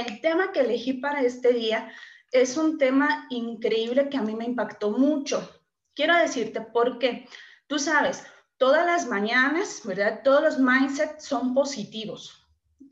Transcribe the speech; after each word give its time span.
el 0.00 0.20
tema 0.20 0.52
que 0.52 0.60
elegí 0.60 0.94
para 0.94 1.22
este 1.22 1.52
día 1.52 1.92
es 2.32 2.56
un 2.56 2.78
tema 2.78 3.26
increíble 3.30 4.08
que 4.08 4.16
a 4.16 4.22
mí 4.22 4.34
me 4.34 4.44
impactó 4.44 4.90
mucho. 4.90 5.48
Quiero 5.94 6.16
decirte 6.16 6.60
por 6.60 6.98
qué. 6.98 7.28
Tú 7.66 7.78
sabes, 7.78 8.24
todas 8.56 8.86
las 8.86 9.06
mañanas, 9.06 9.82
¿verdad? 9.84 10.20
Todos 10.22 10.42
los 10.42 10.58
mindsets 10.58 11.24
son 11.24 11.54
positivos. 11.54 12.36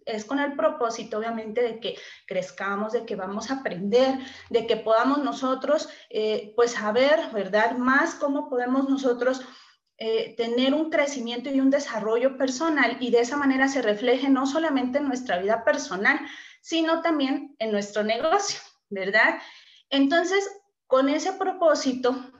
Es 0.05 0.25
con 0.25 0.39
el 0.39 0.55
propósito, 0.55 1.19
obviamente, 1.19 1.62
de 1.62 1.80
que 1.80 1.97
crezcamos, 2.27 2.93
de 2.93 3.05
que 3.05 3.15
vamos 3.15 3.51
a 3.51 3.56
aprender, 3.56 4.19
de 4.48 4.66
que 4.66 4.77
podamos 4.77 5.23
nosotros, 5.23 5.88
eh, 6.09 6.52
pues, 6.56 6.73
saber, 6.73 7.30
¿verdad? 7.33 7.77
Más 7.77 8.15
cómo 8.15 8.48
podemos 8.48 8.88
nosotros 8.88 9.43
eh, 10.01 10.37
tener 10.37 10.75
un 10.75 10.91
crecimiento 10.91 11.51
y 11.51 11.61
un 11.61 11.70
desarrollo 11.70 12.38
personal 12.38 12.98
y 13.01 13.11
de 13.11 13.19
esa 13.19 13.37
manera 13.37 13.66
se 13.66 13.83
refleje 13.83 14.29
no 14.29 14.47
solamente 14.47 14.98
en 14.98 15.09
nuestra 15.09 15.38
vida 15.38 15.65
personal, 15.65 16.20
sino 16.61 17.03
también 17.03 17.55
en 17.59 17.73
nuestro 17.73 18.03
negocio, 18.03 18.61
¿verdad? 18.91 19.41
Entonces, 19.91 20.49
con 20.87 21.09
ese 21.09 21.33
propósito, 21.33 22.33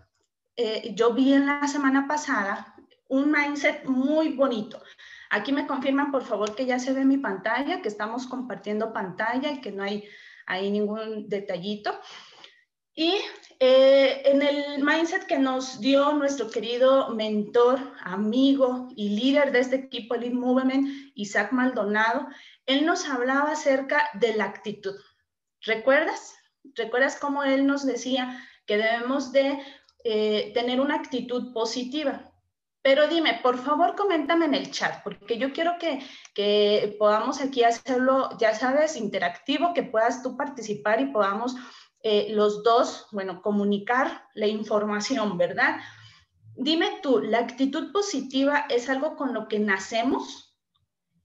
eh, 0.57 0.93
yo 0.95 1.13
vi 1.13 1.33
en 1.35 1.47
la 1.47 1.67
semana 1.69 2.07
pasada 2.07 2.75
un 3.09 3.31
mindset 3.31 3.85
muy 3.85 4.31
bonito. 4.31 4.83
Aquí 5.31 5.53
me 5.53 5.67
confirman, 5.67 6.11
por 6.11 6.25
favor, 6.25 6.55
que 6.55 6.67
ya 6.67 6.79
se 6.79 6.93
ve 6.93 7.05
mi 7.05 7.19
pantalla, 7.19 7.83
que 7.83 7.89
estamos 7.89 8.27
compartiendo 8.27 8.93
pantalla 8.93 9.53
y 9.53 9.61
que 9.61 9.73
no 9.73 9.83
hay 9.83 10.05
ahí 10.47 10.71
ningún 10.71 11.29
detallito. 11.29 11.99
Y 12.95 13.15
eh, 13.61 14.23
en 14.25 14.43
el 14.43 14.83
mindset 14.83 15.27
que 15.27 15.39
nos 15.39 15.81
dio 15.81 16.13
nuestro 16.15 16.51
querido 16.51 17.11
mentor, 17.11 17.79
amigo 18.03 18.89
y 18.97 19.11
líder 19.11 19.53
de 19.53 19.61
este 19.61 19.77
equipo 19.77 20.15
Elite 20.15 20.35
Movement, 20.35 21.13
Isaac 21.15 21.53
Maldonado, 21.53 22.27
él 22.69 22.85
nos 22.85 23.09
hablaba 23.09 23.53
acerca 23.53 24.11
de 24.13 24.35
la 24.35 24.45
actitud. 24.45 24.95
¿Recuerdas? 25.63 26.37
¿Recuerdas 26.77 27.17
cómo 27.17 27.43
él 27.43 27.67
nos 27.67 27.85
decía 27.85 28.41
que 28.67 28.77
debemos 28.77 29.33
de 29.33 29.59
eh, 30.05 30.53
tener 30.53 30.79
una 30.81 30.97
actitud 30.97 31.53
positiva? 31.55 32.31
Pero 32.83 33.09
dime, 33.09 33.41
por 33.43 33.59
favor, 33.59 33.97
coméntame 33.97 34.45
en 34.45 34.55
el 34.55 34.71
chat, 34.71 35.03
porque 35.03 35.39
yo 35.39 35.53
quiero 35.53 35.79
que, 35.81 36.07
que 36.35 36.95
podamos 36.99 37.41
aquí 37.41 37.65
hacerlo, 37.65 38.29
ya 38.39 38.55
sabes, 38.55 38.97
interactivo, 38.97 39.73
que 39.73 39.83
puedas 39.83 40.23
tú 40.23 40.37
participar 40.37 41.01
y 41.01 41.07
podamos 41.07 41.57
eh, 42.03 42.29
los 42.31 42.63
dos, 42.63 43.07
bueno, 43.13 43.41
comunicar 43.41 44.25
la 44.35 44.47
información, 44.47 45.39
¿verdad? 45.39 45.81
Dime 46.55 47.01
tú, 47.03 47.21
¿la 47.21 47.39
actitud 47.39 47.93
positiva 47.93 48.67
es 48.69 48.91
algo 48.91 49.17
con 49.17 49.33
lo 49.33 49.49
que 49.49 49.59
nacemos? 49.59 50.48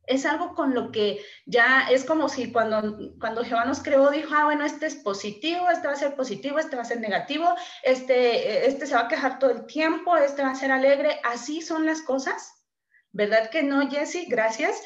Es 0.06 0.26
algo 0.26 0.54
con 0.54 0.74
lo 0.74 0.92
que 0.92 1.24
ya 1.46 1.88
es 1.90 2.04
como 2.04 2.28
si 2.28 2.52
cuando, 2.52 3.12
cuando 3.20 3.44
Jehová 3.44 3.66
nos 3.66 3.82
creó 3.82 4.12
dijo, 4.12 4.34
ah, 4.36 4.46
bueno, 4.46 4.66
este 4.66 4.86
es 4.86 4.96
positivo, 4.96 5.70
este 5.70 5.88
va 5.88 5.94
a 5.94 5.98
ser 5.98 6.16
positivo, 6.16 6.60
este 6.60 6.76
va 6.76 6.82
a 6.82 6.86
ser 6.86 7.00
negativo, 7.00 7.48
este, 7.84 8.68
este 8.68 8.86
se 8.86 8.96
va 8.96 9.02
a 9.02 9.08
quejar 9.08 9.40
todo 9.40 9.52
el 9.52 9.66
tiempo, 9.66 10.18
este 10.18 10.44
va 10.44 10.52
a 10.52 10.56
ser 10.56 10.72
alegre. 10.72 11.20
Así 11.24 11.62
son 11.62 11.86
las 11.86 12.02
cosas. 12.02 12.66
¿Verdad 13.12 13.50
que 13.50 13.64
no, 13.64 13.90
Jessie? 13.90 14.26
Gracias. 14.28 14.82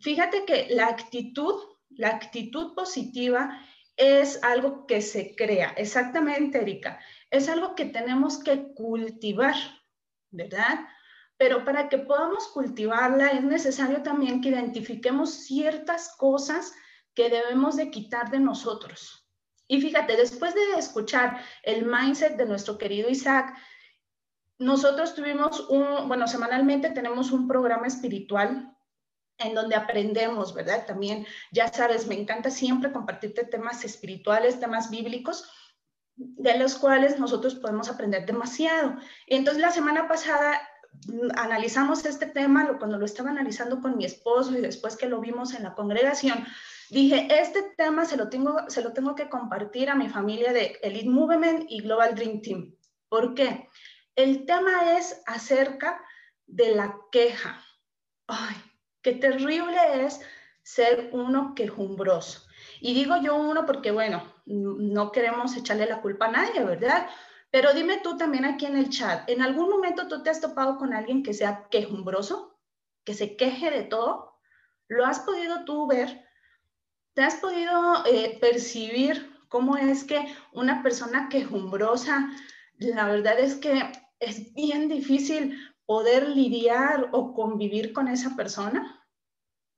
Fíjate 0.00 0.44
que 0.44 0.68
la 0.70 0.86
actitud, 0.86 1.54
la 1.90 2.08
actitud 2.08 2.74
positiva 2.74 3.60
es 3.96 4.42
algo 4.42 4.86
que 4.86 5.02
se 5.02 5.34
crea. 5.34 5.74
Exactamente, 5.76 6.58
Erika. 6.58 7.00
Es 7.30 7.48
algo 7.48 7.74
que 7.74 7.86
tenemos 7.86 8.42
que 8.42 8.72
cultivar, 8.74 9.56
¿verdad? 10.30 10.80
Pero 11.36 11.64
para 11.64 11.88
que 11.88 11.98
podamos 11.98 12.48
cultivarla 12.48 13.28
es 13.28 13.44
necesario 13.44 14.02
también 14.02 14.40
que 14.40 14.48
identifiquemos 14.48 15.30
ciertas 15.44 16.14
cosas 16.16 16.72
que 17.14 17.30
debemos 17.30 17.76
de 17.76 17.90
quitar 17.90 18.30
de 18.30 18.40
nosotros. 18.40 19.26
Y 19.68 19.80
fíjate, 19.80 20.16
después 20.16 20.54
de 20.54 20.78
escuchar 20.78 21.40
el 21.62 21.86
mindset 21.86 22.36
de 22.36 22.46
nuestro 22.46 22.78
querido 22.78 23.08
Isaac, 23.08 23.56
nosotros 24.58 25.14
tuvimos 25.14 25.68
un, 25.68 26.08
bueno, 26.08 26.26
semanalmente 26.28 26.90
tenemos 26.90 27.32
un 27.32 27.48
programa 27.48 27.86
espiritual 27.86 28.72
en 29.38 29.54
donde 29.54 29.76
aprendemos, 29.76 30.54
¿verdad? 30.54 30.86
También, 30.86 31.26
ya 31.52 31.68
sabes, 31.68 32.06
me 32.06 32.14
encanta 32.14 32.50
siempre 32.50 32.92
compartirte 32.92 33.44
temas 33.44 33.84
espirituales, 33.84 34.60
temas 34.60 34.88
bíblicos, 34.88 35.50
de 36.14 36.56
los 36.56 36.76
cuales 36.76 37.18
nosotros 37.18 37.56
podemos 37.56 37.90
aprender 37.90 38.24
demasiado. 38.24 38.96
Entonces 39.26 39.60
la 39.60 39.70
semana 39.70 40.08
pasada 40.08 40.58
analizamos 41.36 42.04
este 42.04 42.26
tema, 42.26 42.78
cuando 42.78 42.98
lo 42.98 43.04
estaba 43.04 43.30
analizando 43.30 43.80
con 43.80 43.96
mi 43.96 44.04
esposo 44.04 44.56
y 44.56 44.60
después 44.60 44.96
que 44.96 45.08
lo 45.08 45.20
vimos 45.20 45.54
en 45.54 45.62
la 45.62 45.74
congregación, 45.74 46.46
dije, 46.90 47.28
este 47.30 47.62
tema 47.76 48.04
se 48.04 48.16
lo 48.16 48.28
tengo, 48.28 48.68
se 48.68 48.82
lo 48.82 48.92
tengo 48.92 49.14
que 49.14 49.28
compartir 49.28 49.90
a 49.90 49.94
mi 49.94 50.08
familia 50.08 50.52
de 50.52 50.78
Elite 50.82 51.08
Movement 51.08 51.66
y 51.68 51.82
Global 51.82 52.14
Dream 52.14 52.40
Team. 52.42 52.74
¿Por 53.08 53.34
qué? 53.34 53.68
El 54.14 54.46
tema 54.46 54.96
es 54.96 55.22
acerca 55.26 56.00
de 56.46 56.74
la 56.74 56.96
queja. 57.12 57.62
Ay, 58.26 58.56
qué 59.02 59.12
terrible 59.12 59.76
es 60.04 60.20
ser 60.62 61.10
uno 61.12 61.54
quejumbroso. 61.54 62.46
Y 62.80 62.94
digo 62.94 63.16
yo 63.22 63.36
uno 63.36 63.66
porque, 63.66 63.90
bueno, 63.90 64.22
no 64.46 65.12
queremos 65.12 65.56
echarle 65.56 65.86
la 65.86 66.00
culpa 66.00 66.26
a 66.26 66.32
nadie, 66.32 66.64
¿verdad? 66.64 67.08
Pero 67.50 67.72
dime 67.72 68.00
tú 68.02 68.16
también 68.16 68.44
aquí 68.44 68.66
en 68.66 68.76
el 68.76 68.90
chat, 68.90 69.28
¿en 69.30 69.40
algún 69.42 69.70
momento 69.70 70.08
tú 70.08 70.22
te 70.22 70.30
has 70.30 70.40
topado 70.40 70.78
con 70.78 70.92
alguien 70.92 71.22
que 71.22 71.32
sea 71.32 71.68
quejumbroso, 71.70 72.58
que 73.04 73.14
se 73.14 73.36
queje 73.36 73.70
de 73.70 73.84
todo? 73.84 74.38
¿Lo 74.88 75.06
has 75.06 75.20
podido 75.20 75.64
tú 75.64 75.86
ver? 75.86 76.24
¿Te 77.14 77.22
has 77.22 77.36
podido 77.36 78.04
eh, 78.06 78.38
percibir 78.40 79.32
cómo 79.48 79.76
es 79.76 80.04
que 80.04 80.26
una 80.52 80.82
persona 80.82 81.28
quejumbrosa, 81.30 82.30
la 82.78 83.06
verdad 83.06 83.38
es 83.38 83.54
que 83.54 83.90
es 84.18 84.52
bien 84.54 84.88
difícil 84.88 85.58
poder 85.86 86.28
lidiar 86.28 87.08
o 87.12 87.32
convivir 87.32 87.92
con 87.92 88.08
esa 88.08 88.36
persona? 88.36 89.06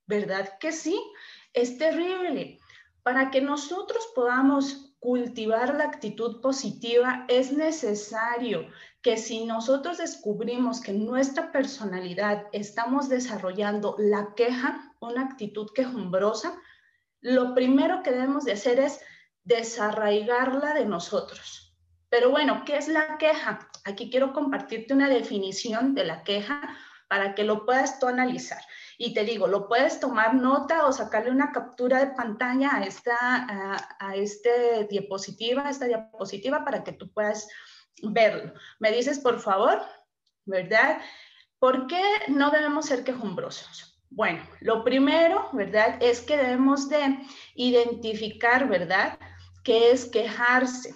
¿Verdad 0.07 0.59
que 0.59 0.73
sí? 0.73 1.01
Es 1.53 1.79
terrible. 1.79 2.59
Para 3.03 3.31
que 3.31 3.41
nosotros 3.41 4.11
podamos 4.15 4.88
cultivar 5.01 5.75
la 5.75 5.85
actitud 5.85 6.41
positiva, 6.41 7.25
es 7.29 7.53
necesario 7.53 8.67
que 9.03 9.17
si 9.17 9.45
nosotros 9.45 9.99
descubrimos 9.99 10.81
que 10.81 10.91
en 10.91 11.07
nuestra 11.07 11.53
personalidad 11.53 12.47
estamos 12.53 13.09
desarrollando 13.09 13.95
la 13.99 14.35
queja, 14.35 14.93
una 15.01 15.23
actitud 15.23 15.69
quejumbrosa, 15.75 16.61
lo 17.21 17.55
primero 17.55 18.03
que 18.03 18.11
debemos 18.11 18.45
de 18.45 18.53
hacer 18.53 18.81
es 18.81 19.01
desarraigarla 19.45 20.75
de 20.75 20.85
nosotros. 20.85 21.77
Pero 22.11 22.31
bueno, 22.31 22.63
¿qué 22.65 22.77
es 22.77 22.89
la 22.89 23.19
queja? 23.19 23.69
Aquí 23.85 24.11
quiero 24.11 24.33
compartirte 24.33 24.95
una 24.95 25.09
definición 25.09 25.95
de 25.95 26.05
la 26.05 26.23
queja 26.25 26.77
para 27.09 27.35
que 27.35 27.45
lo 27.45 27.65
puedas 27.65 27.99
tú 27.99 28.07
analizar. 28.07 28.61
Y 29.01 29.15
te 29.15 29.23
digo, 29.23 29.47
lo 29.47 29.69
puedes 29.69 30.01
tomar 30.01 30.35
nota 30.35 30.85
o 30.85 30.93
sacarle 30.93 31.31
una 31.31 31.53
captura 31.53 32.01
de 32.01 32.15
pantalla 32.17 32.75
a 32.75 32.83
esta, 32.83 33.87
a, 34.01 34.17
este 34.17 34.89
diapositiva, 34.91 35.65
a 35.65 35.71
esta 35.71 35.87
diapositiva 35.87 36.65
para 36.65 36.83
que 36.83 36.93
tú 36.93 37.09
puedas 37.13 37.49
verlo. 38.03 38.53
Me 38.81 38.91
dices, 38.91 39.21
por 39.21 39.39
favor, 39.39 39.81
¿verdad? 40.47 40.99
¿Por 41.61 41.87
qué 41.87 42.03
no 42.27 42.51
debemos 42.51 42.87
ser 42.87 43.05
quejumbrosos? 43.05 44.01
Bueno, 44.11 44.43
lo 44.61 44.83
primero, 44.83 45.49
¿verdad? 45.53 46.03
Es 46.03 46.21
que 46.21 46.37
debemos 46.37 46.89
de 46.89 47.21
identificar, 47.55 48.69
¿verdad? 48.69 49.17
¿Qué 49.63 49.93
es 49.93 50.07
quejarse? 50.07 50.93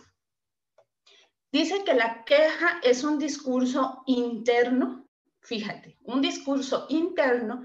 Dice 1.53 1.85
que 1.85 1.95
la 1.95 2.25
queja 2.25 2.81
es 2.83 3.05
un 3.05 3.21
discurso 3.21 4.03
interno, 4.07 5.07
fíjate, 5.41 5.99
un 6.03 6.21
discurso 6.21 6.87
interno 6.89 7.65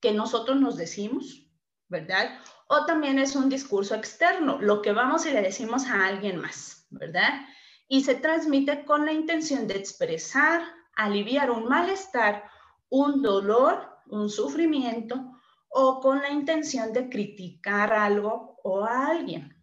que 0.00 0.12
nosotros 0.12 0.60
nos 0.60 0.76
decimos, 0.76 1.46
¿verdad? 1.88 2.38
O 2.68 2.84
también 2.84 3.18
es 3.18 3.34
un 3.34 3.48
discurso 3.48 3.94
externo, 3.94 4.58
lo 4.60 4.82
que 4.82 4.92
vamos 4.92 5.26
y 5.26 5.32
le 5.32 5.42
decimos 5.42 5.86
a 5.86 6.06
alguien 6.06 6.36
más, 6.36 6.86
¿verdad? 6.90 7.46
Y 7.88 8.02
se 8.02 8.14
transmite 8.14 8.84
con 8.84 9.06
la 9.06 9.12
intención 9.12 9.66
de 9.66 9.76
expresar, 9.76 10.62
aliviar 10.94 11.50
un 11.50 11.66
malestar, 11.66 12.44
un 12.90 13.22
dolor, 13.22 13.98
un 14.06 14.28
sufrimiento 14.28 15.32
o 15.70 16.00
con 16.00 16.20
la 16.20 16.30
intención 16.30 16.92
de 16.92 17.08
criticar 17.08 17.92
algo 17.92 18.58
o 18.62 18.84
a 18.84 19.08
alguien. 19.08 19.54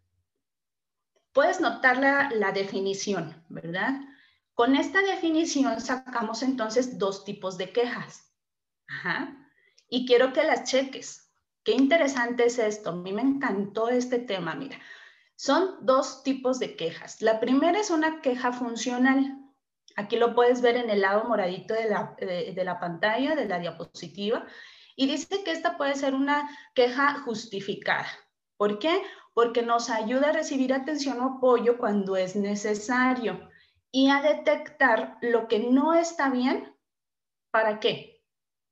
Puedes 1.32 1.60
notar 1.60 1.98
la, 1.98 2.30
la 2.32 2.52
definición, 2.52 3.44
¿verdad? 3.50 4.00
Con 4.54 4.76
esta 4.76 5.02
definición 5.02 5.82
sacamos 5.82 6.42
entonces 6.42 6.98
dos 6.98 7.26
tipos 7.26 7.58
de 7.58 7.72
quejas. 7.72 8.32
Ajá 8.88 9.45
y 9.90 10.06
quiero 10.06 10.34
que 10.34 10.44
las 10.44 10.70
cheques. 10.70 11.32
Qué 11.64 11.74
interesante 11.74 12.46
es 12.46 12.60
esto. 12.60 12.92
A 12.92 12.96
mí 12.96 13.12
me 13.12 13.22
encantó 13.22 13.90
este 13.90 14.20
tema. 14.20 14.56
Mira, 14.56 14.80
son 15.36 15.86
dos 15.86 16.24
tipos 16.24 16.60
de 16.60 16.76
quejas. 16.76 17.22
La 17.22 17.40
primera 17.40 17.80
es 17.80 17.90
una 17.90 18.22
queja 18.22 18.52
funcional. 18.52 19.40
Aquí 19.96 20.18
lo 20.18 20.36
puedes 20.36 20.62
ver 20.62 20.78
en 20.78 20.90
el 20.90 21.02
lado 21.02 21.26
moradito 21.26 21.74
de 21.74 21.90
la, 21.90 22.16
de, 22.20 22.64
la 22.64 22.80
pantalla, 22.80 23.36
de 23.36 23.46
la 23.46 23.60
diapositiva. 23.60 24.46
Y 24.96 25.08
dice 25.08 25.44
que 25.44 25.52
esta 25.52 25.78
puede 25.78 25.96
ser 25.96 26.14
una 26.14 26.50
queja 26.74 27.20
justificada. 27.20 28.08
¿Por 28.58 28.80
qué? 28.80 29.02
porque 29.36 29.64
nos 29.64 29.90
ayuda 29.90 30.30
a 30.30 30.32
recibir 30.32 30.74
atención 30.74 31.20
o 31.20 31.36
apoyo 31.36 31.78
cuando 31.78 32.16
es 32.16 32.38
necesario 32.38 33.50
y 33.92 34.10
a 34.10 34.22
detectar 34.22 35.18
lo 35.22 35.50
que 35.50 35.60
no 35.60 35.94
está 35.94 36.30
bien. 36.30 36.74
¿Para 37.52 37.82
qué? 37.82 38.15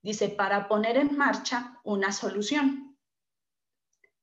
Dice, 0.03 0.29
para 0.29 0.67
poner 0.67 0.97
en 0.97 1.17
marcha 1.17 1.79
una 1.83 2.11
solución. 2.11 2.95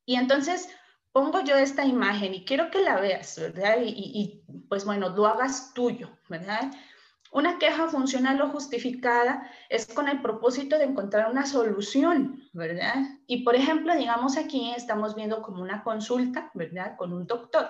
Y 0.05 0.17
entonces 0.17 0.69
pongo 1.13 1.43
yo 1.43 1.57
esta 1.57 1.85
imagen 1.85 2.35
y 2.35 2.45
quiero 2.45 2.71
que 2.71 2.83
la 2.83 3.01
veas, 3.01 3.39
¿verdad? 3.39 3.79
Y, 3.83 4.45
pues 4.69 4.85
bueno, 4.85 5.09
lo 5.09 5.27
hagas 5.27 5.73
tuyo, 5.75 6.11
¿verdad? 6.29 6.71
Una 7.33 7.59
queja 7.59 7.89
funcional 7.89 8.41
o 8.43 8.51
justificada 8.51 9.51
es 9.69 9.87
con 9.87 10.09
el 10.09 10.21
propósito 10.21 10.77
de 10.79 10.85
encontrar 10.85 11.31
una 11.31 11.47
solución, 11.47 12.43
¿verdad? 12.53 12.97
Y 13.27 13.43
por 13.45 13.55
ejemplo, 13.55 13.95
digamos 13.95 14.37
aquí 14.37 14.73
estamos 14.77 15.15
viendo 15.15 15.41
como 15.43 15.63
una 15.63 15.83
consulta, 15.83 16.51
¿verdad? 16.55 16.97
Con 16.97 17.13
un 17.13 17.27
doctor. 17.27 17.69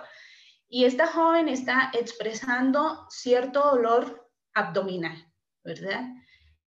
Y 0.69 0.85
esta 0.85 1.07
joven 1.07 1.49
está 1.49 1.91
expresando 1.93 3.07
cierto 3.11 3.61
dolor 3.61 4.31
abdominal, 4.55 5.27
¿verdad? 5.63 6.09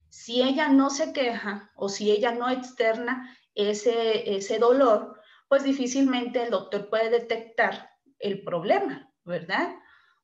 Si 0.08 0.42
ella 0.42 0.68
no 0.68 0.90
se 0.90 1.12
queja 1.12 1.70
o 1.76 1.88
si 1.88 2.10
ella 2.10 2.32
no 2.32 2.48
externa 2.48 3.36
ese, 3.54 4.36
ese 4.36 4.58
dolor, 4.58 5.20
pues 5.48 5.64
difícilmente 5.64 6.42
el 6.42 6.50
doctor 6.50 6.88
puede 6.88 7.10
detectar 7.10 7.90
el 8.18 8.42
problema, 8.42 9.10
¿verdad? 9.24 9.74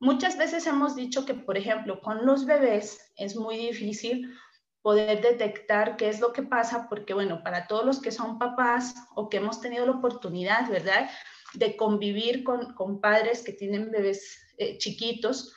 Muchas 0.01 0.37
veces 0.37 0.67
hemos 0.67 0.97
dicho 0.97 1.25
que, 1.25 1.35
por 1.35 1.57
ejemplo, 1.57 2.01
con 2.01 2.27
los 2.27 2.45
bebés 2.45 3.13
es 3.17 3.37
muy 3.37 3.57
difícil 3.57 4.35
poder 4.83 5.21
detectar 5.23 5.97
qué 5.97 6.09
es 6.09 6.21
lo 6.21 6.33
que 6.33 6.43
pasa, 6.43 6.89
porque, 6.89 7.15
bueno, 7.15 7.43
para 7.45 7.69
todos 7.69 7.85
los 7.85 8.01
que 8.01 8.11
son 8.11 8.39
papás 8.39 8.95
o 9.15 9.29
que 9.29 9.37
hemos 9.37 9.61
tenido 9.61 9.87
la 9.87 9.93
oportunidad, 9.93 10.69
¿verdad?, 10.69 11.09
de 11.55 11.77
convivir 11.77 12.43
con, 12.43 12.75
con 12.75 13.01
padres 13.01 13.43
que 13.43 13.53
tienen 13.53 13.91
bebés 13.91 14.41
eh, 14.57 14.79
chiquitos, 14.79 15.55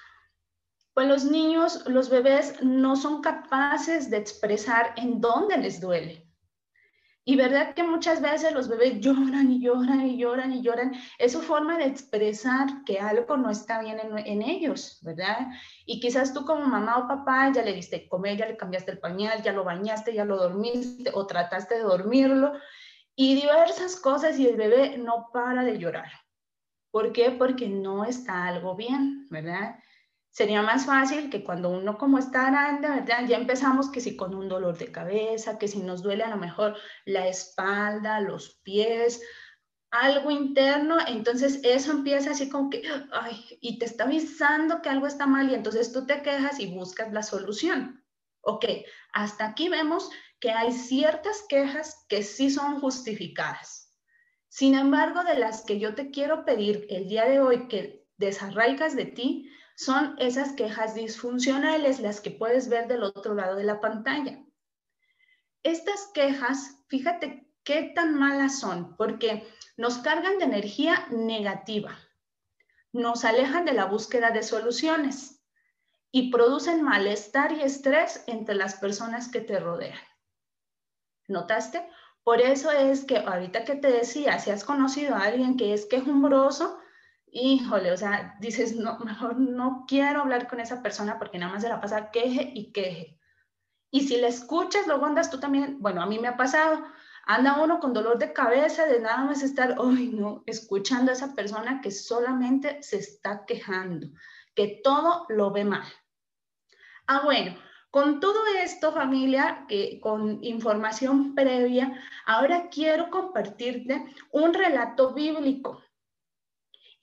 pues 0.95 1.09
los 1.09 1.25
niños, 1.25 1.83
los 1.87 2.09
bebés 2.09 2.63
no 2.63 2.95
son 2.95 3.21
capaces 3.21 4.09
de 4.09 4.15
expresar 4.15 4.93
en 4.95 5.19
dónde 5.19 5.57
les 5.57 5.81
duele. 5.81 6.25
Y 7.25 7.35
verdad 7.35 7.73
que 7.73 7.83
muchas 7.83 8.21
veces 8.21 8.53
los 8.53 8.69
bebés 8.69 9.01
lloran 9.01 9.51
y 9.51 9.59
lloran 9.59 10.07
y 10.07 10.17
lloran 10.17 10.53
y 10.53 10.61
lloran. 10.61 10.93
Es 11.17 11.33
su 11.33 11.41
forma 11.41 11.77
de 11.77 11.87
expresar 11.87 12.85
que 12.85 12.99
algo 12.99 13.35
no 13.35 13.49
está 13.49 13.81
bien 13.81 13.99
en, 13.99 14.41
ellos, 14.41 14.99
¿verdad? 15.01 15.47
Y 15.85 15.99
quizás 15.99 16.33
tú 16.33 16.45
como 16.45 16.65
mamá 16.65 16.99
o 16.99 17.07
papá 17.09 17.51
ya 17.51 17.63
le 17.63 17.73
diste 17.73 18.07
comer, 18.07 18.37
ya 18.37 18.45
le 18.47 18.55
cambiaste 18.55 18.91
el 18.91 18.99
pañal, 18.99 19.43
ya 19.43 19.51
lo 19.51 19.65
bañaste, 19.65 20.13
ya 20.13 20.23
lo 20.23 20.37
dormiste 20.37 21.11
o 21.13 21.27
trataste 21.27 21.75
de 21.75 21.81
dormirlo 21.81 22.53
y 23.15 23.35
diversas 23.35 23.97
cosas 23.97 24.39
y 24.39 24.47
el 24.47 24.55
bebé 24.55 24.97
no 24.97 25.27
para 25.33 25.65
de 25.65 25.77
llorar. 25.77 26.11
¿Por 26.89 27.11
qué? 27.11 27.31
Porque 27.31 27.67
no 27.67 28.05
está 28.05 28.45
algo 28.45 28.75
bien, 28.77 29.27
¿verdad? 29.29 29.75
Sería 30.35 30.61
más 30.61 30.85
fácil 30.85 31.29
que 31.29 31.45
cuando 31.45 31.69
uno 31.69 31.97
como 31.97 32.17
está 32.17 32.49
grande, 32.49 32.89
¿verdad? 32.89 33.25
Ya 33.25 33.37
empezamos 33.37 33.89
que 33.89 34.01
si 34.01 34.17
con 34.17 34.35
un 34.35 34.49
dolor 34.49 34.77
de 34.77 34.91
cabeza, 34.91 35.57
que 35.57 35.69
si 35.69 35.79
nos 35.79 36.03
duele 36.03 36.25
a 36.25 36.29
lo 36.29 36.35
mejor 36.35 36.75
la 37.05 37.29
espalda, 37.29 38.19
los 38.19 38.55
pies, 38.55 39.21
algo 39.91 40.31
interno, 40.31 40.97
entonces 41.07 41.61
eso 41.63 41.93
empieza 41.93 42.31
así 42.31 42.49
como 42.49 42.69
que, 42.69 42.83
ay, 43.13 43.45
y 43.61 43.79
te 43.79 43.85
está 43.85 44.03
avisando 44.03 44.81
que 44.81 44.89
algo 44.89 45.07
está 45.07 45.25
mal 45.25 45.49
y 45.49 45.53
entonces 45.53 45.93
tú 45.93 46.05
te 46.05 46.21
quejas 46.21 46.59
y 46.59 46.67
buscas 46.67 47.13
la 47.13 47.23
solución. 47.23 48.03
Ok, 48.41 48.65
hasta 49.13 49.45
aquí 49.45 49.69
vemos 49.69 50.09
que 50.41 50.51
hay 50.51 50.73
ciertas 50.73 51.45
quejas 51.47 52.05
que 52.09 52.23
sí 52.23 52.49
son 52.49 52.81
justificadas. 52.81 53.95
Sin 54.49 54.75
embargo, 54.75 55.23
de 55.23 55.39
las 55.39 55.63
que 55.63 55.79
yo 55.79 55.95
te 55.95 56.11
quiero 56.11 56.43
pedir 56.43 56.85
el 56.89 57.07
día 57.07 57.23
de 57.23 57.39
hoy 57.39 57.69
que 57.69 58.05
desarraigas 58.17 58.97
de 58.97 59.05
ti, 59.05 59.49
son 59.75 60.15
esas 60.19 60.53
quejas 60.53 60.95
disfuncionales, 60.95 61.99
las 61.99 62.21
que 62.21 62.31
puedes 62.31 62.69
ver 62.69 62.87
del 62.87 63.03
otro 63.03 63.35
lado 63.35 63.55
de 63.55 63.65
la 63.65 63.81
pantalla. 63.81 64.43
Estas 65.63 66.09
quejas, 66.13 66.77
fíjate 66.87 67.51
qué 67.63 67.91
tan 67.95 68.15
malas 68.17 68.59
son, 68.59 68.95
porque 68.95 69.47
nos 69.77 69.97
cargan 69.97 70.37
de 70.37 70.45
energía 70.45 71.07
negativa, 71.11 71.97
nos 72.93 73.25
alejan 73.25 73.65
de 73.65 73.73
la 73.73 73.85
búsqueda 73.85 74.31
de 74.31 74.43
soluciones 74.43 75.41
y 76.11 76.31
producen 76.31 76.81
malestar 76.81 77.51
y 77.51 77.61
estrés 77.61 78.23
entre 78.27 78.55
las 78.55 78.75
personas 78.75 79.27
que 79.27 79.41
te 79.41 79.59
rodean. 79.59 79.99
¿Notaste? 81.27 81.85
Por 82.23 82.39
eso 82.39 82.71
es 82.71 83.03
que 83.03 83.17
ahorita 83.17 83.65
que 83.65 83.75
te 83.75 83.91
decía, 83.91 84.39
si 84.39 84.51
has 84.51 84.63
conocido 84.63 85.15
a 85.15 85.23
alguien 85.23 85.57
que 85.57 85.73
es 85.73 85.85
quejumbroso, 85.85 86.79
híjole, 87.35 87.91
o 87.91 87.97
sea, 87.97 88.37
dices, 88.39 88.77
no, 88.77 88.97
mejor 88.99 89.37
no 89.37 89.83
quiero 89.87 90.21
hablar 90.21 90.47
con 90.47 90.61
esa 90.61 90.81
persona 90.81 91.19
porque 91.19 91.37
nada 91.37 91.51
más 91.51 91.63
se 91.63 91.69
la 91.69 91.81
pasa 91.81 92.09
queje 92.09 92.51
y 92.55 92.71
queje. 92.71 93.19
Y 93.91 94.07
si 94.07 94.17
le 94.17 94.27
escuchas, 94.27 94.87
luego 94.87 95.05
andas 95.05 95.29
tú 95.29 95.37
también, 95.37 95.77
bueno, 95.81 96.01
a 96.01 96.05
mí 96.05 96.17
me 96.17 96.29
ha 96.29 96.37
pasado, 96.37 96.81
anda 97.25 97.61
uno 97.61 97.79
con 97.81 97.91
dolor 97.91 98.19
de 98.19 98.31
cabeza 98.31 98.85
de 98.85 99.01
nada 99.01 99.25
más 99.25 99.43
estar, 99.43 99.75
ay, 99.77 100.07
no, 100.13 100.43
escuchando 100.45 101.11
a 101.11 101.13
esa 101.13 101.35
persona 101.35 101.81
que 101.81 101.91
solamente 101.91 102.81
se 102.81 102.97
está 102.97 103.45
quejando, 103.45 104.07
que 104.55 104.79
todo 104.81 105.25
lo 105.27 105.51
ve 105.51 105.65
mal. 105.65 105.91
Ah, 107.05 107.21
bueno, 107.25 107.57
con 107.91 108.21
todo 108.21 108.45
esto, 108.63 108.93
familia, 108.93 109.65
que 109.67 109.99
con 109.99 110.41
información 110.41 111.35
previa, 111.35 112.01
ahora 112.25 112.69
quiero 112.69 113.09
compartirte 113.09 114.05
un 114.31 114.53
relato 114.53 115.13
bíblico 115.13 115.84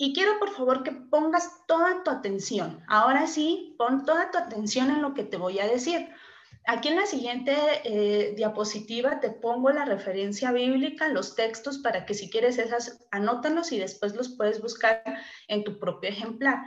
y 0.02 0.12
quiero 0.12 0.40
por 0.40 0.50
favor 0.50 0.82
que 0.82 0.90
pongas 0.90 1.64
toda 1.68 2.02
tu 2.02 2.10
atención. 2.10 2.82
Ahora 2.88 3.28
sí, 3.28 3.76
pon 3.78 4.04
toda 4.04 4.32
tu 4.32 4.38
atención 4.38 4.90
en 4.90 5.00
lo 5.00 5.14
que 5.14 5.22
te 5.22 5.36
voy 5.36 5.60
a 5.60 5.68
decir. 5.68 6.08
Aquí 6.66 6.88
en 6.88 6.96
la 6.96 7.06
siguiente 7.06 7.54
eh, 7.84 8.34
diapositiva 8.34 9.20
te 9.20 9.30
pongo 9.30 9.70
la 9.70 9.84
referencia 9.84 10.50
bíblica, 10.50 11.06
los 11.06 11.36
textos, 11.36 11.78
para 11.78 12.04
que 12.04 12.14
si 12.14 12.30
quieres 12.30 12.58
esas, 12.58 13.06
anótalos 13.12 13.70
y 13.70 13.78
después 13.78 14.16
los 14.16 14.30
puedes 14.30 14.60
buscar 14.60 15.04
en 15.46 15.62
tu 15.62 15.78
propio 15.78 16.10
ejemplar. 16.10 16.64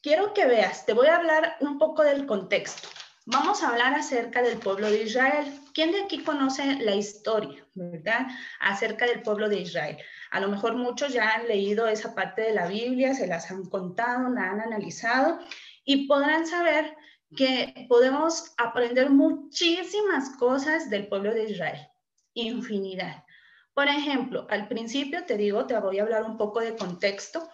Quiero 0.00 0.32
que 0.32 0.46
veas, 0.46 0.86
te 0.86 0.92
voy 0.92 1.08
a 1.08 1.16
hablar 1.16 1.56
un 1.58 1.80
poco 1.80 2.04
del 2.04 2.26
contexto. 2.26 2.86
Vamos 3.24 3.62
a 3.62 3.68
hablar 3.68 3.94
acerca 3.94 4.42
del 4.42 4.58
pueblo 4.58 4.90
de 4.90 5.04
Israel. 5.04 5.46
¿Quién 5.72 5.92
de 5.92 6.02
aquí 6.02 6.24
conoce 6.24 6.80
la 6.80 6.96
historia, 6.96 7.64
verdad? 7.74 8.26
Acerca 8.58 9.06
del 9.06 9.22
pueblo 9.22 9.48
de 9.48 9.60
Israel. 9.60 9.96
A 10.32 10.40
lo 10.40 10.48
mejor 10.48 10.74
muchos 10.74 11.12
ya 11.12 11.30
han 11.34 11.46
leído 11.46 11.86
esa 11.86 12.16
parte 12.16 12.42
de 12.42 12.52
la 12.52 12.66
Biblia, 12.66 13.14
se 13.14 13.28
las 13.28 13.48
han 13.52 13.66
contado, 13.66 14.28
la 14.28 14.50
han 14.50 14.60
analizado 14.60 15.38
y 15.84 16.08
podrán 16.08 16.48
saber 16.48 16.96
que 17.36 17.86
podemos 17.88 18.54
aprender 18.58 19.08
muchísimas 19.10 20.30
cosas 20.30 20.90
del 20.90 21.06
pueblo 21.06 21.32
de 21.32 21.44
Israel, 21.44 21.88
infinidad. 22.34 23.24
Por 23.72 23.86
ejemplo, 23.86 24.48
al 24.50 24.66
principio 24.66 25.24
te 25.24 25.36
digo, 25.36 25.66
te 25.66 25.78
voy 25.78 26.00
a 26.00 26.02
hablar 26.02 26.24
un 26.24 26.36
poco 26.36 26.58
de 26.58 26.76
contexto. 26.76 27.48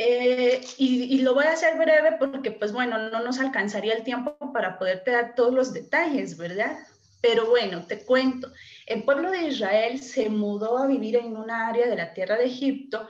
Eh, 0.00 0.60
y, 0.76 1.22
lo 1.22 1.34
voy 1.34 1.46
a 1.46 1.52
hacer 1.52 1.76
breve 1.76 2.12
porque, 2.20 2.52
pues 2.52 2.72
bueno, 2.72 3.10
no 3.10 3.20
nos 3.24 3.40
alcanzaría 3.40 3.94
el 3.94 4.04
tiempo 4.04 4.38
para 4.52 4.78
poderte 4.78 5.10
dar 5.10 5.34
todos 5.34 5.52
los 5.52 5.72
detalles, 5.72 6.36
¿verdad? 6.36 6.78
Pero 7.20 7.46
bueno, 7.46 7.84
te 7.84 8.04
cuento, 8.04 8.52
el 8.86 9.02
pueblo 9.02 9.32
de 9.32 9.48
Israel 9.48 10.00
se 10.00 10.30
mudó 10.30 10.78
a 10.78 10.86
vivir 10.86 11.16
en 11.16 11.36
una 11.36 11.66
área 11.66 11.88
de 11.88 11.96
la 11.96 12.14
tierra 12.14 12.36
de 12.36 12.44
Egipto 12.44 13.08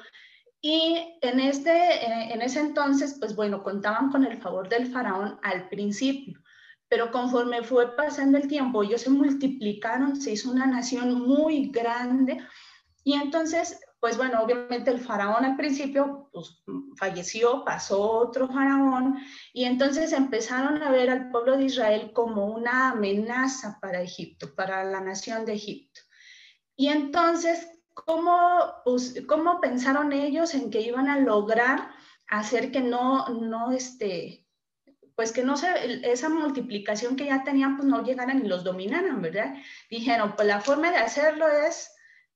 y 0.63 1.19
en, 1.21 1.41
este, 1.41 1.71
eh, 1.73 2.33
en 2.33 2.41
ese 2.41 2.61
entonces, 2.61 3.17
pues 3.21 3.37
bueno, 3.37 3.63
contaban 3.63 4.11
con 4.11 4.25
el 4.25 4.39
favor 4.39 4.71
del 4.71 4.87
faraón 4.87 5.39
al 5.43 5.69
principio, 5.69 6.41
pero 6.89 7.11
conforme 7.11 7.63
fue 7.63 7.95
pasando 7.97 8.39
el 8.39 8.49
tiempo, 8.49 8.83
ellos 8.83 9.03
se 9.03 9.11
multiplicaron, 9.11 10.19
se 10.19 10.33
hizo 10.33 10.51
una 10.51 10.67
nación 10.67 11.21
muy 11.21 11.69
grande 11.69 12.39
y 13.05 13.13
entonces 13.13 13.79
pues 14.01 14.17
bueno, 14.17 14.41
obviamente 14.43 14.91
el 14.91 15.01
faraón 15.01 15.45
al 15.45 15.57
principio 15.57 16.29
pues, 16.33 16.63
falleció, 16.97 17.65
pasó 17.65 18.01
otro 18.01 18.49
faraón, 18.49 19.19
y 19.53 19.65
entonces 19.65 20.13
empezaron 20.13 20.83
a 20.83 20.91
ver 20.91 21.11
al 21.11 21.31
pueblo 21.31 21.57
de 21.57 21.65
Israel 21.65 22.13
como 22.13 22.47
una 22.47 22.91
amenaza 22.91 23.79
para 23.81 24.01
Egipto, 24.01 24.55
para 24.55 24.85
la 24.85 25.01
nación 25.01 25.45
de 25.45 25.55
Egipto. 25.55 26.01
Y 26.77 26.89
entonces, 26.89 27.69
¿cómo, 27.93 28.39
pues, 28.85 29.23
cómo 29.27 29.61
pensaron 29.61 30.13
ellos 30.13 30.55
en 30.55 30.71
que 30.71 30.81
iban 30.81 31.09
a 31.09 31.19
lograr 31.19 31.91
hacer 32.29 32.71
que 32.71 32.81
no, 32.81 33.29
no, 33.31 33.73
este, 33.73 34.47
pues 35.17 35.33
que 35.33 35.43
no 35.43 35.57
se, 35.57 35.69
esa 36.09 36.29
multiplicación 36.29 37.17
que 37.17 37.27
ya 37.27 37.43
tenían, 37.43 37.77
pues 37.77 37.89
no 37.89 38.05
llegaran 38.05 38.45
y 38.45 38.49
los 38.49 38.63
dominaran, 38.63 39.21
¿verdad? 39.21 39.55
Dijeron, 39.91 40.35
pues 40.37 40.47
la 40.47 40.61
forma 40.61 40.93
de 40.93 40.99
hacerlo 40.99 41.49
es 41.49 41.91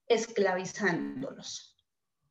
esclavizándolos. 0.06 1.76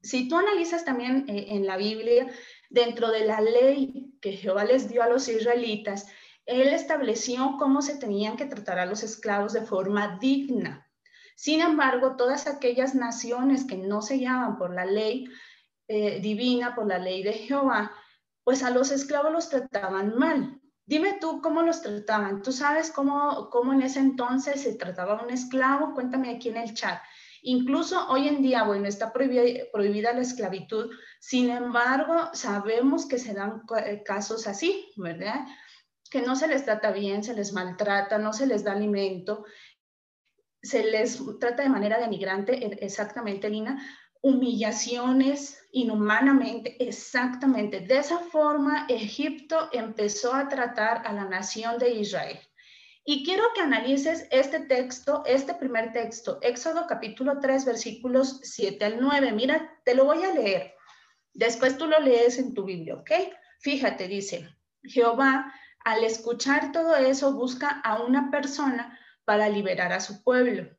Si 0.01 0.27
tú 0.27 0.37
analizas 0.37 0.83
también 0.83 1.25
eh, 1.27 1.47
en 1.49 1.65
la 1.65 1.77
Biblia, 1.77 2.27
dentro 2.69 3.11
de 3.11 3.25
la 3.25 3.41
ley 3.41 4.17
que 4.21 4.33
Jehová 4.33 4.63
les 4.65 4.89
dio 4.89 5.03
a 5.03 5.09
los 5.09 5.27
israelitas, 5.27 6.07
él 6.45 6.69
estableció 6.69 7.55
cómo 7.59 7.81
se 7.81 7.97
tenían 7.97 8.35
que 8.35 8.45
tratar 8.45 8.79
a 8.79 8.85
los 8.85 9.03
esclavos 9.03 9.53
de 9.53 9.61
forma 9.61 10.17
digna. 10.19 10.87
Sin 11.35 11.61
embargo, 11.61 12.15
todas 12.15 12.47
aquellas 12.47 12.95
naciones 12.95 13.65
que 13.65 13.77
no 13.77 14.01
se 14.01 14.19
llaman 14.19 14.57
por 14.57 14.73
la 14.73 14.85
ley, 14.85 15.25
eh, 15.87 16.19
divina, 16.19 16.75
por 16.75 16.87
la 16.87 16.97
ley 16.97 17.23
de 17.23 17.33
Jehová, 17.33 17.91
pues 18.43 18.63
a 18.63 18.69
los 18.69 18.91
esclavos 18.91 19.31
los 19.31 19.49
trataban 19.49 20.15
mal. 20.17 20.59
Dime 20.85 21.17
tú 21.19 21.41
cómo 21.41 21.61
los 21.61 21.81
trataban. 21.81 22.41
¿Tú 22.41 22.51
sabes 22.51 22.91
cómo, 22.91 23.49
cómo 23.49 23.71
en 23.73 23.81
ese 23.83 23.99
entonces 23.99 24.61
se 24.61 24.75
trataba 24.75 25.23
un 25.23 25.29
esclavo? 25.29 25.93
Cuéntame 25.93 26.31
aquí 26.31 26.49
en 26.49 26.57
el 26.57 26.73
chat. 26.73 26.99
Incluso 27.43 28.07
hoy 28.09 28.27
en 28.27 28.41
día, 28.41 28.63
bueno, 28.63 28.87
está 28.87 29.11
prohibida, 29.11 29.65
prohibida, 29.73 30.13
la 30.13 30.21
esclavitud, 30.21 30.91
sin 31.19 31.49
embargo, 31.49 32.29
sabemos 32.33 33.07
que 33.07 33.17
se 33.17 33.33
dan 33.33 33.63
eh, 33.83 34.03
casos 34.03 34.47
así, 34.47 34.91
¿verdad? 34.95 35.45
Que 36.09 36.21
no 36.21 36.35
se 36.35 36.47
les 36.47 36.65
trata 36.65 36.91
bien, 36.91 37.23
se 37.23 37.33
les 37.33 37.51
maltrata, 37.53 38.19
no 38.19 38.31
se 38.31 38.45
les 38.45 38.63
da 38.63 38.73
alimento, 38.73 39.45
se 40.61 40.83
les 40.83 41.19
trata 41.39 41.63
de 41.63 41.69
manera 41.69 41.99
denigrante, 41.99 42.83
exactamente, 42.85 43.49
Lina, 43.49 43.81
humillaciones 44.21 45.67
inhumanamente, 45.71 46.75
exactamente. 46.83 47.79
De 47.79 47.97
esa 47.97 48.19
forma, 48.19 48.85
Egipto 48.87 49.69
empezó 49.71 50.33
a 50.33 50.47
tratar 50.47 51.07
a 51.07 51.13
la 51.13 51.25
nación 51.25 51.79
de 51.79 51.89
Israel. 51.89 52.39
Y 53.03 53.25
quiero 53.25 53.43
que 53.55 53.61
analices 53.61 54.27
este 54.29 54.59
texto, 54.59 55.23
este 55.25 55.55
primer 55.55 55.91
texto, 55.91 56.37
Éxodo 56.43 56.85
capítulo 56.87 57.39
3, 57.39 57.65
versículos 57.65 58.39
7 58.43 58.85
al 58.85 59.01
9. 59.01 59.31
Mira, 59.31 59.81
te 59.83 59.95
lo 59.95 60.05
voy 60.05 60.23
a 60.23 60.33
leer. 60.33 60.75
Después 61.33 61.77
tú 61.77 61.87
lo 61.87 61.99
lees 61.99 62.37
en 62.37 62.53
tu 62.53 62.63
Biblia, 62.63 62.95
¿ok? 62.95 63.11
Fíjate, 63.59 64.07
dice, 64.07 64.55
Jehová, 64.83 65.51
al 65.83 66.03
escuchar 66.03 66.71
todo 66.71 66.95
eso, 66.95 67.33
busca 67.33 67.81
a 67.83 68.03
una 68.03 68.29
persona 68.29 68.99
para 69.25 69.49
liberar 69.49 69.93
a 69.93 69.99
su 69.99 70.23
pueblo 70.23 70.69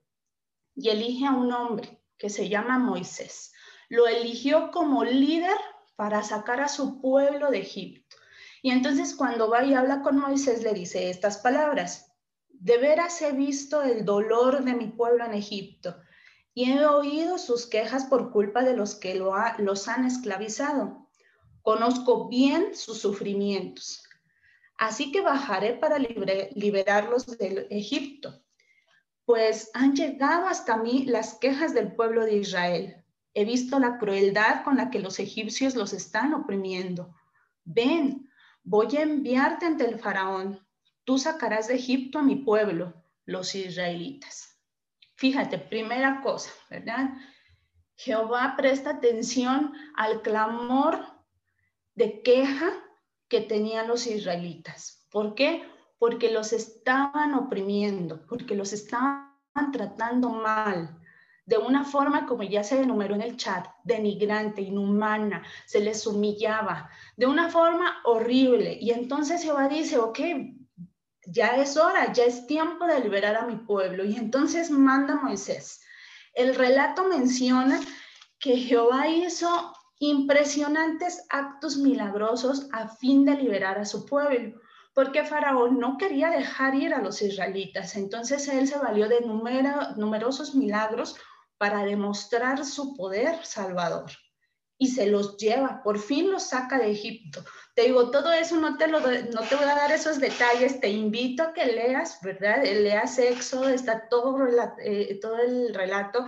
y 0.76 0.90
elige 0.90 1.26
a 1.26 1.32
un 1.32 1.52
hombre 1.52 2.04
que 2.18 2.30
se 2.30 2.48
llama 2.48 2.78
Moisés. 2.78 3.52
Lo 3.88 4.06
eligió 4.06 4.70
como 4.70 5.02
líder 5.02 5.56
para 5.96 6.22
sacar 6.22 6.60
a 6.60 6.68
su 6.68 7.00
pueblo 7.00 7.50
de 7.50 7.58
Egipto. 7.58 8.16
Y 8.62 8.70
entonces 8.70 9.16
cuando 9.16 9.50
va 9.50 9.64
y 9.64 9.74
habla 9.74 10.02
con 10.02 10.18
Moisés 10.18 10.62
le 10.62 10.72
dice 10.72 11.10
estas 11.10 11.38
palabras, 11.38 12.11
de 12.62 12.78
veras 12.78 13.20
he 13.22 13.32
visto 13.32 13.82
el 13.82 14.04
dolor 14.04 14.62
de 14.62 14.74
mi 14.74 14.86
pueblo 14.86 15.24
en 15.24 15.34
Egipto 15.34 15.96
y 16.54 16.70
he 16.70 16.86
oído 16.86 17.36
sus 17.36 17.66
quejas 17.66 18.04
por 18.04 18.30
culpa 18.30 18.62
de 18.62 18.76
los 18.76 18.94
que 18.94 19.16
los 19.16 19.88
han 19.88 20.04
esclavizado. 20.04 21.08
Conozco 21.62 22.28
bien 22.28 22.76
sus 22.76 23.00
sufrimientos. 23.00 24.04
Así 24.78 25.10
que 25.10 25.22
bajaré 25.22 25.74
para 25.74 25.98
liberarlos 25.98 27.26
de 27.36 27.66
Egipto, 27.70 28.44
pues 29.24 29.70
han 29.74 29.96
llegado 29.96 30.46
hasta 30.46 30.76
mí 30.76 31.04
las 31.04 31.34
quejas 31.34 31.74
del 31.74 31.96
pueblo 31.96 32.24
de 32.24 32.36
Israel. 32.36 33.04
He 33.34 33.44
visto 33.44 33.80
la 33.80 33.98
crueldad 33.98 34.62
con 34.62 34.76
la 34.76 34.88
que 34.90 35.00
los 35.00 35.18
egipcios 35.18 35.74
los 35.74 35.92
están 35.92 36.32
oprimiendo. 36.32 37.12
Ven, 37.64 38.30
voy 38.62 38.96
a 38.96 39.02
enviarte 39.02 39.66
ante 39.66 39.84
el 39.84 39.98
faraón 39.98 40.60
tú 41.04 41.18
sacarás 41.18 41.68
de 41.68 41.74
Egipto 41.74 42.18
a 42.18 42.22
mi 42.22 42.36
pueblo, 42.36 42.94
los 43.24 43.54
israelitas. 43.54 44.58
Fíjate, 45.16 45.58
primera 45.58 46.20
cosa, 46.20 46.50
¿verdad? 46.70 47.10
Jehová 47.96 48.54
presta 48.56 48.90
atención 48.90 49.72
al 49.96 50.22
clamor 50.22 50.98
de 51.94 52.22
queja 52.22 52.72
que 53.28 53.40
tenían 53.40 53.88
los 53.88 54.06
israelitas. 54.06 55.06
¿Por 55.10 55.34
qué? 55.34 55.62
Porque 55.98 56.32
los 56.32 56.52
estaban 56.52 57.34
oprimiendo, 57.34 58.26
porque 58.26 58.54
los 58.54 58.72
estaban 58.72 59.30
tratando 59.72 60.30
mal, 60.30 60.98
de 61.46 61.58
una 61.58 61.84
forma 61.84 62.26
como 62.26 62.42
ya 62.42 62.64
se 62.64 62.80
enumeró 62.80 63.14
en 63.14 63.22
el 63.22 63.36
chat, 63.36 63.66
denigrante, 63.84 64.62
inhumana, 64.62 65.44
se 65.66 65.80
les 65.80 66.06
humillaba, 66.06 66.88
de 67.16 67.26
una 67.26 67.48
forma 67.50 68.00
horrible. 68.04 68.78
Y 68.80 68.90
entonces 68.90 69.42
Jehová 69.42 69.68
dice, 69.68 69.98
ok, 69.98 70.18
ya 71.26 71.56
es 71.56 71.76
hora, 71.76 72.12
ya 72.12 72.24
es 72.24 72.46
tiempo 72.46 72.86
de 72.86 73.00
liberar 73.00 73.36
a 73.36 73.46
mi 73.46 73.56
pueblo. 73.56 74.04
Y 74.04 74.16
entonces 74.16 74.70
manda 74.70 75.16
Moisés. 75.16 75.80
El 76.34 76.54
relato 76.54 77.04
menciona 77.04 77.80
que 78.38 78.56
Jehová 78.56 79.08
hizo 79.08 79.72
impresionantes 79.98 81.24
actos 81.28 81.76
milagrosos 81.76 82.68
a 82.72 82.88
fin 82.88 83.24
de 83.24 83.36
liberar 83.36 83.78
a 83.78 83.84
su 83.84 84.04
pueblo, 84.04 84.60
porque 84.94 85.24
Faraón 85.24 85.78
no 85.78 85.96
quería 85.96 86.30
dejar 86.30 86.74
ir 86.74 86.92
a 86.92 87.00
los 87.00 87.22
israelitas. 87.22 87.96
Entonces 87.96 88.48
él 88.48 88.66
se 88.66 88.78
valió 88.78 89.08
de 89.08 89.20
numerosos 89.20 90.54
milagros 90.54 91.16
para 91.56 91.84
demostrar 91.84 92.64
su 92.64 92.96
poder 92.96 93.44
salvador. 93.44 94.10
Y 94.82 94.88
se 94.88 95.06
los 95.06 95.36
lleva, 95.36 95.80
por 95.82 95.98
fin 95.98 96.30
los 96.30 96.48
saca 96.48 96.78
de 96.78 96.90
Egipto. 96.90 97.44
Te 97.74 97.82
digo, 97.82 98.10
todo 98.10 98.32
eso 98.32 98.56
no 98.56 98.76
te, 98.76 98.88
lo, 98.88 98.98
no 99.00 99.40
te 99.48 99.54
voy 99.54 99.64
a 99.64 99.76
dar 99.76 99.92
esos 99.92 100.18
detalles, 100.18 100.80
te 100.80 100.88
invito 100.88 101.44
a 101.44 101.52
que 101.52 101.66
leas, 101.66 102.18
¿verdad? 102.22 102.64
Leas 102.64 103.18
Éxodo, 103.18 103.68
está 103.68 104.08
todo, 104.08 104.36
eh, 104.84 105.18
todo 105.22 105.38
el 105.38 105.72
relato 105.72 106.26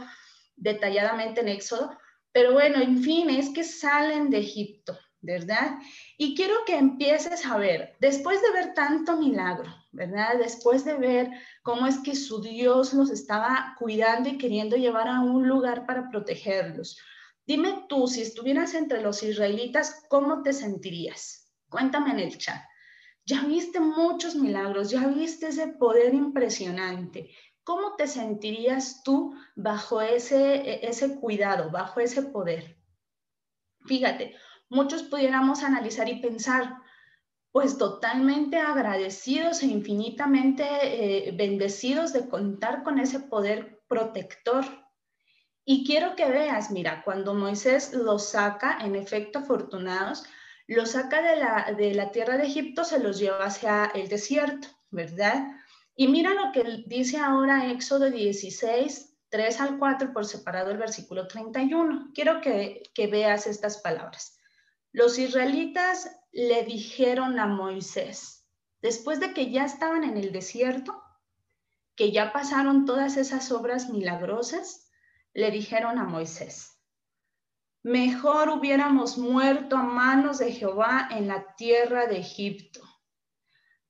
detalladamente 0.57 1.41
en 1.41 1.49
Éxodo, 1.49 1.99
pero 2.33 2.53
bueno, 2.53 2.81
en 2.81 3.03
fin, 3.03 3.29
es 3.29 3.51
que 3.51 3.65
salen 3.65 4.31
de 4.31 4.39
Egipto, 4.39 4.97
¿verdad? 5.21 5.79
Y 6.17 6.35
quiero 6.35 6.55
que 6.67 6.77
empieces 6.77 7.45
a 7.47 7.57
ver, 7.57 7.97
después 8.01 8.41
de 8.41 8.51
ver 8.53 8.75
tanto 8.75 9.17
milagro, 9.17 9.75
¿verdad? 9.93 10.39
Después 10.39 10.85
de 10.85 10.95
ver 10.95 11.31
cómo 11.63 11.87
es 11.87 11.99
que 11.99 12.15
su 12.15 12.41
Dios 12.41 12.93
los 12.95 13.11
estaba 13.11 13.77
cuidando 13.79 14.29
y 14.29 14.39
queriendo 14.39 14.77
llevar 14.77 15.09
a 15.09 15.21
un 15.21 15.47
lugar 15.47 15.87
para 15.87 16.09
protegerlos, 16.11 16.99
Dime 17.47 17.85
tú, 17.89 18.07
si 18.07 18.23
estuvieras 18.23 18.75
entre 18.75 19.03
los 19.03 19.23
israelitas, 19.23 20.05
¿cómo 20.09 20.43
te 20.43 20.53
sentirías? 20.55 21.53
Cuéntame 21.69 22.13
en 22.13 22.21
el 22.21 22.39
chat. 22.39 22.63
Ya 23.27 23.45
viste 23.45 23.81
muchos 23.81 24.35
milagros, 24.35 24.91
ya 24.91 25.07
viste 25.09 25.49
ese 25.49 25.69
poder 25.69 26.15
impresionante. 26.15 27.31
¿Cómo 27.63 27.97
te 27.97 28.07
sentirías 28.07 29.03
tú 29.03 29.35
bajo 29.57 30.01
ese, 30.01 30.87
ese 30.87 31.19
cuidado, 31.21 31.71
bajo 31.71 32.01
ese 32.01 32.23
poder? 32.23 32.79
Fíjate, 33.87 34.35
muchos 34.71 35.03
pudiéramos 35.03 35.63
analizar 35.63 36.09
y 36.09 36.21
pensar, 36.21 36.79
pues 37.53 37.77
totalmente 37.77 38.59
agradecidos 38.59 39.63
e 39.63 39.67
infinitamente 39.67 40.65
eh, 41.29 41.33
bendecidos 41.33 42.13
de 42.13 42.29
contar 42.29 42.83
con 42.83 42.99
ese 42.99 43.21
poder 43.21 43.83
protector 43.87 44.84
y 45.65 45.87
quiero 45.87 46.15
que 46.15 46.29
veas, 46.29 46.71
mira, 46.71 47.03
cuando 47.05 47.35
Moisés 47.35 47.95
los 47.95 48.29
saca, 48.31 48.79
en 48.83 48.97
efecto 48.97 49.39
afortunados, 49.39 50.25
los 50.67 50.91
saca 50.91 51.23
de 51.23 51.37
la, 51.37 51.75
de 51.77 51.95
la 51.95 52.11
tierra 52.11 52.37
de 52.37 52.47
Egipto, 52.47 52.85
se 52.85 52.99
los 52.99 53.19
lleva 53.19 53.45
hacia 53.45 53.87
el 53.95 54.09
desierto, 54.09 54.69
¿verdad? 54.91 55.47
Y 55.97 56.09
mira 56.09 56.35
lo 56.35 56.53
que 56.53 56.85
dice 56.87 57.19
ahora 57.19 57.71
Éxodo 57.71 58.11
16, 58.11 59.17
3 59.31 59.61
al 59.61 59.79
4, 59.79 60.13
por 60.13 60.27
separado 60.27 60.71
el 60.71 60.79
versículo 60.79 61.27
31. 61.27 62.11
Quiero 62.15 62.41
que, 62.41 62.83
que 62.95 63.07
veas 63.07 63.47
estas 63.47 63.79
palabras. 63.79 64.39
Los 64.93 65.19
israelitas 65.19 66.11
le 66.33 66.65
dijeron 66.65 67.39
a 67.39 67.47
Moisés, 67.47 68.47
después 68.83 69.19
de 69.19 69.33
que 69.33 69.51
ya 69.51 69.65
estaban 69.65 70.05
en 70.05 70.17
el 70.19 70.31
desierto, 70.31 71.03
que 71.97 72.13
ya 72.13 72.33
pasaron 72.33 72.85
todas 72.85 73.17
esas 73.17 73.51
obras 73.51 73.89
milagrosas, 73.89 74.84
le 75.35 75.51
dijeron 75.51 75.99
a 75.99 76.05
Moisés, 76.05 76.81
mejor 77.83 78.49
hubiéramos 78.49 79.19
muerto 79.19 79.77
a 79.77 79.83
manos 79.83 80.39
de 80.39 80.53
Jehová 80.53 81.09
en 81.11 81.29
la 81.29 81.55
tierra 81.57 82.07
de 82.07 82.19
Egipto. 82.19 82.81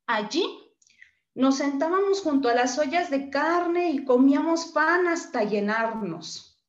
Allí 0.06 0.44
nos 1.34 1.58
sentábamos 1.58 2.22
junto 2.22 2.48
a 2.48 2.54
las 2.54 2.78
ollas 2.78 3.10
de 3.10 3.28
carne 3.28 3.90
y 3.90 4.04
comíamos 4.04 4.66
pan 4.66 5.06
hasta 5.06 5.44
llenarnos. 5.44 6.62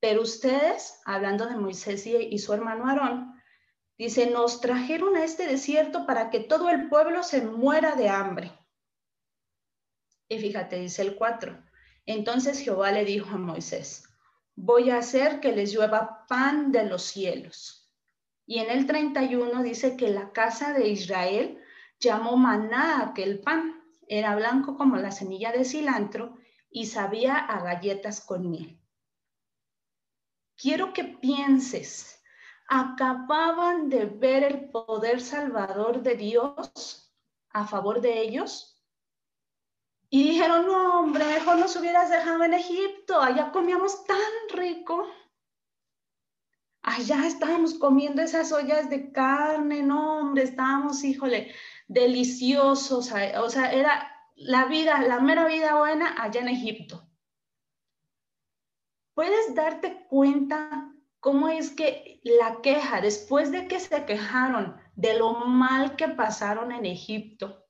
Pero 0.00 0.22
ustedes, 0.22 1.00
hablando 1.04 1.46
de 1.46 1.56
Moisés 1.56 2.06
y 2.06 2.38
su 2.38 2.52
hermano 2.52 2.86
Aarón, 2.86 3.40
dice, 3.98 4.30
nos 4.30 4.60
trajeron 4.60 5.16
a 5.16 5.24
este 5.24 5.46
desierto 5.46 6.06
para 6.06 6.30
que 6.30 6.40
todo 6.40 6.70
el 6.70 6.88
pueblo 6.88 7.22
se 7.22 7.42
muera 7.42 7.96
de 7.96 8.08
hambre. 8.08 8.52
Y 10.28 10.38
fíjate, 10.38 10.78
dice 10.78 11.02
el 11.02 11.16
4. 11.16 11.65
Entonces 12.06 12.60
Jehová 12.60 12.92
le 12.92 13.04
dijo 13.04 13.30
a 13.30 13.38
Moisés, 13.38 14.08
voy 14.54 14.90
a 14.90 14.98
hacer 14.98 15.40
que 15.40 15.52
les 15.52 15.72
llueva 15.72 16.24
pan 16.28 16.70
de 16.70 16.84
los 16.84 17.02
cielos. 17.02 17.92
Y 18.46 18.60
en 18.60 18.70
el 18.70 18.86
31 18.86 19.62
dice 19.64 19.96
que 19.96 20.08
la 20.08 20.30
casa 20.30 20.72
de 20.72 20.88
Israel 20.88 21.58
llamó 21.98 22.36
maná 22.36 23.02
aquel 23.02 23.40
pan. 23.40 23.82
Era 24.08 24.36
blanco 24.36 24.76
como 24.76 24.96
la 24.96 25.10
semilla 25.10 25.50
de 25.50 25.64
cilantro 25.64 26.38
y 26.70 26.86
sabía 26.86 27.36
a 27.36 27.60
galletas 27.60 28.20
con 28.20 28.50
miel. 28.50 28.80
Quiero 30.56 30.92
que 30.92 31.04
pienses, 31.04 32.22
acababan 32.68 33.88
de 33.88 34.06
ver 34.06 34.44
el 34.44 34.70
poder 34.70 35.20
salvador 35.20 36.02
de 36.02 36.14
Dios 36.14 37.12
a 37.50 37.66
favor 37.66 38.00
de 38.00 38.20
ellos 38.20 38.75
y 40.08 40.22
dijeron, 40.30 40.66
no, 40.66 41.00
hombre, 41.00 41.24
mejor 41.24 41.58
nos 41.58 41.74
hubieras 41.76 42.10
dejado 42.10 42.44
en 42.44 42.54
Egipto, 42.54 43.20
allá 43.20 43.50
comíamos 43.50 44.04
tan 44.04 44.16
rico. 44.50 45.06
allá 46.82 47.26
estábamos 47.26 47.74
comiendo 47.74 48.22
esas 48.22 48.52
ollas 48.52 48.88
de 48.88 49.10
carne, 49.10 49.82
no, 49.82 50.18
hombre, 50.18 50.44
estábamos, 50.44 51.02
híjole, 51.02 51.52
deliciosos, 51.88 53.12
o 53.12 53.50
sea, 53.50 53.72
era 53.72 54.12
la 54.36 54.66
vida, 54.66 55.00
la 55.02 55.18
mera 55.20 55.46
vida 55.46 55.76
buena 55.76 56.14
allá 56.22 56.40
en 56.40 56.48
Egipto. 56.48 57.08
Puedes 59.14 59.54
darte 59.54 60.06
cuenta 60.08 60.92
cómo 61.18 61.48
es 61.48 61.70
que 61.70 62.20
la 62.22 62.60
queja, 62.62 63.00
después 63.00 63.50
de 63.50 63.66
que 63.66 63.80
se 63.80 64.04
quejaron 64.04 64.76
de 64.94 65.18
lo 65.18 65.32
mal 65.32 65.96
que 65.96 66.08
pasaron 66.08 66.70
en 66.70 66.86
Egipto, 66.86 67.65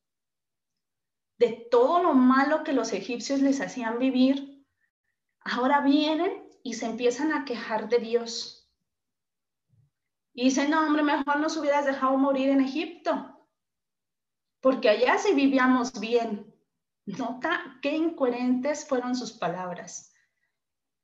de 1.39 1.67
todo 1.71 2.03
lo 2.03 2.15
malo 2.15 2.65
que 2.65 2.73
los 2.73 2.93
egipcios 2.93 3.41
les 3.41 3.61
hacían 3.61 3.99
vivir, 3.99 4.65
ahora 5.41 5.81
vienen 5.81 6.49
y 6.63 6.75
se 6.75 6.87
empiezan 6.87 7.33
a 7.33 7.45
quejar 7.45 7.89
de 7.89 7.99
Dios. 7.99 8.69
Y 10.35 10.45
dicen, 10.45 10.71
no, 10.71 10.87
hombre, 10.87 11.03
mejor 11.03 11.39
nos 11.41 11.57
hubieras 11.57 11.87
dejado 11.87 12.17
morir 12.19 12.51
en 12.51 12.61
Egipto, 12.61 13.49
porque 14.61 14.89
allá 14.89 15.19
sí 15.19 15.35
vivíamos 15.35 15.99
bien. 16.01 16.53
Nota 17.07 17.79
qué 17.83 17.93
incoherentes 17.93 18.87
fueron 18.87 19.15
sus 19.15 19.33
palabras. 19.33 20.13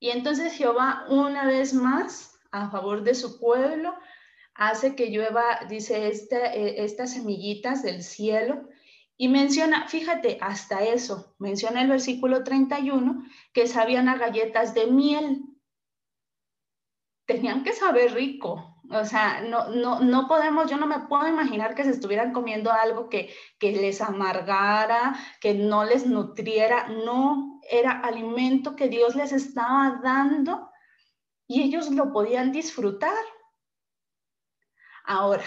Y 0.01 0.11
entonces 0.11 0.53
Jehová 0.55 1.07
una 1.09 1.47
vez 1.47 1.73
más, 1.73 2.37
a 2.51 2.71
favor 2.71 3.05
de 3.05 3.15
su 3.15 3.39
pueblo, 3.39 3.95
hace 4.55 4.97
que 4.97 5.11
llueva, 5.11 5.61
dice, 5.69 6.09
este, 6.09 6.83
estas 6.85 7.13
semillitas 7.13 7.83
del 7.83 8.03
cielo 8.03 8.69
y 9.23 9.29
menciona, 9.29 9.87
fíjate, 9.87 10.37
hasta 10.41 10.83
eso, 10.83 11.37
menciona 11.39 11.81
el 11.81 11.89
versículo 11.89 12.43
31, 12.43 13.23
que 13.53 13.69
sabían 13.69 14.09
a 14.09 14.17
galletas 14.17 14.75
de 14.75 14.89
miel. 14.89 15.45
Tenían 17.25 17.63
que 17.63 17.73
saber 17.73 18.15
rico. 18.15 18.83
O 18.91 19.05
sea, 19.05 19.43
no, 19.43 19.69
no, 19.69 20.01
no 20.01 20.27
podemos, 20.27 20.69
yo 20.69 20.77
no 20.77 20.89
me 20.89 21.07
puedo 21.07 21.29
imaginar 21.29 21.77
que 21.77 21.85
se 21.85 21.91
estuvieran 21.91 22.33
comiendo 22.33 22.73
algo 22.73 23.09
que, 23.09 23.33
que 23.61 23.71
les 23.71 24.01
amargara, 24.01 25.15
que 25.41 25.55
no 25.55 25.85
les 25.85 26.05
nutriera. 26.05 26.89
No, 26.89 27.61
era 27.71 28.01
alimento 28.01 28.75
que 28.75 28.89
Dios 28.89 29.15
les 29.15 29.31
estaba 29.31 30.01
dando 30.03 30.69
y 31.47 31.63
ellos 31.63 31.93
lo 31.93 32.13
podían 32.13 32.51
disfrutar. 32.51 33.25
Ahora, 35.05 35.45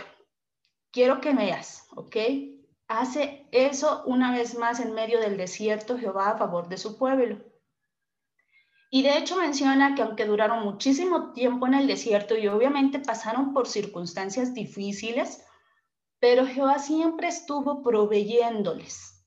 quiero 0.93 1.19
que 1.19 1.33
veas, 1.33 1.89
¿ok? 1.93 2.15
Hace 2.87 3.47
eso 3.51 4.03
una 4.05 4.31
vez 4.31 4.57
más 4.57 4.79
en 4.79 4.93
medio 4.93 5.19
del 5.19 5.37
desierto 5.37 5.97
Jehová 5.97 6.31
a 6.31 6.37
favor 6.37 6.69
de 6.69 6.77
su 6.77 6.97
pueblo. 6.97 7.43
Y 8.91 9.01
de 9.01 9.17
hecho 9.17 9.35
menciona 9.35 9.95
que 9.95 10.03
aunque 10.03 10.25
duraron 10.25 10.63
muchísimo 10.63 11.33
tiempo 11.33 11.67
en 11.67 11.73
el 11.73 11.87
desierto 11.87 12.37
y 12.37 12.47
obviamente 12.47 12.99
pasaron 12.99 13.53
por 13.53 13.67
circunstancias 13.67 14.53
difíciles, 14.53 15.43
pero 16.19 16.45
Jehová 16.45 16.79
siempre 16.79 17.27
estuvo 17.27 17.83
proveyéndoles. 17.83 19.25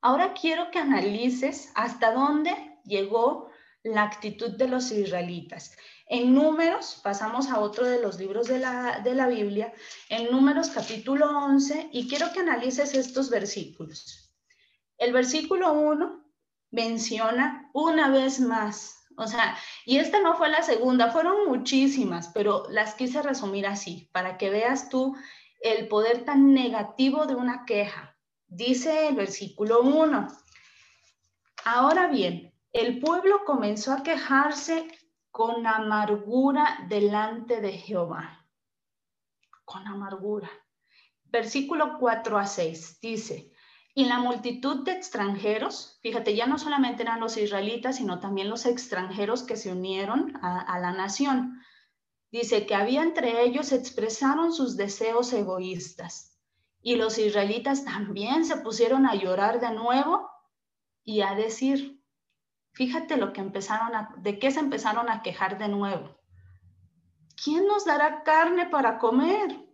Ahora 0.00 0.34
quiero 0.34 0.70
que 0.70 0.78
analices 0.78 1.70
hasta 1.74 2.12
dónde 2.12 2.80
llegó 2.84 3.50
la 3.82 4.02
actitud 4.02 4.56
de 4.56 4.68
los 4.68 4.90
israelitas. 4.90 5.76
En 6.08 6.34
números, 6.34 7.00
pasamos 7.02 7.50
a 7.50 7.58
otro 7.58 7.84
de 7.84 8.00
los 8.00 8.18
libros 8.18 8.46
de 8.46 8.60
la, 8.60 9.00
de 9.00 9.14
la 9.14 9.26
Biblia, 9.26 9.72
en 10.08 10.30
números 10.30 10.70
capítulo 10.70 11.26
11, 11.26 11.90
y 11.92 12.08
quiero 12.08 12.32
que 12.32 12.40
analices 12.40 12.94
estos 12.94 13.28
versículos. 13.28 14.32
El 14.98 15.12
versículo 15.12 15.72
1 15.72 16.24
menciona 16.70 17.70
una 17.74 18.08
vez 18.10 18.38
más, 18.38 18.96
o 19.16 19.26
sea, 19.26 19.56
y 19.84 19.96
esta 19.96 20.20
no 20.20 20.36
fue 20.36 20.48
la 20.48 20.62
segunda, 20.62 21.10
fueron 21.10 21.48
muchísimas, 21.48 22.28
pero 22.28 22.64
las 22.70 22.94
quise 22.94 23.20
resumir 23.22 23.66
así, 23.66 24.08
para 24.12 24.38
que 24.38 24.50
veas 24.50 24.88
tú 24.88 25.16
el 25.60 25.88
poder 25.88 26.24
tan 26.24 26.54
negativo 26.54 27.26
de 27.26 27.34
una 27.34 27.64
queja. 27.64 28.16
Dice 28.46 29.08
el 29.08 29.16
versículo 29.16 29.80
1. 29.82 30.28
Ahora 31.64 32.06
bien, 32.06 32.54
el 32.72 33.00
pueblo 33.00 33.44
comenzó 33.44 33.92
a 33.92 34.02
quejarse 34.02 34.86
con 35.36 35.66
amargura 35.66 36.78
delante 36.88 37.60
de 37.60 37.72
Jehová. 37.72 38.48
Con 39.66 39.86
amargura. 39.86 40.48
Versículo 41.26 41.98
4 41.98 42.38
a 42.38 42.46
6 42.46 43.00
dice, 43.02 43.52
y 43.94 44.06
la 44.06 44.18
multitud 44.18 44.82
de 44.86 44.92
extranjeros, 44.92 45.98
fíjate, 46.00 46.34
ya 46.34 46.46
no 46.46 46.58
solamente 46.58 47.02
eran 47.02 47.20
los 47.20 47.36
israelitas, 47.36 47.96
sino 47.96 48.18
también 48.18 48.48
los 48.48 48.64
extranjeros 48.64 49.42
que 49.42 49.58
se 49.58 49.70
unieron 49.70 50.32
a, 50.40 50.58
a 50.58 50.78
la 50.78 50.92
nación. 50.92 51.60
Dice 52.32 52.64
que 52.64 52.74
había 52.74 53.02
entre 53.02 53.42
ellos 53.42 53.72
expresaron 53.72 54.54
sus 54.54 54.78
deseos 54.78 55.34
egoístas. 55.34 56.40
Y 56.80 56.96
los 56.96 57.18
israelitas 57.18 57.84
también 57.84 58.46
se 58.46 58.56
pusieron 58.56 59.04
a 59.04 59.14
llorar 59.14 59.60
de 59.60 59.72
nuevo 59.72 60.30
y 61.04 61.20
a 61.20 61.34
decir, 61.34 61.95
Fíjate 62.76 63.16
lo 63.16 63.32
que 63.32 63.40
empezaron 63.40 63.94
a, 63.94 64.14
de 64.18 64.38
qué 64.38 64.50
se 64.50 64.60
empezaron 64.60 65.08
a 65.08 65.22
quejar 65.22 65.56
de 65.56 65.66
nuevo. 65.66 66.14
¿Quién 67.42 67.66
nos 67.66 67.86
dará 67.86 68.22
carne 68.22 68.66
para 68.66 68.98
comer? 68.98 69.66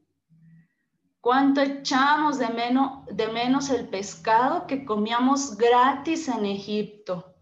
¿Cuánto 1.21 1.61
echamos 1.61 2.39
de 2.39 2.49
menos, 2.51 3.05
de 3.07 3.27
menos 3.27 3.71
el 3.71 3.89
pescado 3.89 4.69
que 4.69 4.85
comíamos 4.85 5.57
gratis 5.57 6.29
en 6.29 6.47
Egipto? 6.47 7.35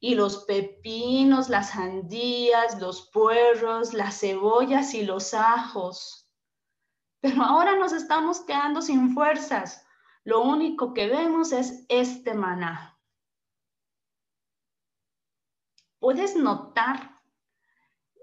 Y 0.00 0.16
los 0.16 0.44
pepinos, 0.44 1.48
las 1.48 1.70
sandías, 1.70 2.78
los 2.78 3.08
puerros, 3.10 3.94
las 3.94 4.20
cebollas 4.20 4.92
y 4.92 5.02
los 5.02 5.32
ajos. 5.32 6.30
Pero 7.22 7.42
ahora 7.42 7.74
nos 7.76 7.94
estamos 7.94 8.40
quedando 8.40 8.82
sin 8.82 9.14
fuerzas. 9.14 9.82
Lo 10.24 10.42
único 10.42 10.92
que 10.92 11.08
vemos 11.08 11.52
es 11.52 11.86
este 11.88 12.34
maná. 12.34 12.95
Puedes 16.06 16.36
notar 16.36 17.18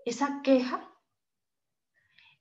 esa 0.06 0.42
queja 0.42 0.90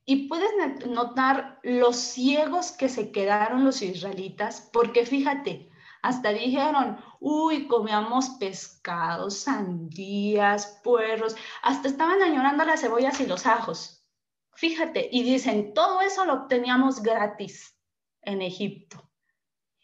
y 0.05 0.29
puedes 0.29 0.49
notar 0.87 1.59
los 1.63 1.97
ciegos 1.97 2.71
que 2.71 2.87
se 2.87 3.11
quedaron 3.11 3.65
los 3.65 3.81
israelitas, 3.81 4.69
porque 4.71 5.05
fíjate, 5.05 5.69
hasta 6.01 6.29
dijeron, 6.29 6.97
uy, 7.19 7.67
comíamos 7.67 8.29
pescados, 8.39 9.35
sandías, 9.35 10.79
puerros, 10.81 11.35
hasta 11.61 11.89
estaban 11.89 12.21
añorando 12.21 12.63
las 12.63 12.79
cebollas 12.79 13.19
y 13.19 13.27
los 13.27 13.45
ajos. 13.45 14.07
Fíjate, 14.53 15.09
y 15.11 15.23
dicen, 15.23 15.73
todo 15.73 15.99
eso 15.99 16.23
lo 16.23 16.35
obteníamos 16.35 17.03
gratis 17.03 17.77
en 18.21 18.41
Egipto. 18.41 19.11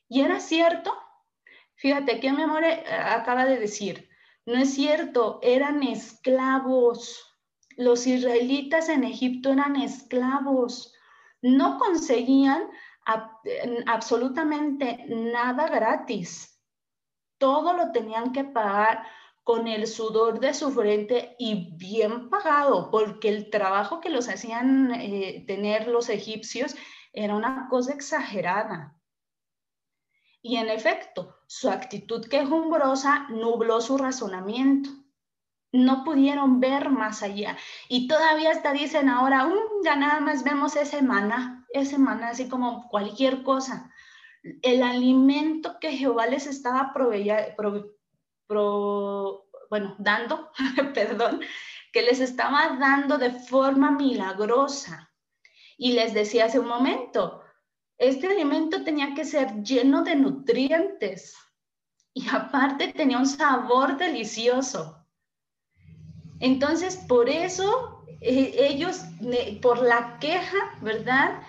Y 0.08 0.22
era 0.22 0.40
cierto, 0.40 0.98
fíjate, 1.76 2.22
¿qué 2.22 2.32
memoria 2.32 2.76
eh, 2.76 2.94
acaba 2.94 3.44
de 3.44 3.60
decir? 3.60 4.09
No 4.46 4.56
es 4.56 4.74
cierto, 4.74 5.40
eran 5.42 5.84
esclavos. 5.84 7.38
Los 7.78 8.08
israelitas 8.08 8.90
en 8.90 9.04
Egipto 9.04 9.52
eran 9.52 9.76
esclavos. 9.76 10.94
No 11.42 11.78
conseguían 11.78 12.64
absolutamente 13.86 15.06
nada 15.08 15.68
gratis. 15.68 16.62
Todo 17.38 17.74
lo 17.74 17.92
tenían 17.92 18.32
que 18.34 18.44
pagar 18.44 19.06
con 19.44 19.68
el 19.68 19.88
sudor 19.88 20.40
de 20.40 20.54
su 20.54 20.72
frente 20.72 21.36
y 21.40 21.76
bien 21.76 22.30
pagado, 22.30 22.92
porque 22.92 23.30
el 23.30 23.50
trabajo 23.50 24.00
que 24.00 24.10
los 24.10 24.30
hacían 24.30 24.92
eh, 24.94 25.44
tener 25.48 25.88
los 25.88 26.10
egipcios 26.10 26.76
era 27.14 27.36
una 27.36 27.68
cosa 27.68 27.94
exagerada. 27.94 28.99
Y 30.42 30.56
en 30.56 30.70
efecto, 30.70 31.36
su 31.48 31.70
actitud 31.70 32.26
quejumbrosa 32.28 33.28
nubló 33.30 33.82
su 33.82 33.98
razonamiento. 33.98 34.90
No 35.72 36.04
pudieron 36.04 36.60
ver 36.60 36.90
más 36.90 37.22
allá. 37.22 37.58
Y 37.90 38.08
todavía 38.08 38.52
hasta 38.52 38.72
dicen 38.72 39.10
ahora, 39.10 39.46
um, 39.46 39.84
ya 39.84 39.96
nada 39.96 40.20
más 40.20 40.44
vemos 40.44 40.76
ese 40.76 41.02
maná, 41.02 41.68
ese 41.74 41.98
maná 41.98 42.30
así 42.30 42.48
como 42.48 42.88
cualquier 42.90 43.44
cosa. 43.44 43.92
El 44.62 44.82
alimento 44.82 45.78
que 45.80 45.92
Jehová 45.92 46.28
les 46.28 46.48
estaba 46.48 46.94
bueno, 49.70 49.96
dando, 50.00 50.52
perdón, 50.94 51.42
que 51.92 52.02
les 52.02 52.20
estaba 52.20 52.78
dando 52.80 53.18
de 53.18 53.32
forma 53.32 53.92
milagrosa. 53.92 55.12
Y 55.78 55.94
les 55.94 56.14
decía 56.14 56.46
hace 56.46 56.60
un 56.60 56.68
momento, 56.68 57.39
este 58.00 58.28
alimento 58.28 58.84
tenía 58.84 59.14
que 59.14 59.26
ser 59.26 59.62
lleno 59.62 60.04
de 60.04 60.16
nutrientes 60.16 61.36
y 62.14 62.28
aparte 62.30 62.94
tenía 62.94 63.18
un 63.18 63.28
sabor 63.28 63.98
delicioso. 63.98 65.06
Entonces, 66.40 66.96
por 66.96 67.30
eso 67.30 68.06
eh, 68.22 68.56
ellos, 68.58 69.04
por 69.62 69.82
la 69.82 70.18
queja, 70.20 70.58
¿verdad? 70.82 71.42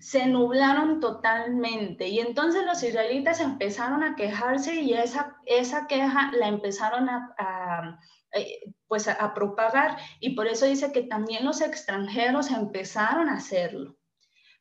se 0.00 0.26
nublaron 0.26 1.00
totalmente 1.00 2.08
y 2.08 2.20
entonces 2.20 2.64
los 2.64 2.82
israelitas 2.82 3.40
empezaron 3.40 4.02
a 4.02 4.14
quejarse 4.16 4.76
y 4.76 4.94
esa, 4.94 5.36
esa 5.44 5.86
queja 5.86 6.30
la 6.32 6.48
empezaron 6.48 7.08
a, 7.10 7.98
eh, 8.32 8.72
pues 8.86 9.08
a, 9.08 9.34
propagar 9.34 9.98
y 10.20 10.30
por 10.30 10.46
eso 10.46 10.66
dice 10.66 10.92
que 10.92 11.02
también 11.02 11.44
los 11.44 11.60
extranjeros 11.60 12.50
empezaron 12.50 13.28
a 13.28 13.34
hacerlo. 13.34 13.97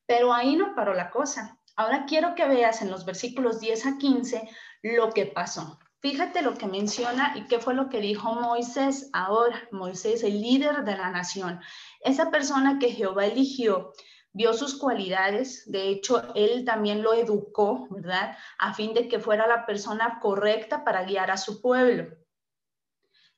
Pero 0.08 0.34
ahí 0.34 0.56
no 0.56 0.74
paró 0.74 0.96
la 0.96 1.12
cosa. 1.12 1.60
Ahora 1.76 2.06
quiero 2.08 2.34
que 2.34 2.48
veas 2.48 2.82
en 2.82 2.90
los 2.90 3.06
versículos 3.06 3.60
10 3.60 3.86
a 3.86 3.98
15 4.00 4.50
lo 4.82 5.12
que 5.12 5.28
pasó. 5.28 5.80
Fíjate 6.00 6.42
lo 6.42 6.56
que 6.56 6.68
menciona 6.68 7.34
y 7.36 7.46
qué 7.48 7.60
fue 7.60 7.74
lo 7.74 7.90
que 7.90 8.00
dijo 8.00 8.34
Moisés 8.34 9.10
ahora, 9.14 9.68
Moisés, 9.72 10.24
el 10.24 10.42
líder 10.42 10.84
de 10.84 10.96
la 10.96 11.10
nación, 11.10 11.60
esa 12.02 12.32
persona 12.32 12.80
que 12.80 12.92
Jehová 12.92 13.26
eligió 13.26 13.94
vio 14.38 14.54
sus 14.54 14.78
cualidades, 14.78 15.64
de 15.66 15.90
hecho, 15.90 16.22
él 16.36 16.64
también 16.64 17.02
lo 17.02 17.14
educó, 17.14 17.88
¿verdad? 17.90 18.38
A 18.60 18.74
fin 18.76 18.94
de 18.94 19.08
que 19.08 19.20
fuera 19.20 19.48
la 19.48 19.66
persona 19.66 20.20
correcta 20.22 20.84
para 20.84 21.04
guiar 21.04 21.32
a 21.32 21.38
su 21.38 21.60
pueblo. 21.60 22.16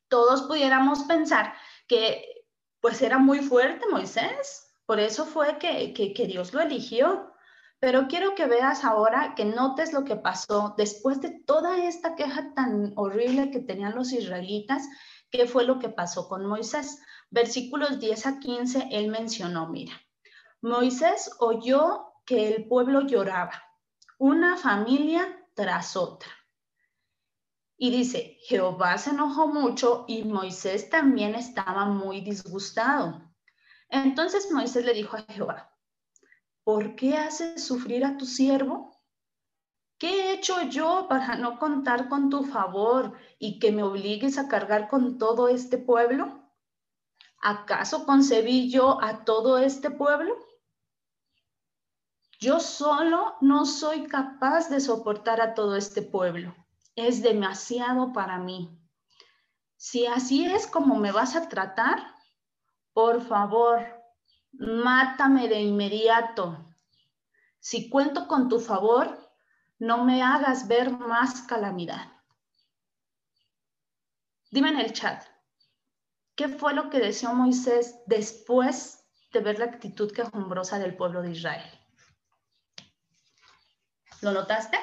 Todos 0.09 0.41
pudiéramos 0.41 1.03
pensar 1.03 1.53
que 1.87 2.25
pues 2.81 3.01
era 3.01 3.17
muy 3.17 3.39
fuerte 3.39 3.87
Moisés, 3.87 4.68
por 4.89 4.99
eso 4.99 5.27
fue 5.27 5.59
que, 5.59 5.93
que, 5.93 6.25
Dios 6.25 6.51
lo 6.51 6.61
eligió. 6.61 7.31
Pero 7.79 8.07
quiero 8.07 8.33
que 8.33 8.47
veas 8.47 8.83
ahora, 8.83 9.35
que 9.35 9.45
notes 9.45 9.93
lo 9.93 10.03
que 10.03 10.15
pasó 10.15 10.73
después 10.79 11.21
de 11.21 11.29
toda 11.45 11.85
esta 11.85 12.15
queja 12.15 12.55
tan 12.55 12.93
horrible 12.95 13.51
que 13.51 13.59
tenían 13.59 13.93
los 13.93 14.11
israelitas, 14.13 14.89
qué 15.29 15.45
fue 15.45 15.63
lo 15.63 15.77
que 15.77 15.89
pasó 15.89 16.27
con 16.27 16.43
Moisés. 16.47 17.03
Versículos 17.29 17.99
10 17.99 18.25
a 18.25 18.39
15, 18.39 18.87
él 18.89 19.09
mencionó, 19.09 19.69
mira, 19.69 19.93
Moisés 20.59 21.29
oyó 21.37 22.11
que 22.25 22.47
el 22.47 22.67
pueblo 22.67 23.01
lloraba, 23.01 23.61
una 24.17 24.57
familia 24.57 25.39
tras 25.53 25.95
otra. 25.95 26.31
Y 27.77 27.91
dice, 27.91 28.39
Jehová 28.41 28.97
se 28.97 29.11
enojó 29.11 29.45
mucho 29.45 30.05
y 30.07 30.23
Moisés 30.23 30.89
también 30.89 31.35
estaba 31.35 31.85
muy 31.85 32.21
disgustado. 32.21 33.28
Entonces 33.89 34.51
Moisés 34.51 34.85
le 34.85 34.93
dijo 34.93 35.17
a 35.17 35.21
Jehová, 35.23 35.75
¿por 36.63 36.95
qué 36.95 37.17
haces 37.17 37.63
sufrir 37.63 38.05
a 38.05 38.17
tu 38.17 38.25
siervo? 38.25 38.95
¿Qué 39.97 40.07
he 40.07 40.33
hecho 40.33 40.61
yo 40.61 41.07
para 41.09 41.35
no 41.35 41.59
contar 41.59 42.07
con 42.07 42.29
tu 42.29 42.43
favor 42.43 43.17
y 43.37 43.59
que 43.59 43.71
me 43.71 43.83
obligues 43.83 44.37
a 44.37 44.47
cargar 44.47 44.87
con 44.87 45.17
todo 45.17 45.49
este 45.49 45.77
pueblo? 45.77 46.49
¿Acaso 47.41 48.05
concebí 48.05 48.69
yo 48.69 49.01
a 49.01 49.25
todo 49.25 49.57
este 49.57 49.91
pueblo? 49.91 50.37
Yo 52.39 52.61
solo 52.61 53.35
no 53.41 53.65
soy 53.65 54.07
capaz 54.07 54.69
de 54.69 54.79
soportar 54.79 55.41
a 55.41 55.53
todo 55.53 55.75
este 55.75 56.01
pueblo. 56.01 56.55
Es 56.95 57.21
demasiado 57.21 58.13
para 58.13 58.39
mí. 58.39 58.79
Si 59.75 60.05
así 60.05 60.45
es 60.45 60.67
como 60.67 60.95
me 60.95 61.11
vas 61.11 61.35
a 61.35 61.49
tratar, 61.49 62.18
por 62.99 63.25
favor, 63.25 63.79
mátame 64.51 65.47
de 65.47 65.61
inmediato. 65.61 66.65
Si 67.57 67.89
cuento 67.89 68.27
con 68.27 68.49
tu 68.49 68.59
favor, 68.59 69.31
no 69.77 70.03
me 70.03 70.21
hagas 70.21 70.67
ver 70.67 70.91
más 70.91 71.43
calamidad. 71.43 72.11
Dime 74.51 74.67
en 74.71 74.81
el 74.81 74.91
chat, 74.91 75.23
¿qué 76.35 76.49
fue 76.49 76.73
lo 76.73 76.89
que 76.89 76.99
deseó 76.99 77.33
Moisés 77.33 77.95
después 78.05 79.07
de 79.31 79.39
ver 79.39 79.59
la 79.59 79.65
actitud 79.71 80.11
quejumbrosa 80.11 80.77
del 80.77 80.97
pueblo 80.97 81.21
de 81.21 81.31
Israel? 81.31 81.71
¿Lo 84.19 84.33
notaste? 84.33 84.77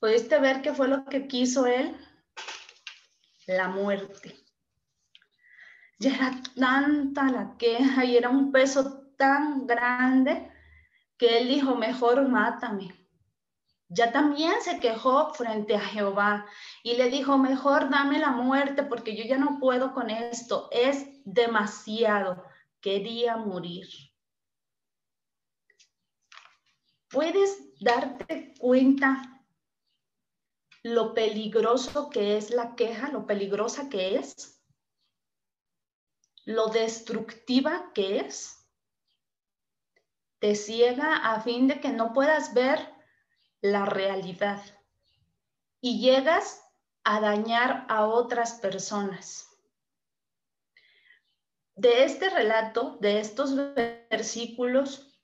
¿Pudiste 0.00 0.38
ver 0.38 0.60
qué 0.60 0.74
fue 0.74 0.88
lo 0.88 1.06
que 1.06 1.26
quiso 1.26 1.64
él? 1.64 1.96
La 3.46 3.68
muerte. 3.68 4.41
Ya 6.02 6.16
era 6.16 6.32
tanta 6.56 7.30
la 7.30 7.56
queja 7.56 8.04
y 8.04 8.16
era 8.16 8.28
un 8.28 8.50
peso 8.50 9.04
tan 9.16 9.68
grande 9.68 10.50
que 11.16 11.38
él 11.38 11.46
dijo, 11.46 11.76
mejor 11.76 12.28
mátame. 12.28 12.92
Ya 13.88 14.10
también 14.10 14.54
se 14.62 14.80
quejó 14.80 15.32
frente 15.32 15.76
a 15.76 15.80
Jehová 15.80 16.44
y 16.82 16.96
le 16.96 17.08
dijo, 17.08 17.38
mejor 17.38 17.88
dame 17.88 18.18
la 18.18 18.32
muerte 18.32 18.82
porque 18.82 19.14
yo 19.14 19.22
ya 19.22 19.38
no 19.38 19.60
puedo 19.60 19.92
con 19.94 20.10
esto, 20.10 20.68
es 20.72 21.06
demasiado, 21.24 22.42
quería 22.80 23.36
morir. 23.36 23.86
¿Puedes 27.10 27.78
darte 27.80 28.54
cuenta 28.58 29.40
lo 30.82 31.14
peligroso 31.14 32.10
que 32.10 32.36
es 32.36 32.50
la 32.50 32.74
queja, 32.74 33.12
lo 33.12 33.24
peligrosa 33.24 33.88
que 33.88 34.16
es? 34.16 34.61
Lo 36.44 36.66
destructiva 36.68 37.92
que 37.94 38.18
es. 38.18 38.66
Te 40.40 40.54
ciega 40.54 41.16
a 41.16 41.40
fin 41.40 41.68
de 41.68 41.80
que 41.80 41.90
no 41.90 42.12
puedas 42.12 42.52
ver 42.52 42.92
la 43.60 43.84
realidad 43.84 44.60
y 45.80 46.00
llegas 46.00 46.60
a 47.04 47.20
dañar 47.20 47.86
a 47.88 48.06
otras 48.06 48.54
personas. 48.54 49.48
De 51.74 52.04
este 52.04 52.28
relato, 52.28 52.98
de 53.00 53.20
estos 53.20 53.54
versículos, 53.54 55.20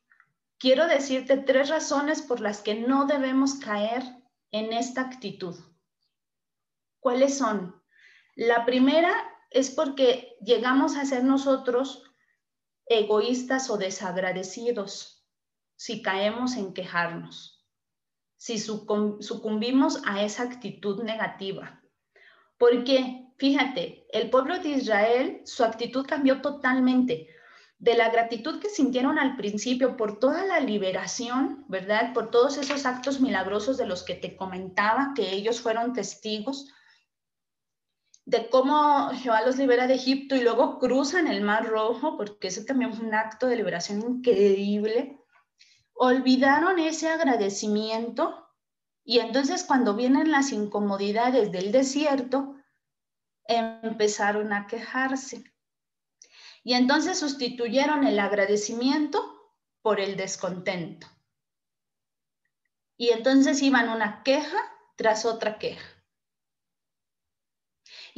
quiero 0.58 0.86
decirte 0.86 1.36
tres 1.36 1.68
razones 1.68 2.22
por 2.22 2.40
las 2.40 2.60
que 2.60 2.74
no 2.74 3.06
debemos 3.06 3.56
caer 3.56 4.02
en 4.50 4.72
esta 4.72 5.02
actitud. 5.02 5.56
¿Cuáles 7.00 7.38
son? 7.38 7.80
La 8.34 8.64
primera 8.64 9.12
es 9.50 9.70
porque 9.70 10.36
llegamos 10.40 10.96
a 10.96 11.04
ser 11.04 11.24
nosotros 11.24 12.02
egoístas 12.86 13.70
o 13.70 13.76
desagradecidos 13.76 15.26
si 15.76 16.02
caemos 16.02 16.56
en 16.56 16.74
quejarnos, 16.74 17.64
si 18.36 18.58
sucumbimos 18.58 20.02
a 20.06 20.22
esa 20.22 20.42
actitud 20.42 21.02
negativa. 21.02 21.80
Porque, 22.58 23.32
fíjate, 23.38 24.06
el 24.10 24.30
pueblo 24.30 24.58
de 24.58 24.70
Israel, 24.70 25.42
su 25.44 25.62
actitud 25.64 26.04
cambió 26.06 26.40
totalmente 26.40 27.28
de 27.78 27.94
la 27.94 28.10
gratitud 28.10 28.58
que 28.58 28.68
sintieron 28.68 29.18
al 29.20 29.36
principio 29.36 29.96
por 29.96 30.18
toda 30.18 30.44
la 30.44 30.58
liberación, 30.58 31.64
¿verdad? 31.68 32.12
Por 32.12 32.32
todos 32.32 32.58
esos 32.58 32.84
actos 32.86 33.20
milagrosos 33.20 33.76
de 33.76 33.86
los 33.86 34.02
que 34.02 34.14
te 34.14 34.36
comentaba, 34.36 35.12
que 35.14 35.32
ellos 35.32 35.60
fueron 35.60 35.92
testigos, 35.92 36.66
de 38.28 38.50
cómo 38.50 39.08
Jehová 39.14 39.40
los 39.40 39.56
libera 39.56 39.86
de 39.86 39.94
Egipto 39.94 40.36
y 40.36 40.42
luego 40.42 40.78
cruzan 40.78 41.28
el 41.28 41.40
Mar 41.40 41.66
Rojo, 41.66 42.18
porque 42.18 42.48
eso 42.48 42.62
también 42.66 42.92
fue 42.92 43.06
un 43.06 43.14
acto 43.14 43.46
de 43.46 43.56
liberación 43.56 44.02
increíble. 44.02 45.18
Olvidaron 45.94 46.78
ese 46.78 47.08
agradecimiento 47.08 48.46
y 49.02 49.20
entonces 49.20 49.64
cuando 49.64 49.96
vienen 49.96 50.30
las 50.30 50.52
incomodidades 50.52 51.50
del 51.52 51.72
desierto, 51.72 52.54
empezaron 53.46 54.52
a 54.52 54.66
quejarse 54.66 55.42
y 56.62 56.74
entonces 56.74 57.18
sustituyeron 57.18 58.04
el 58.04 58.18
agradecimiento 58.18 59.54
por 59.80 60.00
el 60.00 60.18
descontento. 60.18 61.06
Y 62.98 63.08
entonces 63.08 63.62
iban 63.62 63.88
una 63.88 64.22
queja 64.22 64.58
tras 64.96 65.24
otra 65.24 65.58
queja. 65.58 65.97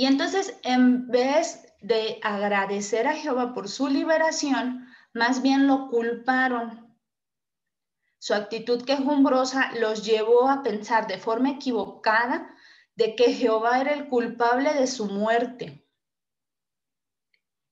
Y 0.01 0.07
entonces 0.07 0.59
en 0.63 1.09
vez 1.09 1.75
de 1.83 2.21
agradecer 2.23 3.07
a 3.07 3.13
Jehová 3.13 3.53
por 3.53 3.69
su 3.69 3.87
liberación, 3.87 4.89
más 5.13 5.43
bien 5.43 5.67
lo 5.67 5.89
culparon. 5.91 6.97
Su 8.19 8.33
actitud 8.33 8.83
quejumbrosa 8.87 9.73
los 9.79 10.03
llevó 10.03 10.49
a 10.49 10.63
pensar 10.63 11.07
de 11.07 11.19
forma 11.19 11.51
equivocada 11.51 12.51
de 12.95 13.15
que 13.15 13.35
Jehová 13.35 13.83
era 13.83 13.93
el 13.93 14.09
culpable 14.09 14.73
de 14.73 14.87
su 14.87 15.05
muerte 15.05 15.85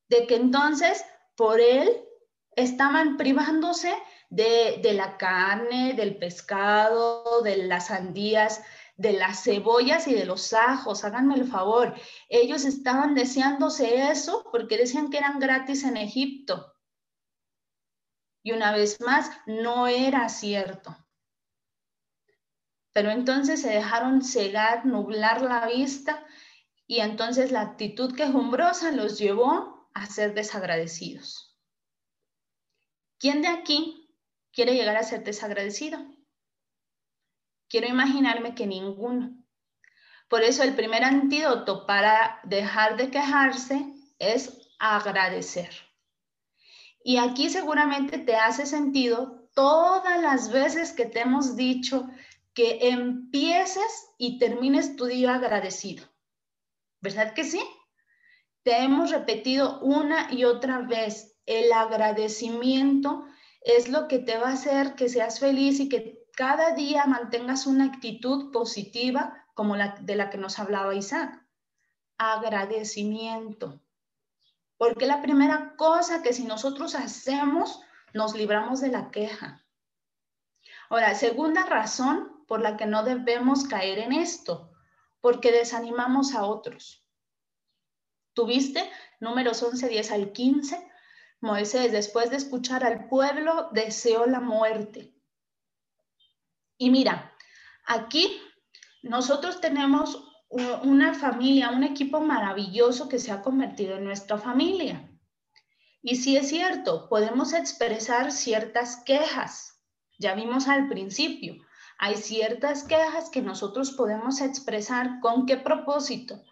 de 0.09 0.27
que 0.27 0.37
entonces 0.37 1.03
por 1.35 1.61
él 1.61 1.89
estaban 2.57 3.17
privándose 3.17 3.95
de, 4.31 4.81
la 4.95 5.17
carne, 5.17 5.95
del 5.95 6.17
pescado, 6.17 7.41
de 7.43 7.57
las 7.65 7.87
sandías, 7.87 8.63
de 8.99 9.15
las 9.15 9.43
cebollas 9.45 10.07
y 10.09 10.15
de 10.15 10.27
los 10.27 10.53
ajos, 10.53 11.05
háganme 11.05 11.37
el 11.37 11.47
favor. 11.47 11.95
Ellos 12.29 12.67
estaban 12.67 13.15
deseándose 13.15 14.11
eso 14.11 14.47
porque 14.53 14.77
decían 14.77 15.09
que 15.09 15.17
eran 15.17 15.39
gratis 15.39 15.85
en 15.85 15.97
Egipto. 15.97 16.75
Y 18.43 18.53
una 18.53 18.73
vez 18.73 19.01
más, 19.01 19.31
no 19.47 19.87
era 19.87 20.29
cierto. 20.29 20.95
Pero 22.93 23.11
entonces 23.11 23.63
se 23.63 23.71
dejaron 23.71 24.23
cegar, 24.23 24.85
nublar 24.85 25.41
la 25.41 25.67
vista 25.67 26.27
y 26.87 27.01
entonces 27.01 27.53
la 27.53 27.63
actitud 27.63 28.15
quejumbrosa 28.15 28.91
los 28.91 29.19
llevó 29.19 29.89
a 29.95 30.05
ser 30.05 30.35
desagradecidos. 30.35 31.57
¿Quién 33.19 33.43
de 33.43 33.49
aquí 33.49 33.99
quiere 34.53 34.75
llegar 34.75 34.97
a 34.97 35.05
ser 35.05 35.23
desagradecido. 35.23 35.99
Quiero 37.69 37.89
imaginarme 37.89 38.55
que 38.55 38.67
ninguno. 38.67 39.39
Por 40.29 40.43
eso 40.43 40.63
el 40.63 40.75
primer 40.75 41.05
antídoto 41.05 41.87
para 41.87 42.41
dejar 42.45 42.97
de 42.97 43.11
quejarse 43.11 43.95
es 44.19 44.69
agradecer. 44.79 45.71
Y 47.03 47.17
aquí 47.19 47.49
seguramente 47.49 48.19
te 48.19 48.37
hace 48.37 48.67
sentido 48.67 49.49
todas 49.55 50.21
las 50.23 50.53
veces 50.53 50.93
que 50.93 51.07
te 51.07 51.21
hemos 51.21 51.57
dicho 51.57 52.09
que 52.55 52.91
empieces 52.91 54.11
y 54.19 54.39
termines 54.39 54.97
tu 54.97 55.07
día 55.07 55.35
agradecido. 55.35 56.05
¿Verdad 57.01 57.33
que 57.33 57.45
sí? 57.45 57.63
Te 58.63 58.83
hemos 58.83 59.11
repetido 59.11 59.81
una 59.81 60.33
y 60.33 60.45
otra 60.45 60.81
vez, 60.81 61.37
el 61.47 61.73
agradecimiento 61.73 63.25
es 63.63 63.89
lo 63.89 64.09
que 64.09 64.19
te 64.19 64.37
va 64.37 64.49
a 64.49 64.55
hacer 64.55 64.95
que 64.95 65.09
seas 65.09 65.41
feliz 65.41 65.81
y 65.81 65.89
que 65.89 66.18
cada 66.39 66.71
día 66.71 67.05
mantengas 67.07 67.67
una 67.67 67.87
actitud 67.87 68.53
positiva 68.53 69.45
como 69.55 69.75
la 69.75 69.97
de 70.01 70.15
la 70.15 70.31
que 70.31 70.39
nos 70.39 70.61
hablaba 70.61 70.95
Isaac. 70.95 71.45
Agradecimiento. 72.17 73.83
Porque 74.77 75.07
la 75.07 75.21
primera 75.21 75.75
cosa 75.75 76.23
que 76.23 76.33
si 76.33 76.45
nosotros 76.45 76.95
hacemos, 76.95 77.81
nos 78.15 78.37
libramos 78.37 78.81
de 78.81 78.87
la 78.87 79.11
queja. 79.11 79.67
Ahora, 80.89 81.17
segunda 81.17 81.65
razón 81.65 82.45
por 82.47 82.61
la 82.61 82.77
que 82.77 82.87
no 82.87 83.03
debemos 83.03 83.65
caer 83.65 83.99
en 83.99 84.13
esto, 84.13 84.71
porque 85.21 85.51
desanimamos 85.51 86.37
a 86.37 86.45
otros. 86.45 87.05
Tuviste 88.33 88.89
números 89.19 89.61
11, 89.61 89.89
10 89.89 90.13
al 90.13 90.31
15. 90.31 90.89
Moisés, 91.41 91.91
después 91.91 92.31
de 92.31 92.37
escuchar 92.37 92.85
al 92.85 93.09
pueblo, 93.09 93.71
deseó 93.73 94.27
la 94.27 94.39
muerte. 94.39 95.18
Y 96.79 96.91
mira, 96.91 97.35
aquí 97.87 98.41
nosotros 99.03 99.61
tenemos 99.61 100.25
una 100.49 101.13
familia, 101.13 101.71
un 101.71 101.85
equipo 101.85 102.21
maravilloso 102.21 103.09
que 103.09 103.19
se 103.19 103.33
ha 103.33 103.43
convertido 103.43 103.97
en 103.97 104.05
nuestra 104.05 104.39
familia. 104.39 105.11
Y 106.01 106.17
sí 106.17 106.37
es 106.37 106.49
cierto, 106.49 107.09
podemos 107.09 107.53
expresar 107.53 108.33
ciertas 108.33 109.03
quejas. 109.05 109.83
Ya 110.19 110.35
vimos 110.35 110.69
al 110.69 110.89
principio, 110.89 111.57
hay 111.99 112.17
ciertas 112.17 112.85
quejas 112.85 113.29
que 113.29 113.43
nosotros 113.43 113.91
podemos 113.91 114.41
expresar 114.41 115.19
con 115.21 115.47
qué 115.47 115.57
propósito? 115.57 116.43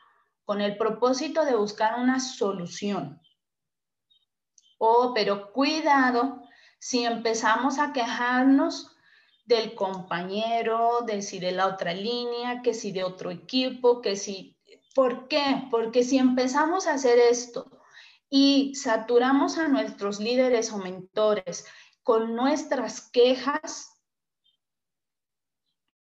Con 0.44 0.60
el 0.60 0.76
propósito 0.76 1.44
de 1.44 1.54
buscar 1.54 2.00
una 2.00 2.18
solución. 2.18 3.20
Oh, 4.78 5.12
pero 5.14 5.52
cuidado 5.52 6.42
si 6.78 7.04
empezamos 7.04 7.78
a 7.78 7.92
quejarnos 7.92 8.95
del 9.46 9.74
compañero, 9.74 11.00
de 11.06 11.22
si 11.22 11.38
de 11.38 11.52
la 11.52 11.68
otra 11.68 11.94
línea, 11.94 12.62
que 12.62 12.74
si 12.74 12.92
de 12.92 13.04
otro 13.04 13.30
equipo, 13.30 14.02
que 14.02 14.16
si... 14.16 14.56
¿Por 14.94 15.28
qué? 15.28 15.68
Porque 15.70 16.02
si 16.02 16.18
empezamos 16.18 16.86
a 16.86 16.94
hacer 16.94 17.18
esto 17.18 17.70
y 18.28 18.74
saturamos 18.74 19.58
a 19.58 19.68
nuestros 19.68 20.20
líderes 20.20 20.72
o 20.72 20.78
mentores 20.78 21.66
con 22.02 22.34
nuestras 22.34 23.10
quejas, 23.10 24.02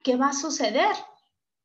¿qué 0.02 0.16
va 0.16 0.28
a 0.28 0.34
suceder? 0.34 0.94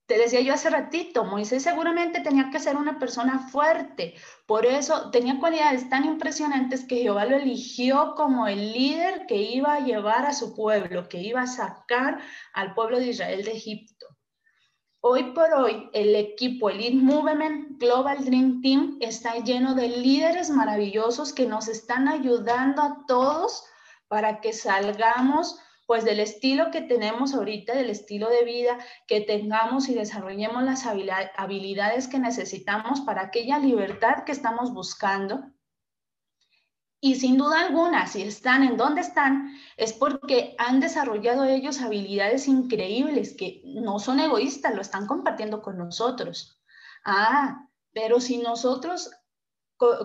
Te 0.08 0.18
decía 0.18 0.40
yo 0.40 0.54
hace 0.54 0.70
ratito, 0.70 1.26
Moisés 1.26 1.64
seguramente 1.64 2.22
tenía 2.22 2.50
que 2.50 2.62
ser 2.62 2.78
una 2.78 2.98
persona 2.98 3.50
fuerte, 3.50 4.16
por 4.46 4.66
eso 4.66 5.12
tenía 5.12 5.38
cualidades 5.38 5.90
tan 5.90 6.06
impresionantes 6.06 6.86
que 6.86 7.02
Jehová 7.02 7.26
lo 7.26 7.36
eligió 7.36 8.16
como 8.16 8.48
el 8.48 8.72
líder 8.72 9.26
que 9.28 9.36
iba 9.36 9.74
a 9.74 9.82
llevar 9.82 10.26
a 10.26 10.34
su 10.34 10.56
pueblo, 10.56 11.10
que 11.10 11.20
iba 11.22 11.42
a 11.42 11.48
sacar 11.48 12.22
al 12.54 12.74
pueblo 12.74 13.00
de 13.00 13.08
Israel 13.08 13.44
de 13.44 13.52
Egipto. 13.52 14.08
Hoy 15.02 15.34
por 15.34 15.54
hoy, 15.54 15.90
el 15.92 16.16
equipo 16.16 16.70
Elite 16.70 16.96
Movement 16.96 17.78
Global 17.78 18.24
Dream 18.24 18.62
Team 18.62 18.98
está 19.02 19.36
lleno 19.36 19.76
de 19.76 19.90
líderes 19.90 20.50
maravillosos 20.50 21.34
que 21.34 21.46
nos 21.46 21.68
están 21.68 22.08
ayudando 22.08 22.82
a 22.82 23.04
todos 23.08 23.66
para 24.08 24.40
que 24.40 24.54
salgamos 24.54 25.60
pues 25.88 26.04
del 26.04 26.20
estilo 26.20 26.70
que 26.70 26.82
tenemos 26.82 27.34
ahorita, 27.34 27.74
del 27.74 27.90
estilo 27.90 28.30
de 28.30 28.44
vida, 28.44 28.78
que 29.08 29.22
tengamos 29.22 29.88
y 29.88 29.96
desarrollemos 29.96 30.62
las 30.64 30.86
habilidades 30.86 32.10
que 32.10 32.20
necesitamos 32.20 33.02
para 33.02 33.24
aquella 33.24 33.58
libertad 33.58 34.26
que 34.26 34.34
estamos 34.34 34.74
buscando. 34.74 35.46
Y 37.00 37.16
sin 37.16 37.38
duda 37.38 37.62
alguna, 37.62 38.06
si 38.08 38.24
están 38.24 38.64
en 38.64 38.76
donde 38.76 39.00
están, 39.00 39.56
es 39.78 39.94
porque 39.94 40.56
han 40.58 40.82
desarrollado 40.82 41.46
ellos 41.46 41.80
habilidades 41.82 42.50
increíbles 42.50 43.34
que 43.38 43.62
no 43.64 44.00
son 44.00 44.20
egoístas, 44.20 44.76
lo 44.76 44.82
están 44.82 45.08
compartiendo 45.08 45.62
con 45.62 45.78
nosotros. 45.78 46.60
Ah, 47.06 47.66
pero 47.94 48.20
si 48.20 48.40
nosotros 48.40 49.10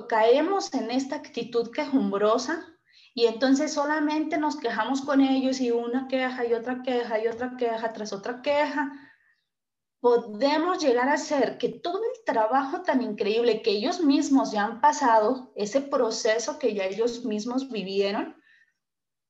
caemos 0.09 0.73
en 0.75 0.93
esta 0.93 1.17
actitud 1.17 1.73
quejumbrosa, 1.73 2.72
y 3.15 3.27
entonces 3.27 3.75
solamente 3.75 4.39
nos 4.39 4.57
quejamos 4.57 5.03
con 5.03 5.21
ellos 5.21 5.61
y 5.61 5.71
una 5.71 6.09
queja 6.09 6.47
y 6.47 6.55
otra 6.55 6.83
queja 6.83 7.23
y 7.23 7.27
otra 7.27 7.57
queja 7.59 7.93
tras 7.93 8.13
otra 8.13 8.41
queja. 8.41 8.93
Podemos 10.01 10.83
llegar 10.83 11.09
a 11.09 11.15
hacer 11.15 11.59
que 11.59 11.69
todo 11.69 11.99
el 11.99 12.25
trabajo 12.25 12.83
tan 12.83 13.03
increíble 13.03 13.63
que 13.63 13.71
ellos 13.71 14.01
mismos 14.01 14.51
ya 14.53 14.65
han 14.65 14.81
pasado, 14.81 15.53
ese 15.55 15.81
proceso 15.83 16.59
que 16.59 16.75
ya 16.75 16.85
ellos 16.85 17.25
mismos 17.25 17.71
vivieron, 17.71 18.35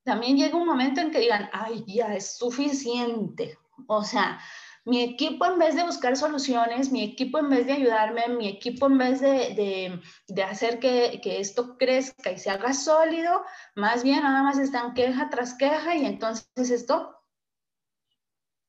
también 0.03 0.37
llega 0.37 0.57
un 0.57 0.65
momento 0.65 1.01
en 1.01 1.11
que 1.11 1.19
digan, 1.19 1.49
ay, 1.51 1.83
ya 1.87 2.15
es 2.15 2.37
suficiente. 2.37 3.57
O 3.87 4.03
sea, 4.03 4.39
mi 4.85 5.01
equipo 5.01 5.45
en 5.45 5.59
vez 5.59 5.75
de 5.75 5.83
buscar 5.83 6.17
soluciones, 6.17 6.91
mi 6.91 7.03
equipo 7.03 7.39
en 7.39 7.49
vez 7.49 7.65
de 7.65 7.73
ayudarme, 7.73 8.27
mi 8.27 8.47
equipo 8.49 8.87
en 8.87 8.97
vez 8.97 9.21
de, 9.21 10.01
hacer 10.45 10.79
que, 10.79 11.21
que, 11.23 11.39
esto 11.39 11.77
crezca 11.77 12.31
y 12.31 12.37
se 12.37 12.49
haga 12.49 12.73
sólido, 12.73 13.43
más 13.75 14.03
bien 14.03 14.23
nada 14.23 14.43
más 14.43 14.59
están 14.59 14.93
queja 14.93 15.29
tras 15.29 15.53
queja 15.53 15.95
y 15.95 16.05
entonces 16.05 16.69
esto 16.69 17.17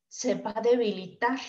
se 0.08 0.36
va 0.36 0.52
a 0.54 0.60
debilitar. 0.60 1.40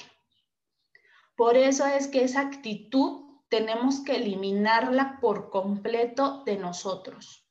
Por 1.35 1.57
eso 1.57 1.85
es 1.85 2.07
que 2.07 2.23
esa 2.23 2.41
actitud 2.41 3.25
tenemos 3.49 3.99
que 3.99 4.15
eliminarla 4.15 5.19
por 5.21 5.49
completo 5.49 6.43
de 6.45 6.57
nosotros, 6.57 7.47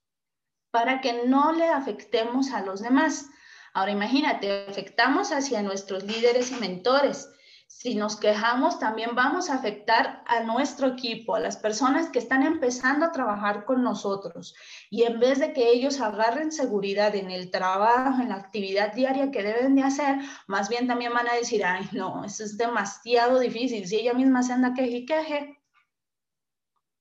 para 0.71 1.01
que 1.01 1.27
no 1.27 1.53
le 1.53 1.69
afectemos 1.69 2.51
a 2.51 2.63
los 2.63 2.81
demás. 2.81 3.29
Ahora 3.75 3.91
imagínate, 3.91 4.67
afectamos 4.69 5.33
hacia 5.33 5.61
nuestros 5.61 6.05
líderes 6.05 6.53
y 6.53 6.55
mentores. 6.55 7.29
Si 7.67 7.97
nos 7.97 8.17
quejamos, 8.17 8.79
también 8.79 9.17
vamos 9.17 9.51
a 9.51 9.57
afectar 9.57 10.23
a 10.29 10.45
nuestro 10.45 10.87
equipo, 10.87 11.35
a 11.35 11.41
las 11.41 11.57
personas 11.57 12.09
que 12.09 12.21
están 12.21 12.45
empezando 12.45 13.05
a 13.05 13.11
trabajar 13.11 13.65
con 13.65 13.83
nosotros. 13.83 14.55
Y 14.91 15.03
en 15.03 15.19
vez 15.19 15.41
de 15.41 15.53
que 15.53 15.71
ellos 15.71 16.01
agarren 16.01 16.53
seguridad 16.53 17.17
en 17.17 17.33
el 17.33 17.51
trabajo, 17.51 18.23
en 18.23 18.29
la 18.29 18.37
actividad 18.37 18.95
diaria 18.95 19.33
que 19.33 19.43
deben 19.43 19.75
de 19.75 19.83
hacer, 19.83 20.21
más 20.47 20.69
bien 20.69 20.87
también 20.87 21.13
van 21.13 21.27
a 21.27 21.35
decir, 21.35 21.65
ay, 21.65 21.89
no, 21.91 22.25
eso 22.25 22.45
es 22.45 22.57
demasiado 22.57 23.41
difícil. 23.41 23.89
Si 23.89 23.97
ella 23.97 24.15
misma 24.15 24.45
se 24.45 24.53
anda 24.53 24.73
queje 24.73 24.99
y 24.99 25.07
queje, 25.07 25.59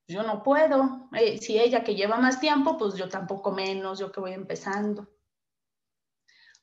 yo 0.08 0.24
no 0.24 0.42
puedo. 0.42 1.08
Eh, 1.14 1.38
si 1.38 1.60
ella 1.60 1.84
que 1.84 1.94
lleva 1.94 2.18
más 2.18 2.40
tiempo, 2.40 2.80
pues 2.80 2.96
yo 2.96 3.10
tampoco 3.10 3.52
menos, 3.52 4.00
yo 4.00 4.12
que 4.12 4.22
voy 4.22 4.34
empezando. 4.34 5.13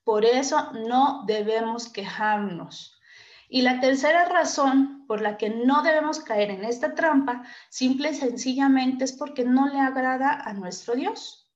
Por 0.05 0.25
eso 0.25 0.73
no 0.73 1.25
debemos 1.27 1.89
quejarnos. 1.89 3.01
Y 3.49 3.63
la 3.63 3.81
tercera 3.81 4.27
razón 4.27 5.05
por 5.09 5.21
la 5.21 5.37
que 5.37 5.51
no 5.51 5.83
debemos 5.83 6.21
caer 6.21 6.51
en 6.51 6.65
esta 6.65 6.95
trampa, 6.95 7.43
simple 7.69 8.11
y 8.11 8.15
sencillamente 8.15 9.05
es 9.05 9.13
porque 9.13 9.45
no 9.45 9.69
le 9.69 9.81
agrada 9.81 10.33
a 10.33 10.53
nuestro 10.53 10.95
Dios. 10.95 11.51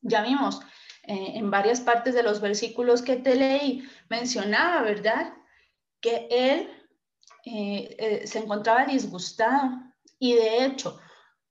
Ya 0.00 0.22
vimos 0.22 0.60
eh, 1.02 1.32
en 1.34 1.50
varias 1.50 1.82
partes 1.82 2.14
de 2.14 2.22
los 2.22 2.40
versículos 2.40 3.02
que 3.02 3.16
te 3.16 3.34
leí, 3.34 3.86
mencionaba, 4.08 4.80
¿verdad? 4.80 5.34
Que 6.00 6.26
él 6.30 6.70
eh, 7.44 7.96
eh, 7.98 8.26
se 8.26 8.38
encontraba 8.38 8.86
disgustado 8.86 9.82
y 10.18 10.32
de 10.34 10.64
hecho, 10.64 10.98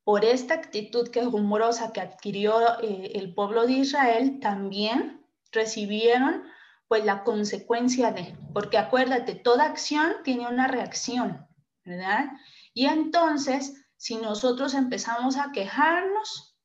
por 0.03 0.25
esta 0.25 0.55
actitud 0.55 1.09
quejumbrosa 1.09 1.93
que 1.93 2.01
adquirió 2.01 2.79
el 2.79 3.35
pueblo 3.35 3.67
de 3.67 3.73
Israel, 3.73 4.39
también 4.39 5.18
recibieron 5.51 6.43
pues 6.87 7.05
la 7.05 7.23
consecuencia 7.23 8.11
de, 8.11 8.35
porque 8.53 8.77
acuérdate, 8.77 9.35
toda 9.35 9.65
acción 9.65 10.11
tiene 10.23 10.47
una 10.47 10.67
reacción, 10.67 11.47
¿verdad? 11.85 12.31
Y 12.73 12.87
entonces, 12.87 13.85
si 13.95 14.15
nosotros 14.15 14.73
empezamos 14.73 15.37
a 15.37 15.51
quejarnos, 15.51 16.57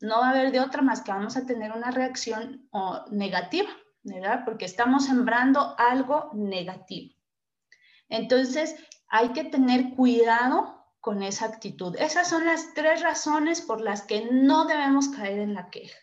no 0.00 0.20
va 0.20 0.28
a 0.28 0.30
haber 0.30 0.50
de 0.50 0.60
otra 0.60 0.82
más 0.82 1.02
que 1.02 1.12
vamos 1.12 1.36
a 1.36 1.46
tener 1.46 1.72
una 1.72 1.90
reacción 1.90 2.68
negativa, 3.10 3.70
¿verdad? 4.02 4.42
Porque 4.44 4.64
estamos 4.64 5.04
sembrando 5.04 5.76
algo 5.78 6.30
negativo. 6.34 7.14
Entonces, 8.08 8.74
hay 9.08 9.28
que 9.28 9.44
tener 9.44 9.90
cuidado 9.94 10.84
con 11.00 11.22
esa 11.22 11.46
actitud. 11.46 11.94
Esas 11.96 12.28
son 12.28 12.44
las 12.44 12.74
tres 12.74 13.02
razones 13.02 13.60
por 13.60 13.80
las 13.80 14.02
que 14.02 14.28
no 14.32 14.66
debemos 14.66 15.08
caer 15.08 15.38
en 15.38 15.54
la 15.54 15.70
queja. 15.70 15.98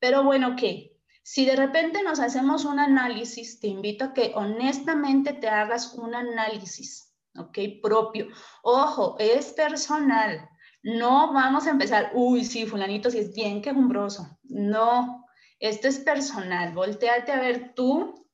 Pero 0.00 0.24
bueno, 0.24 0.56
¿qué? 0.56 0.97
Si 1.30 1.44
de 1.44 1.56
repente 1.56 2.02
nos 2.02 2.20
hacemos 2.20 2.64
un 2.64 2.78
análisis, 2.78 3.60
te 3.60 3.66
invito 3.66 4.06
a 4.06 4.14
que 4.14 4.32
honestamente 4.34 5.34
te 5.34 5.46
hagas 5.46 5.92
un 5.92 6.14
análisis, 6.14 7.14
¿ok? 7.36 7.58
Propio. 7.82 8.28
Ojo, 8.62 9.14
es 9.18 9.52
personal. 9.52 10.48
No 10.82 11.34
vamos 11.34 11.66
a 11.66 11.70
empezar, 11.72 12.12
uy, 12.14 12.46
sí, 12.46 12.64
fulanito, 12.64 13.10
si 13.10 13.18
es 13.18 13.34
bien 13.34 13.60
quejumbroso. 13.60 14.38
No, 14.44 15.26
esto 15.60 15.88
es 15.88 15.98
personal. 15.98 16.72
Volteate 16.72 17.30
a 17.30 17.40
ver 17.40 17.74
tú, 17.74 18.26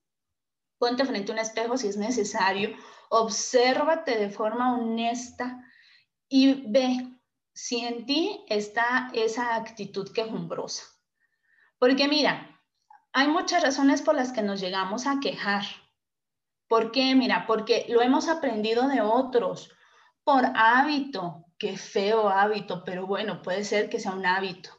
ponte 0.78 1.04
frente 1.04 1.32
a 1.32 1.34
un 1.34 1.40
espejo 1.40 1.76
si 1.76 1.88
es 1.88 1.96
necesario, 1.96 2.76
obsérvate 3.10 4.16
de 4.16 4.30
forma 4.30 4.78
honesta 4.78 5.64
y 6.28 6.70
ve 6.70 7.12
si 7.52 7.80
en 7.84 8.06
ti 8.06 8.44
está 8.48 9.10
esa 9.14 9.56
actitud 9.56 10.12
quejumbrosa. 10.12 10.84
Porque 11.80 12.06
mira, 12.06 12.53
hay 13.14 13.28
muchas 13.28 13.62
razones 13.62 14.02
por 14.02 14.16
las 14.16 14.32
que 14.32 14.42
nos 14.42 14.60
llegamos 14.60 15.06
a 15.06 15.20
quejar. 15.20 15.62
¿Por 16.68 16.90
qué? 16.90 17.14
Mira, 17.14 17.46
porque 17.46 17.86
lo 17.88 18.02
hemos 18.02 18.28
aprendido 18.28 18.88
de 18.88 19.00
otros, 19.02 19.70
por 20.24 20.44
hábito, 20.56 21.46
qué 21.56 21.76
feo 21.76 22.28
hábito, 22.28 22.82
pero 22.84 23.06
bueno, 23.06 23.40
puede 23.40 23.62
ser 23.62 23.88
que 23.88 24.00
sea 24.00 24.12
un 24.12 24.26
hábito. 24.26 24.70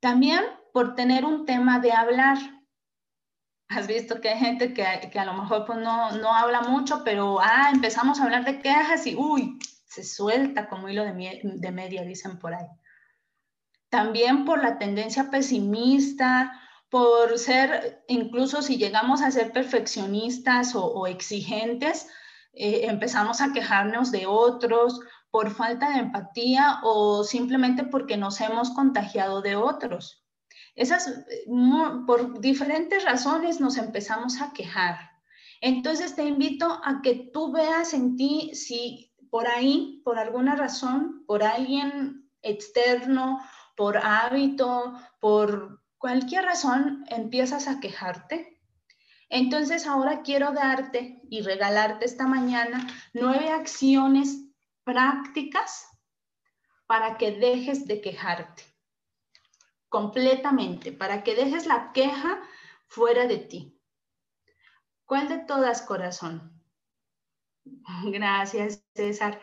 También 0.00 0.44
por 0.72 0.94
tener 0.94 1.26
un 1.26 1.44
tema 1.44 1.78
de 1.78 1.92
hablar. 1.92 2.38
Has 3.68 3.86
visto 3.86 4.22
que 4.22 4.30
hay 4.30 4.38
gente 4.38 4.72
que, 4.72 4.82
a 5.18 5.24
lo 5.26 5.34
mejor 5.34 5.66
pues 5.66 5.78
no, 5.78 6.12
no 6.12 6.32
habla 6.32 6.62
mucho, 6.62 7.04
pero 7.04 7.38
ah, 7.38 7.68
empezamos 7.70 8.18
a 8.18 8.24
hablar 8.24 8.46
de 8.46 8.60
quejas 8.60 9.06
y 9.06 9.14
uy, 9.14 9.58
se 9.84 10.04
suelta 10.04 10.70
como 10.70 10.88
hilo 10.88 11.04
de, 11.04 11.40
de 11.42 11.70
media, 11.70 12.02
dicen 12.02 12.38
por 12.38 12.54
ahí. 12.54 12.66
También 13.90 14.46
por 14.46 14.62
la 14.62 14.78
tendencia 14.78 15.30
pesimista, 15.30 16.62
por 16.90 17.38
ser, 17.38 18.04
incluso 18.08 18.62
si 18.62 18.76
llegamos 18.76 19.22
a 19.22 19.30
ser 19.30 19.52
perfeccionistas 19.52 20.74
o, 20.74 21.06
exigentes, 21.06 22.06
eh, 22.54 22.82
empezamos 22.84 23.40
a 23.40 23.52
quejarnos 23.52 24.10
de 24.10 24.26
otros 24.26 25.00
por 25.30 25.50
falta 25.50 25.90
de 25.90 25.98
empatía 25.98 26.80
o 26.82 27.22
simplemente 27.24 27.84
porque 27.84 28.16
nos 28.16 28.40
hemos 28.40 28.70
contagiado 28.70 29.42
de 29.42 29.56
otros. 29.56 30.24
Esas, 30.74 31.24
por 32.06 32.40
diferentes 32.40 33.04
razones 33.04 33.60
nos 33.60 33.76
empezamos 33.76 34.40
a 34.40 34.52
quejar. 34.52 35.10
Entonces 35.60 36.14
te 36.14 36.24
invito 36.24 36.80
a 36.84 37.02
que 37.02 37.30
tú 37.32 37.52
veas 37.52 37.92
en 37.94 38.16
ti 38.16 38.52
si 38.54 39.12
por 39.28 39.48
ahí, 39.48 40.00
por 40.04 40.18
alguna 40.18 40.54
razón, 40.54 41.24
por 41.26 41.42
alguien 41.42 42.30
externo, 42.42 43.40
por 43.76 43.98
hábito, 43.98 44.94
por 45.20 45.82
cualquier 45.98 46.44
razón 46.44 47.04
empiezas 47.08 47.68
a 47.68 47.80
quejarte, 47.80 48.60
entonces 49.28 49.86
ahora 49.86 50.22
quiero 50.22 50.52
darte 50.52 51.20
y 51.28 51.42
regalarte 51.42 52.06
esta 52.06 52.26
mañana 52.26 52.86
nueve 53.12 53.50
acciones 53.50 54.44
prácticas 54.84 55.86
para 56.86 57.18
que 57.18 57.32
dejes 57.32 57.86
de 57.86 58.00
quejarte 58.00 58.62
completamente, 59.88 60.92
para 60.92 61.22
que 61.22 61.34
dejes 61.34 61.66
la 61.66 61.92
queja 61.92 62.40
fuera 62.86 63.26
de 63.26 63.38
ti. 63.38 63.80
¿Cuál 65.04 65.28
de 65.28 65.38
todas, 65.38 65.82
corazón? 65.82 66.62
Gracias, 68.04 68.84
César. 68.94 69.40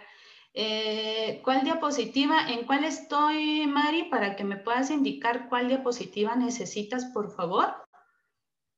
Eh, 0.57 1.41
¿Cuál 1.43 1.65
diapositiva? 1.65 2.47
¿En 2.49 2.65
cuál 2.65 2.85
estoy, 2.85 3.67
Mari? 3.67 4.03
Para 4.03 4.37
que 4.37 4.45
me 4.45 4.55
puedas 4.55 4.89
indicar 4.89 5.49
cuál 5.49 5.67
diapositiva 5.67 6.33
necesitas, 6.37 7.05
por 7.05 7.35
favor. 7.35 7.75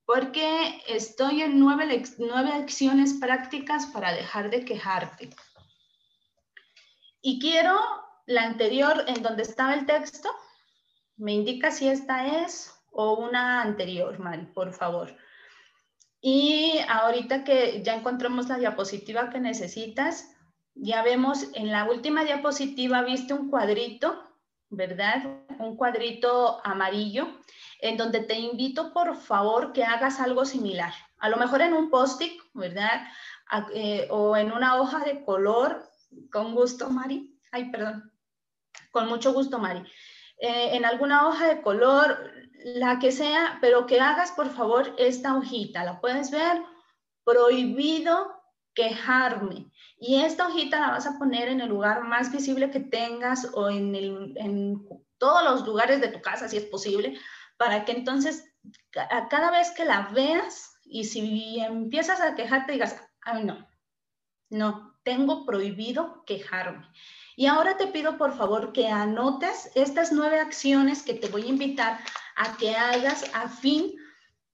Porque 0.03 0.81
estoy 0.87 1.43
en 1.43 1.59
nueve, 1.59 2.03
nueve 2.17 2.51
acciones 2.51 3.13
prácticas 3.13 3.85
para 3.85 4.11
dejar 4.11 4.49
de 4.49 4.65
quejarte. 4.65 5.29
Y 7.21 7.39
quiero 7.39 7.79
la 8.25 8.43
anterior 8.43 9.03
en 9.05 9.21
donde 9.21 9.43
estaba 9.43 9.75
el 9.75 9.85
texto. 9.85 10.29
Me 11.15 11.33
indica 11.33 11.69
si 11.69 11.87
esta 11.87 12.41
es 12.41 12.73
o 12.91 13.19
una 13.19 13.61
anterior, 13.61 14.17
Mari, 14.17 14.47
por 14.47 14.73
favor. 14.73 15.15
Y 16.21 16.79
ahorita 16.89 17.43
que 17.43 17.83
ya 17.83 17.93
encontramos 17.93 18.47
la 18.47 18.57
diapositiva 18.57 19.29
que 19.29 19.39
necesitas, 19.39 20.33
ya 20.79 21.01
vemos 21.01 21.47
en 21.53 21.71
la 21.71 21.85
última 21.85 22.23
diapositiva, 22.23 23.01
viste 23.01 23.33
un 23.33 23.49
cuadrito, 23.49 24.23
¿verdad? 24.69 25.23
Un 25.59 25.75
cuadrito 25.75 26.59
amarillo, 26.65 27.27
en 27.79 27.97
donde 27.97 28.21
te 28.21 28.35
invito, 28.35 28.93
por 28.93 29.15
favor, 29.15 29.73
que 29.73 29.83
hagas 29.83 30.19
algo 30.19 30.45
similar. 30.45 30.93
A 31.19 31.29
lo 31.29 31.37
mejor 31.37 31.61
en 31.61 31.73
un 31.73 31.89
post-it, 31.89 32.39
¿verdad? 32.53 33.07
Eh, 33.73 34.07
o 34.11 34.35
en 34.35 34.51
una 34.51 34.79
hoja 34.79 34.99
de 34.99 35.23
color, 35.23 35.89
con 36.31 36.53
gusto, 36.53 36.89
Mari. 36.89 37.39
Ay, 37.51 37.71
perdón. 37.71 38.11
Con 38.91 39.07
mucho 39.07 39.33
gusto, 39.33 39.57
Mari. 39.57 39.79
Eh, 40.39 40.75
en 40.75 40.85
alguna 40.85 41.27
hoja 41.27 41.47
de 41.47 41.61
color, 41.61 42.31
la 42.63 42.99
que 42.99 43.11
sea, 43.11 43.57
pero 43.61 43.85
que 43.85 43.99
hagas, 43.99 44.31
por 44.31 44.49
favor, 44.49 44.93
esta 44.97 45.35
hojita. 45.35 45.83
¿La 45.83 45.99
puedes 45.99 46.31
ver? 46.31 46.61
Prohibido 47.23 48.36
quejarme. 48.77 49.71
Y 49.99 50.21
esta 50.21 50.47
hojita 50.47 50.79
la 50.79 50.91
vas 50.91 51.07
a 51.07 51.17
poner 51.17 51.49
en 51.49 51.61
el 51.61 51.69
lugar 51.69 52.03
más 52.03 52.31
visible 52.31 52.69
que 52.69 52.79
tengas 52.79 53.49
o 53.55 53.69
en, 53.69 53.95
en 53.95 54.87
todos 55.17 55.43
los 55.43 55.65
lugares 55.65 55.99
de 55.99 56.09
tu 56.09 56.21
casa, 56.21 56.47
si 56.47 56.57
es 56.57 56.65
posible, 56.65 57.19
para 57.57 57.85
que 57.85 57.93
entonces 57.93 58.53
a 59.09 59.27
cada 59.29 59.49
vez 59.49 59.71
que 59.71 59.83
la 59.83 60.09
veas 60.13 60.75
y 60.85 61.05
si 61.05 61.59
empiezas 61.59 62.21
a 62.21 62.35
quejarte 62.35 62.73
digas, 62.73 63.01
ay 63.21 63.45
no, 63.45 63.67
no, 64.51 64.95
tengo 65.01 65.43
prohibido 65.43 66.23
quejarme. 66.25 66.87
Y 67.35 67.47
ahora 67.47 67.77
te 67.77 67.87
pido 67.87 68.19
por 68.19 68.37
favor 68.37 68.73
que 68.73 68.89
anotes 68.89 69.71
estas 69.73 70.11
nueve 70.11 70.39
acciones 70.39 71.01
que 71.01 71.15
te 71.15 71.29
voy 71.29 71.43
a 71.43 71.49
invitar 71.49 71.99
a 72.35 72.57
que 72.57 72.75
hagas 72.75 73.25
a 73.33 73.49
fin 73.49 73.95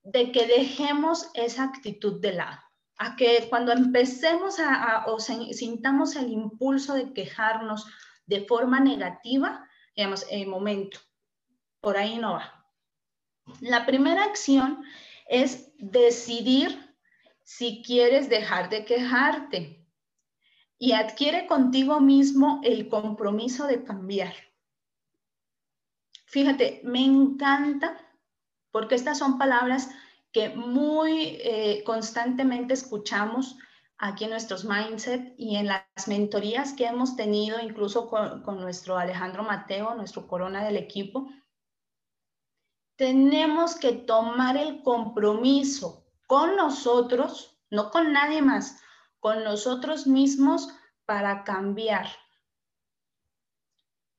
de 0.02 0.32
que 0.32 0.46
dejemos 0.46 1.28
esa 1.34 1.64
actitud 1.64 2.22
de 2.22 2.32
lado 2.32 2.63
a 2.96 3.16
que 3.16 3.46
cuando 3.48 3.72
empecemos 3.72 4.58
a, 4.60 5.04
o 5.06 5.18
sintamos 5.18 6.16
el 6.16 6.30
impulso 6.30 6.94
de 6.94 7.12
quejarnos 7.12 7.86
de 8.26 8.44
forma 8.46 8.80
negativa, 8.80 9.68
digamos, 9.96 10.26
el 10.30 10.46
momento, 10.46 10.98
por 11.80 11.96
ahí 11.96 12.18
no 12.18 12.34
va. 12.34 12.66
La 13.60 13.84
primera 13.84 14.24
acción 14.24 14.84
es 15.28 15.72
decidir 15.78 16.96
si 17.42 17.82
quieres 17.82 18.28
dejar 18.28 18.70
de 18.70 18.84
quejarte 18.84 19.86
y 20.78 20.92
adquiere 20.92 21.46
contigo 21.46 22.00
mismo 22.00 22.60
el 22.64 22.88
compromiso 22.88 23.66
de 23.66 23.84
cambiar. 23.84 24.34
Fíjate, 26.26 26.80
me 26.84 27.04
encanta 27.04 27.96
porque 28.70 28.94
estas 28.94 29.18
son 29.18 29.38
palabras 29.38 29.88
que 30.34 30.48
muy 30.50 31.38
eh, 31.42 31.84
constantemente 31.86 32.74
escuchamos 32.74 33.56
aquí 33.98 34.24
en 34.24 34.30
nuestros 34.30 34.64
mindset 34.64 35.32
y 35.38 35.56
en 35.56 35.68
las 35.68 36.08
mentorías 36.08 36.72
que 36.72 36.86
hemos 36.86 37.14
tenido, 37.14 37.60
incluso 37.60 38.08
con, 38.08 38.42
con 38.42 38.60
nuestro 38.60 38.98
Alejandro 38.98 39.44
Mateo, 39.44 39.94
nuestro 39.94 40.26
corona 40.26 40.64
del 40.64 40.76
equipo. 40.76 41.28
Tenemos 42.96 43.76
que 43.76 43.92
tomar 43.92 44.56
el 44.56 44.82
compromiso 44.82 46.04
con 46.26 46.56
nosotros, 46.56 47.56
no 47.70 47.90
con 47.90 48.12
nadie 48.12 48.42
más, 48.42 48.82
con 49.20 49.44
nosotros 49.44 50.08
mismos 50.08 50.68
para 51.06 51.44
cambiar, 51.44 52.08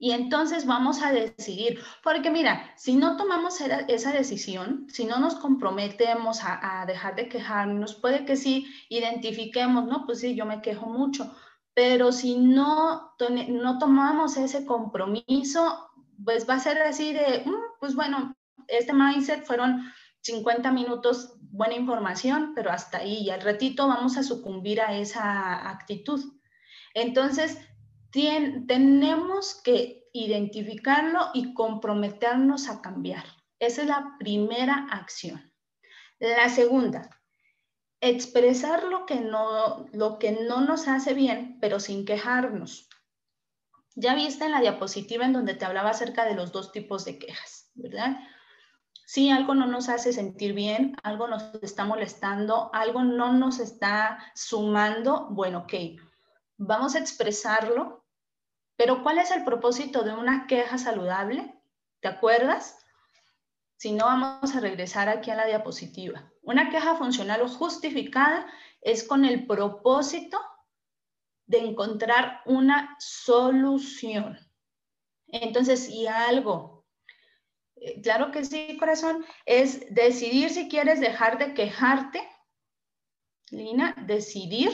y 0.06 0.12
entonces 0.12 0.68
vamos 0.68 1.02
a 1.02 1.12
decidir, 1.12 1.80
porque 2.04 2.30
mira, 2.30 2.72
si 2.78 2.96
no 2.96 3.18
tomamos 3.18 3.60
esa 3.60 4.12
decisión, 4.12 4.86
si 4.88 5.06
no 5.06 5.18
nos 5.18 5.34
comprometemos 5.34 6.42
a, 6.44 6.86
dejar 6.86 7.16
de 7.16 7.28
quejarnos, 7.28 7.96
puede 7.96 8.24
que 8.24 8.36
sí 8.36 8.68
identifiquemos, 8.90 9.88
no, 9.88 10.06
pues 10.06 10.20
sí, 10.20 10.36
yo 10.36 10.46
me 10.46 10.62
quejo 10.62 10.86
mucho, 10.86 11.36
pero 11.74 12.12
si 12.12 12.38
no, 12.38 13.16
no 13.48 13.80
tomamos 13.80 14.38
ese 14.38 14.64
compromiso, 14.64 15.90
pues 16.24 16.48
va 16.48 16.54
a 16.54 16.60
ser 16.60 16.84
así 16.84 17.12
de, 17.12 17.42
mm, 17.44 17.80
pues 17.80 17.96
bueno, 17.96 18.36
este 18.68 18.94
mindset 18.94 19.44
fueron 19.44 19.92
50 20.22 20.72
minutos, 20.72 21.34
buena 21.50 21.74
información, 21.74 22.52
pero 22.54 22.70
hasta 22.70 23.00
ahí, 23.00 23.24
y 23.24 23.32
al 23.32 23.42
ratito 23.42 23.88
vamos 23.88 24.18
a 24.18 24.24
sucumbir 24.24 24.82
a 24.82 24.96
esa 24.96 25.68
actitud. 25.68 26.22
Entonces, 26.94 27.58
tenemos 28.68 29.62
que 29.62 30.08
identificarlo 30.14 31.32
y 31.34 31.54
comprometernos 31.54 32.70
a 32.70 32.82
cambiar. 32.82 33.26
Esa 33.60 33.82
es 33.82 33.88
la 33.88 34.16
primera 34.18 34.88
acción. 34.90 35.52
La 36.20 36.48
segunda, 36.50 37.10
expresar 38.00 38.84
lo 38.86 39.06
que 39.06 39.16
no, 39.16 39.88
lo 39.92 40.18
que 40.18 40.32
no 40.32 40.62
nos 40.62 40.88
hace 40.88 41.14
bien, 41.14 41.58
pero 41.60 41.80
sin 41.80 42.06
quejarnos. 42.06 42.88
Ya 43.96 44.16
viste 44.16 44.46
en 44.46 44.52
la 44.52 44.62
diapositiva 44.62 45.26
en 45.26 45.34
donde 45.34 45.54
te 45.54 45.66
hablaba 45.66 45.90
acerca 45.90 46.26
de 46.26 46.36
los 46.36 46.52
dos 46.52 46.72
tipos 46.72 47.04
de 47.04 47.20
quejas, 47.20 47.72
¿verdad? 47.76 48.18
Si 49.06 49.30
algo 49.30 49.54
no 49.56 49.68
nos 49.68 49.90
hace 49.90 50.14
sentir 50.14 50.54
bien, 50.54 50.96
algo 51.04 51.28
nos 51.28 51.54
está 51.62 51.86
molestando, 51.86 52.70
algo 52.74 53.04
no 53.04 53.34
nos 53.34 53.60
está 53.60 54.20
sumando, 54.34 55.28
bueno, 55.32 55.60
ok, 55.60 55.74
vamos 56.58 56.96
a 56.96 57.00
expresarlo, 57.00 58.05
pero 58.76 59.04
¿cuál 59.04 59.20
es 59.20 59.32
el 59.32 59.44
propósito 59.44 60.04
de 60.04 60.14
una 60.14 60.48
queja 60.48 60.78
saludable? 60.78 61.54
¿Te 62.02 62.08
acuerdas? 62.08 62.78
Si 63.78 63.92
no, 63.92 64.06
vamos 64.06 64.56
a 64.56 64.60
regresar 64.60 65.10
aquí 65.10 65.32
a 65.32 65.36
la 65.36 65.46
diapositiva. 65.46 66.32
Una 66.42 66.70
queja 66.70 66.96
funcional 66.96 67.42
o 67.42 67.48
justificada 67.48 68.46
es 68.82 69.04
con 69.04 69.26
el 69.26 69.46
propósito 69.48 70.40
de 71.46 71.60
encontrar 71.60 72.42
una 72.46 72.96
solución. 73.00 74.40
Entonces, 75.28 75.86
si 75.86 76.08
algo 76.08 76.76
eh, 77.76 78.02
claro 78.02 78.32
que 78.32 78.44
sí, 78.44 78.78
corazón, 78.78 79.26
es 79.46 79.94
decidir 79.94 80.50
si 80.50 80.70
quieres 80.70 81.00
dejar 81.00 81.38
de 81.38 81.54
quejarte, 81.54 82.28
Lina, 83.52 83.96
decidir 84.08 84.72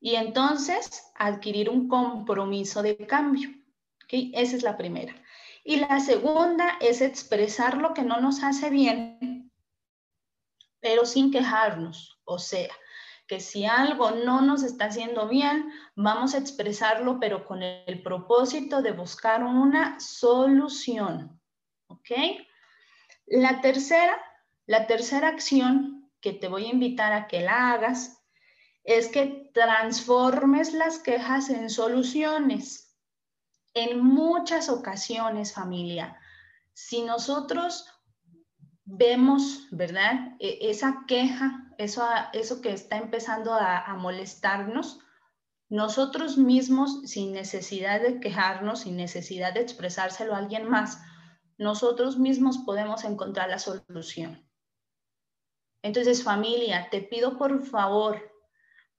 y 0.00 0.14
entonces 0.14 1.12
adquirir 1.14 1.68
un 1.68 1.88
compromiso 1.88 2.82
de 2.82 2.96
cambio. 3.06 3.50
¿okay? 4.04 4.32
Esa 4.34 4.56
es 4.56 4.62
la 4.62 4.76
primera. 4.76 5.14
Y 5.62 5.76
la 5.76 6.00
segunda 6.00 6.78
es 6.80 7.02
expresar 7.02 7.76
lo 7.76 7.92
que 7.92 8.02
no 8.02 8.20
nos 8.20 8.42
hace 8.42 8.70
bien, 8.70 9.52
pero 10.80 11.04
sin 11.04 11.30
quejarnos. 11.30 12.18
O 12.24 12.38
sea, 12.38 12.70
que 13.28 13.40
si 13.40 13.66
algo 13.66 14.10
no 14.10 14.40
nos 14.40 14.62
está 14.62 14.86
haciendo 14.86 15.28
bien, 15.28 15.70
vamos 15.94 16.34
a 16.34 16.38
expresarlo, 16.38 17.20
pero 17.20 17.44
con 17.44 17.62
el 17.62 18.02
propósito 18.02 18.80
de 18.80 18.92
buscar 18.92 19.44
una 19.44 20.00
solución. 20.00 21.40
¿Ok? 21.88 22.10
La 23.26 23.60
tercera, 23.60 24.18
la 24.66 24.86
tercera 24.86 25.28
acción 25.28 26.10
que 26.20 26.32
te 26.32 26.48
voy 26.48 26.66
a 26.66 26.70
invitar 26.70 27.12
a 27.12 27.28
que 27.28 27.40
la 27.40 27.72
hagas 27.72 28.19
es 28.84 29.08
que 29.08 29.50
transformes 29.52 30.72
las 30.72 30.98
quejas 30.98 31.50
en 31.50 31.70
soluciones. 31.70 32.96
En 33.74 34.02
muchas 34.02 34.68
ocasiones, 34.68 35.52
familia, 35.52 36.18
si 36.72 37.02
nosotros 37.02 37.86
vemos, 38.84 39.68
¿verdad? 39.70 40.34
E, 40.40 40.70
esa 40.70 41.04
queja, 41.06 41.72
eso, 41.78 42.06
eso 42.32 42.60
que 42.60 42.72
está 42.72 42.96
empezando 42.96 43.54
a, 43.54 43.78
a 43.78 43.94
molestarnos, 43.96 45.00
nosotros 45.68 46.36
mismos, 46.36 47.02
sin 47.04 47.32
necesidad 47.32 48.00
de 48.00 48.18
quejarnos, 48.18 48.80
sin 48.80 48.96
necesidad 48.96 49.54
de 49.54 49.60
expresárselo 49.60 50.34
a 50.34 50.38
alguien 50.38 50.68
más, 50.68 51.00
nosotros 51.58 52.18
mismos 52.18 52.58
podemos 52.58 53.04
encontrar 53.04 53.50
la 53.50 53.58
solución. 53.58 54.44
Entonces, 55.82 56.24
familia, 56.24 56.88
te 56.90 57.02
pido 57.02 57.38
por 57.38 57.64
favor, 57.64 58.29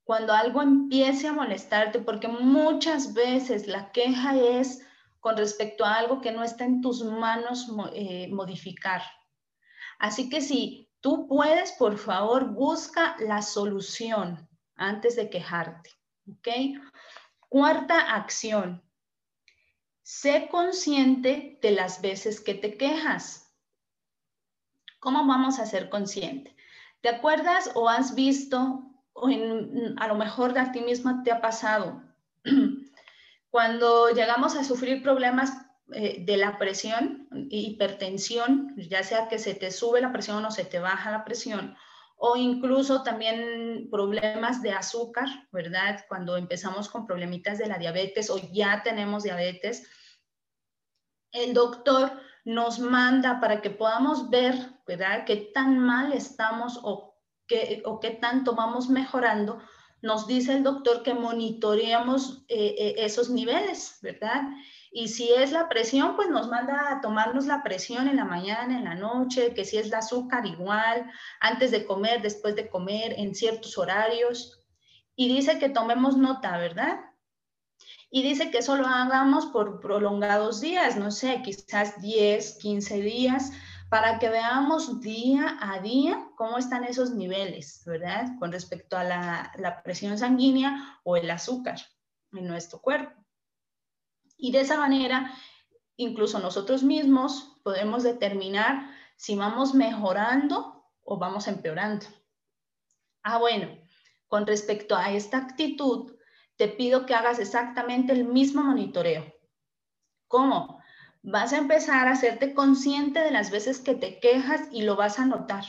cuando 0.03 0.33
algo 0.33 0.61
empiece 0.61 1.27
a 1.27 1.33
molestarte, 1.33 1.99
porque 1.99 2.27
muchas 2.27 3.13
veces 3.13 3.67
la 3.67 3.91
queja 3.91 4.37
es 4.37 4.85
con 5.19 5.37
respecto 5.37 5.85
a 5.85 5.95
algo 5.95 6.21
que 6.21 6.31
no 6.31 6.43
está 6.43 6.65
en 6.65 6.81
tus 6.81 7.03
manos 7.03 7.67
eh, 7.93 8.27
modificar. 8.31 9.01
Así 9.99 10.29
que 10.29 10.41
si 10.41 10.89
tú 10.99 11.27
puedes, 11.27 11.73
por 11.73 11.97
favor, 11.97 12.45
busca 12.51 13.15
la 13.19 13.41
solución 13.41 14.49
antes 14.75 15.15
de 15.15 15.29
quejarte. 15.29 15.91
¿Ok? 16.27 16.47
Cuarta 17.49 18.15
acción, 18.15 18.81
Sé 20.13 20.49
consciente 20.51 21.57
de 21.61 21.71
las 21.71 22.01
veces 22.01 22.41
que 22.41 22.53
te 22.53 22.75
quejas. 22.77 23.49
¿Cómo 24.99 25.25
vamos 25.25 25.57
a 25.57 25.65
ser 25.65 25.89
consciente? 25.89 26.53
¿Te 26.99 27.07
acuerdas 27.07 27.71
o 27.75 27.87
has 27.87 28.13
visto, 28.13 28.90
o 29.13 29.27
a 29.97 30.07
lo 30.07 30.15
mejor 30.15 30.57
a 30.57 30.71
ti 30.71 30.81
misma 30.81 31.23
te 31.23 31.31
ha 31.31 31.41
pasado, 31.41 32.01
cuando 33.49 34.09
llegamos 34.09 34.55
a 34.55 34.63
sufrir 34.63 35.03
problemas 35.03 35.51
eh, 35.93 36.23
de 36.25 36.37
la 36.37 36.57
presión, 36.57 37.27
hipertensión, 37.49 38.73
ya 38.77 39.03
sea 39.03 39.27
que 39.27 39.39
se 39.39 39.53
te 39.53 39.71
sube 39.71 40.01
la 40.01 40.13
presión 40.13 40.43
o 40.45 40.51
se 40.51 40.63
te 40.63 40.79
baja 40.79 41.11
la 41.11 41.25
presión, 41.25 41.75
o 42.15 42.37
incluso 42.37 43.03
también 43.03 43.89
problemas 43.89 44.61
de 44.61 44.71
azúcar, 44.71 45.27
¿verdad? 45.51 46.05
Cuando 46.07 46.37
empezamos 46.37 46.87
con 46.87 47.05
problemitas 47.05 47.57
de 47.57 47.67
la 47.67 47.77
diabetes 47.77 48.29
o 48.29 48.37
ya 48.53 48.83
tenemos 48.83 49.23
diabetes, 49.23 49.89
el 51.31 51.53
doctor 51.53 52.11
nos 52.45 52.79
manda 52.79 53.39
para 53.39 53.61
que 53.61 53.69
podamos 53.69 54.29
ver, 54.29 54.55
¿verdad?, 54.87 55.25
qué 55.25 55.51
tan 55.53 55.79
mal 55.79 56.13
estamos 56.13 56.79
o 56.83 57.10
o 57.85 57.99
qué 57.99 58.11
tanto 58.11 58.55
vamos 58.55 58.89
mejorando. 58.89 59.59
Nos 60.01 60.25
dice 60.25 60.53
el 60.53 60.63
doctor 60.63 61.03
que 61.03 61.13
monitoreamos 61.13 62.43
eh, 62.47 62.75
eh, 62.77 62.95
esos 62.97 63.29
niveles, 63.29 63.99
¿verdad? 64.01 64.41
Y 64.91 65.09
si 65.09 65.31
es 65.31 65.51
la 65.51 65.69
presión, 65.69 66.15
pues 66.15 66.29
nos 66.29 66.47
manda 66.47 66.91
a 66.91 67.01
tomarnos 67.01 67.45
la 67.45 67.61
presión 67.63 68.07
en 68.07 68.15
la 68.15 68.25
mañana, 68.25 68.77
en 68.77 68.83
la 68.83 68.95
noche, 68.95 69.53
que 69.53 69.63
si 69.63 69.77
es 69.77 69.87
el 69.87 69.93
azúcar 69.93 70.45
igual, 70.45 71.09
antes 71.39 71.71
de 71.71 71.85
comer, 71.85 72.21
después 72.21 72.55
de 72.55 72.67
comer, 72.67 73.13
en 73.17 73.35
ciertos 73.35 73.77
horarios. 73.77 74.59
Y 75.15 75.27
dice 75.33 75.59
que 75.59 75.69
tomemos 75.69 76.17
nota, 76.17 76.57
¿verdad? 76.57 76.99
y 78.13 78.23
dice 78.23 78.51
que 78.51 78.57
eso 78.57 78.75
lo 78.75 78.85
hagamos 78.85 79.45
por 79.47 79.79
prolongados 79.79 80.59
días, 80.59 80.97
no 80.97 81.11
sé, 81.11 81.41
quizás 81.43 82.01
10, 82.01 82.57
15 82.57 83.01
días, 83.01 83.53
para 83.91 84.19
que 84.19 84.29
veamos 84.29 85.01
día 85.01 85.57
a 85.59 85.81
día 85.81 86.29
cómo 86.37 86.57
están 86.57 86.85
esos 86.85 87.11
niveles, 87.11 87.83
¿verdad? 87.85 88.39
Con 88.39 88.53
respecto 88.53 88.95
a 88.95 89.03
la, 89.03 89.51
la 89.57 89.83
presión 89.83 90.17
sanguínea 90.17 91.01
o 91.03 91.17
el 91.17 91.29
azúcar 91.29 91.75
en 92.31 92.47
nuestro 92.47 92.79
cuerpo. 92.79 93.21
Y 94.37 94.53
de 94.53 94.61
esa 94.61 94.77
manera, 94.77 95.33
incluso 95.97 96.39
nosotros 96.39 96.83
mismos 96.83 97.59
podemos 97.65 98.03
determinar 98.03 98.89
si 99.17 99.35
vamos 99.35 99.73
mejorando 99.73 100.89
o 101.03 101.17
vamos 101.17 101.49
empeorando. 101.49 102.05
Ah, 103.23 103.39
bueno, 103.39 103.77
con 104.29 104.47
respecto 104.47 104.95
a 104.95 105.11
esta 105.11 105.37
actitud, 105.37 106.15
te 106.55 106.69
pido 106.69 107.05
que 107.05 107.13
hagas 107.13 107.39
exactamente 107.39 108.13
el 108.13 108.23
mismo 108.23 108.63
monitoreo. 108.63 109.33
¿Cómo? 110.29 110.80
Vas 111.23 111.53
a 111.53 111.57
empezar 111.57 112.07
a 112.07 112.11
hacerte 112.11 112.53
consciente 112.53 113.19
de 113.19 113.31
las 113.31 113.51
veces 113.51 113.79
que 113.79 113.95
te 113.95 114.19
quejas 114.19 114.61
y 114.71 114.81
lo 114.81 114.95
vas 114.95 115.19
a 115.19 115.25
notar. 115.25 115.63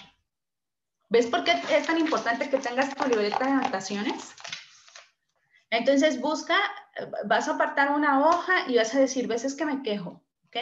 ¿Ves 1.10 1.26
por 1.26 1.44
qué 1.44 1.52
es 1.70 1.86
tan 1.86 1.98
importante 1.98 2.48
que 2.48 2.56
tengas 2.56 2.94
tu 2.94 3.06
libreta 3.06 3.44
de 3.44 3.50
anotaciones? 3.50 4.32
Entonces 5.68 6.20
busca, 6.20 6.56
vas 7.26 7.48
a 7.48 7.54
apartar 7.54 7.92
una 7.92 8.26
hoja 8.26 8.68
y 8.68 8.76
vas 8.76 8.94
a 8.94 9.00
decir 9.00 9.26
veces 9.26 9.54
que 9.54 9.66
me 9.66 9.82
quejo, 9.82 10.22
¿ok? 10.46 10.56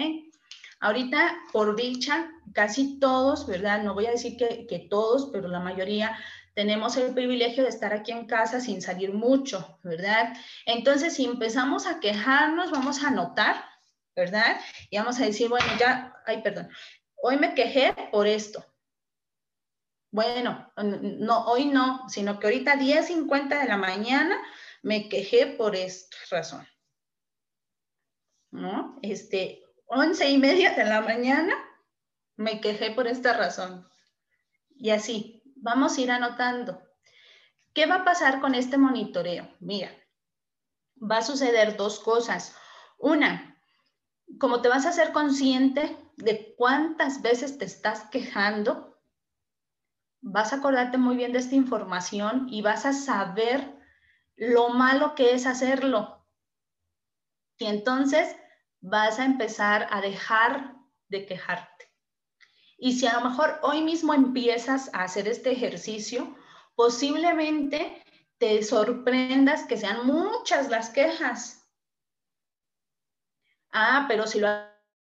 Ahorita, 0.80 1.36
por 1.52 1.76
dicha, 1.76 2.30
casi 2.52 2.98
todos, 2.98 3.46
¿verdad? 3.46 3.82
No 3.82 3.94
voy 3.94 4.06
a 4.06 4.12
decir 4.12 4.36
que, 4.36 4.66
que 4.66 4.78
todos, 4.78 5.30
pero 5.32 5.46
la 5.48 5.60
mayoría 5.60 6.16
tenemos 6.54 6.96
el 6.96 7.14
privilegio 7.14 7.62
de 7.62 7.68
estar 7.68 7.92
aquí 7.92 8.12
en 8.12 8.26
casa 8.26 8.60
sin 8.60 8.82
salir 8.82 9.12
mucho, 9.12 9.78
¿verdad? 9.82 10.32
Entonces, 10.66 11.14
si 11.14 11.26
empezamos 11.26 11.86
a 11.86 12.00
quejarnos, 12.00 12.70
vamos 12.70 13.04
a 13.04 13.10
notar, 13.10 13.69
¿verdad? 14.20 14.60
Y 14.90 14.98
vamos 14.98 15.18
a 15.18 15.24
decir, 15.24 15.48
bueno, 15.48 15.66
ya, 15.78 16.14
ay, 16.26 16.42
perdón, 16.42 16.68
hoy 17.16 17.36
me 17.36 17.54
quejé 17.54 17.94
por 18.12 18.26
esto. 18.26 18.64
Bueno, 20.12 20.72
no, 20.76 21.46
hoy 21.46 21.66
no, 21.66 22.08
sino 22.08 22.38
que 22.38 22.46
ahorita 22.48 22.74
10.50 22.74 23.60
de 23.60 23.68
la 23.68 23.76
mañana 23.76 24.36
me 24.82 25.08
quejé 25.08 25.46
por 25.46 25.76
esta 25.76 26.16
razón. 26.30 26.66
¿No? 28.50 28.98
Este, 29.02 29.62
11 29.86 30.28
y 30.30 30.38
media 30.38 30.74
de 30.74 30.84
la 30.84 31.00
mañana 31.00 31.54
me 32.36 32.60
quejé 32.60 32.90
por 32.90 33.06
esta 33.06 33.36
razón. 33.36 33.88
Y 34.70 34.90
así, 34.90 35.42
vamos 35.56 35.96
a 35.96 36.00
ir 36.00 36.10
anotando. 36.10 36.82
¿Qué 37.72 37.86
va 37.86 37.96
a 37.96 38.04
pasar 38.04 38.40
con 38.40 38.54
este 38.54 38.78
monitoreo? 38.78 39.48
Mira, 39.60 39.90
va 41.00 41.18
a 41.18 41.22
suceder 41.22 41.76
dos 41.76 42.00
cosas. 42.00 42.56
Una, 42.98 43.49
como 44.38 44.62
te 44.62 44.68
vas 44.68 44.86
a 44.86 44.92
ser 44.92 45.12
consciente 45.12 45.96
de 46.16 46.54
cuántas 46.56 47.22
veces 47.22 47.58
te 47.58 47.64
estás 47.64 48.02
quejando, 48.10 48.98
vas 50.20 50.52
a 50.52 50.56
acordarte 50.56 50.98
muy 50.98 51.16
bien 51.16 51.32
de 51.32 51.38
esta 51.38 51.54
información 51.54 52.46
y 52.48 52.62
vas 52.62 52.86
a 52.86 52.92
saber 52.92 53.78
lo 54.36 54.70
malo 54.70 55.14
que 55.14 55.34
es 55.34 55.46
hacerlo. 55.46 56.26
Y 57.58 57.66
entonces 57.66 58.36
vas 58.80 59.18
a 59.18 59.24
empezar 59.24 59.86
a 59.90 60.00
dejar 60.00 60.76
de 61.08 61.26
quejarte. 61.26 61.92
Y 62.78 62.94
si 62.98 63.06
a 63.06 63.20
lo 63.20 63.28
mejor 63.28 63.58
hoy 63.62 63.82
mismo 63.82 64.14
empiezas 64.14 64.92
a 64.94 65.02
hacer 65.02 65.28
este 65.28 65.52
ejercicio, 65.52 66.34
posiblemente 66.74 68.02
te 68.38 68.62
sorprendas 68.62 69.64
que 69.64 69.76
sean 69.76 70.06
muchas 70.06 70.70
las 70.70 70.88
quejas. 70.88 71.59
Ah, 73.72 74.06
pero 74.08 74.26
si 74.26 74.40
lo 74.40 74.48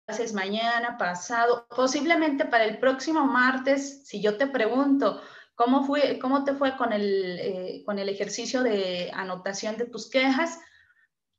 haces 0.06 0.32
mañana, 0.32 0.96
pasado, 0.98 1.66
posiblemente 1.68 2.44
para 2.44 2.64
el 2.64 2.78
próximo 2.78 3.26
martes, 3.26 4.06
si 4.06 4.20
yo 4.20 4.36
te 4.36 4.46
pregunto, 4.46 5.20
¿cómo, 5.54 5.84
fue, 5.84 6.18
cómo 6.18 6.44
te 6.44 6.54
fue 6.54 6.76
con 6.76 6.92
el, 6.92 7.38
eh, 7.38 7.82
con 7.84 7.98
el 7.98 8.08
ejercicio 8.08 8.62
de 8.62 9.10
anotación 9.12 9.76
de 9.76 9.86
tus 9.86 10.10
quejas? 10.10 10.58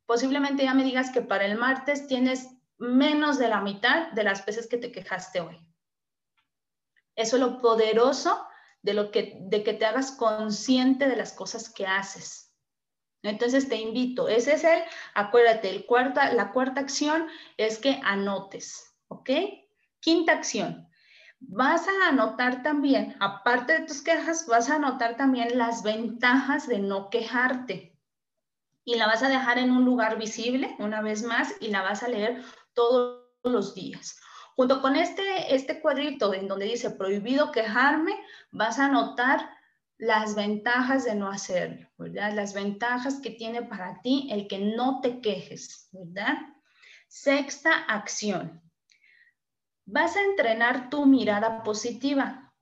Posiblemente 0.05 0.63
ya 0.63 0.73
me 0.73 0.83
digas 0.83 1.11
que 1.11 1.21
para 1.21 1.45
el 1.45 1.57
martes 1.57 2.07
tienes 2.07 2.47
menos 2.77 3.37
de 3.37 3.49
la 3.49 3.61
mitad 3.61 4.11
de 4.11 4.23
las 4.23 4.45
veces 4.45 4.67
que 4.67 4.77
te 4.77 4.91
quejaste 4.91 5.41
hoy. 5.41 5.59
Eso 7.15 7.35
es 7.35 7.41
lo 7.41 7.59
poderoso 7.59 8.45
de, 8.81 8.93
lo 8.93 9.11
que, 9.11 9.37
de 9.41 9.63
que 9.63 9.73
te 9.73 9.85
hagas 9.85 10.11
consciente 10.11 11.07
de 11.07 11.15
las 11.15 11.33
cosas 11.33 11.69
que 11.69 11.85
haces. 11.85 12.48
Entonces 13.23 13.67
te 13.67 13.75
invito, 13.75 14.29
ese 14.29 14.53
es 14.53 14.63
el, 14.63 14.79
acuérdate, 15.13 15.69
el 15.69 15.85
cuarta, 15.85 16.31
la 16.33 16.51
cuarta 16.51 16.79
acción 16.79 17.27
es 17.57 17.77
que 17.77 17.99
anotes, 18.03 18.95
¿ok? 19.09 19.29
Quinta 19.99 20.31
acción, 20.31 20.89
vas 21.39 21.85
a 21.87 22.07
anotar 22.07 22.63
también, 22.63 23.15
aparte 23.19 23.73
de 23.73 23.85
tus 23.85 24.01
quejas, 24.01 24.45
vas 24.47 24.69
a 24.69 24.75
anotar 24.75 25.17
también 25.17 25.57
las 25.57 25.83
ventajas 25.83 26.67
de 26.67 26.79
no 26.79 27.09
quejarte. 27.09 27.97
Y 28.85 28.95
la 28.95 29.07
vas 29.07 29.21
a 29.21 29.29
dejar 29.29 29.57
en 29.57 29.71
un 29.71 29.85
lugar 29.85 30.17
visible, 30.17 30.75
una 30.79 31.01
vez 31.01 31.23
más, 31.23 31.53
y 31.59 31.67
la 31.67 31.81
vas 31.81 32.03
a 32.03 32.07
leer 32.07 32.43
todos 32.73 33.25
los 33.43 33.75
días. 33.75 34.19
Junto 34.55 34.81
con 34.81 34.95
este, 34.95 35.53
este 35.53 35.81
cuadrito 35.81 36.33
en 36.33 36.47
donde 36.47 36.65
dice 36.65 36.89
prohibido 36.91 37.51
quejarme, 37.51 38.17
vas 38.51 38.79
a 38.79 38.85
anotar 38.85 39.58
las 39.99 40.33
ventajas 40.33 41.03
de 41.03 41.13
no 41.13 41.29
hacerlo, 41.29 41.85
¿verdad? 41.97 42.31
Las 42.33 42.53
ventajas 42.53 43.19
que 43.19 43.31
tiene 43.31 43.63
para 43.63 44.01
ti 44.01 44.29
el 44.31 44.47
que 44.47 44.57
no 44.57 45.01
te 45.01 45.19
quejes, 45.19 45.89
¿verdad? 45.91 46.37
Sexta 47.09 47.83
acción. 47.83 48.61
Vas 49.85 50.15
a 50.15 50.23
entrenar 50.23 50.89
tu 50.89 51.05
mirada 51.05 51.63
positiva. 51.63 52.53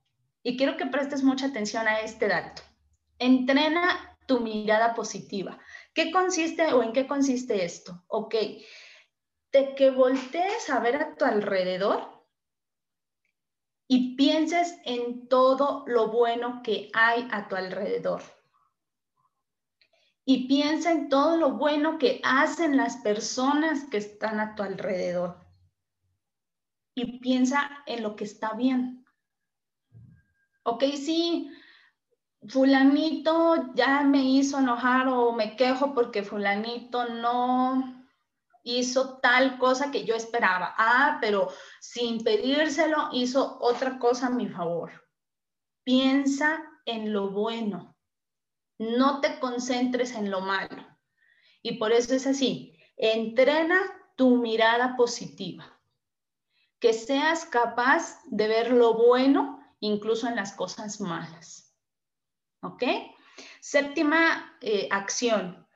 Y 0.41 0.57
quiero 0.57 0.77
que 0.77 0.87
prestes 0.87 1.23
mucha 1.23 1.45
atención 1.47 1.87
a 1.87 1.99
este 1.99 2.27
dato. 2.27 2.63
Entrena 3.19 4.17
tu 4.25 4.39
mirada 4.39 4.95
positiva. 4.95 5.59
¿Qué 5.93 6.11
consiste 6.11 6.73
o 6.73 6.81
en 6.81 6.91
qué 6.91 7.05
consiste 7.05 7.63
esto? 7.63 8.03
Ok, 8.07 8.33
de 9.51 9.75
que 9.75 9.91
voltees 9.91 10.69
a 10.71 10.79
ver 10.79 10.95
a 10.95 11.15
tu 11.15 11.25
alrededor 11.25 12.16
y 13.87 14.15
pienses 14.15 14.77
en 14.83 15.27
todo 15.27 15.83
lo 15.87 16.09
bueno 16.09 16.61
que 16.63 16.89
hay 16.93 17.27
a 17.31 17.47
tu 17.47 17.55
alrededor. 17.55 18.21
Y 20.25 20.47
piensa 20.47 20.91
en 20.91 21.07
todo 21.07 21.37
lo 21.37 21.51
bueno 21.51 21.97
que 21.97 22.19
hacen 22.23 22.75
las 22.75 22.97
personas 22.97 23.85
que 23.85 23.97
están 23.97 24.41
a 24.41 24.55
tu 24.55 24.63
alrededor. 24.63 25.37
Y 26.95 27.19
piensa 27.19 27.69
en 27.85 28.03
lo 28.03 28.17
que 28.17 28.25
está 28.25 28.53
bien. 28.53 29.05
Ok, 30.63 30.83
sí, 30.95 31.49
fulanito 32.45 33.73
ya 33.73 34.01
me 34.01 34.21
hizo 34.21 34.59
enojar 34.59 35.07
o 35.07 35.31
me 35.31 35.55
quejo 35.55 35.93
porque 35.93 36.23
fulanito 36.23 37.07
no 37.07 37.96
hizo 38.67 39.19
tal 39.19 39.57
cosa 39.57 39.91
que 39.91 40.03
yo 40.03 40.15
esperaba. 40.15 40.75
Ah, 40.77 41.17
pero 41.21 41.49
sin 41.79 42.23
pedírselo 42.23 43.09
hizo 43.13 43.57
otra 43.61 43.97
cosa 43.97 44.27
a 44.27 44.31
mi 44.31 44.47
favor. 44.47 44.91
Piensa 45.83 46.63
en 46.85 47.13
lo 47.13 47.29
bueno. 47.29 47.95
No 48.77 49.21
te 49.21 49.39
concentres 49.39 50.13
en 50.15 50.29
lo 50.29 50.41
malo. 50.41 50.85
Y 51.61 51.77
por 51.77 51.91
eso 51.91 52.13
es 52.13 52.27
así. 52.27 52.77
Entrena 52.97 53.79
tu 54.15 54.37
mirada 54.37 54.97
positiva. 54.97 55.79
Que 56.79 56.93
seas 56.93 57.45
capaz 57.45 58.21
de 58.25 58.47
ver 58.47 58.71
lo 58.71 58.93
bueno 58.95 59.63
incluso 59.79 60.27
en 60.27 60.35
las 60.35 60.53
cosas 60.53 60.99
malas. 60.99 61.75
¿Ok? 62.61 62.83
Séptima 63.61 64.57
eh, 64.61 64.87
acción, 64.91 65.66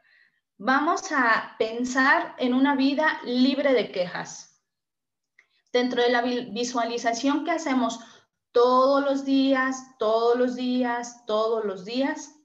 vamos 0.64 1.12
a 1.12 1.56
pensar 1.58 2.36
en 2.38 2.54
una 2.54 2.76
vida 2.76 3.20
libre 3.24 3.74
de 3.74 3.92
quejas. 3.92 4.62
Dentro 5.74 6.04
de 6.04 6.12
la 6.12 6.22
visualización 6.22 7.44
que 7.44 7.50
hacemos 7.50 8.00
todos 8.52 9.04
los 9.04 9.26
días, 9.26 9.98
todos 9.98 10.38
los 10.38 10.56
días, 10.56 11.26
todos 11.26 11.66
los 11.66 11.84
días, 11.84 12.36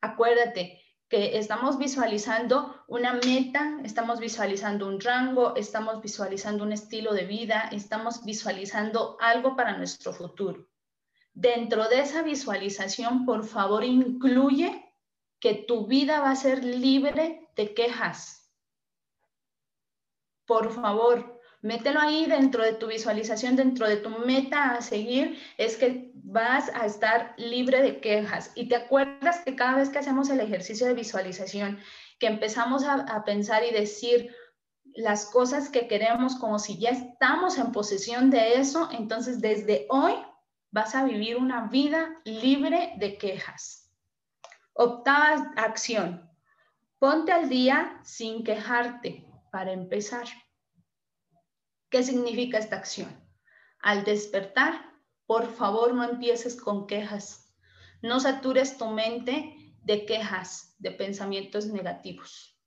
acuérdate 0.00 0.82
que 1.08 1.38
estamos 1.38 1.78
visualizando 1.78 2.74
una 2.88 3.12
meta, 3.12 3.78
estamos 3.84 4.18
visualizando 4.18 4.88
un 4.88 5.00
rango, 5.00 5.54
estamos 5.54 6.02
visualizando 6.02 6.64
un 6.64 6.72
estilo 6.72 7.14
de 7.14 7.24
vida, 7.24 7.68
estamos 7.70 8.24
visualizando 8.24 9.16
algo 9.20 9.54
para 9.54 9.78
nuestro 9.78 10.12
futuro. 10.12 10.66
Dentro 11.32 11.88
de 11.88 12.00
esa 12.00 12.22
visualización, 12.22 13.24
por 13.24 13.44
favor, 13.44 13.84
incluye 13.84 14.92
que 15.38 15.54
tu 15.54 15.86
vida 15.86 16.20
va 16.20 16.30
a 16.30 16.36
ser 16.36 16.64
libre 16.64 17.43
te 17.54 17.74
quejas. 17.74 18.50
Por 20.46 20.72
favor, 20.72 21.40
mételo 21.62 21.98
ahí 21.98 22.26
dentro 22.26 22.62
de 22.62 22.74
tu 22.74 22.88
visualización, 22.88 23.56
dentro 23.56 23.88
de 23.88 23.96
tu 23.96 24.10
meta 24.10 24.72
a 24.72 24.82
seguir, 24.82 25.40
es 25.56 25.76
que 25.76 26.12
vas 26.14 26.70
a 26.74 26.84
estar 26.84 27.34
libre 27.38 27.80
de 27.80 28.00
quejas. 28.00 28.52
Y 28.54 28.68
te 28.68 28.76
acuerdas 28.76 29.40
que 29.40 29.56
cada 29.56 29.76
vez 29.76 29.88
que 29.88 29.98
hacemos 29.98 30.28
el 30.28 30.40
ejercicio 30.40 30.86
de 30.86 30.92
visualización, 30.92 31.78
que 32.18 32.26
empezamos 32.26 32.84
a, 32.84 33.24
pensar 33.24 33.64
y 33.64 33.72
decir 33.72 34.34
las 34.94 35.24
cosas 35.26 35.70
que 35.70 35.88
queremos 35.88 36.36
como 36.36 36.58
si 36.58 36.78
ya 36.78 36.90
estamos 36.90 37.56
en 37.56 37.72
posesión 37.72 38.30
de 38.30 38.54
eso, 38.54 38.90
entonces 38.92 39.40
desde 39.40 39.86
hoy 39.88 40.12
vas 40.70 40.94
a 40.94 41.04
vivir 41.04 41.36
una 41.36 41.68
vida 41.68 42.20
libre 42.24 42.92
de 42.98 43.16
quejas. 43.16 43.90
Octava 44.74 45.52
acción, 45.56 46.28
Ponte 47.04 47.32
al 47.32 47.50
día 47.50 48.00
sin 48.02 48.44
quejarte 48.44 49.26
para 49.52 49.72
empezar. 49.72 50.24
¿Qué 51.90 52.02
significa 52.02 52.56
esta 52.56 52.76
acción? 52.76 53.10
Al 53.82 54.04
despertar, 54.04 54.72
por 55.26 55.46
favor 55.54 55.92
no 55.92 56.02
empieces 56.02 56.58
con 56.58 56.86
quejas. 56.86 57.54
No 58.00 58.20
satures 58.20 58.78
tu 58.78 58.88
mente 58.88 59.74
de 59.82 60.06
quejas, 60.06 60.76
de 60.78 60.92
pensamientos 60.92 61.66
negativos. 61.66 62.58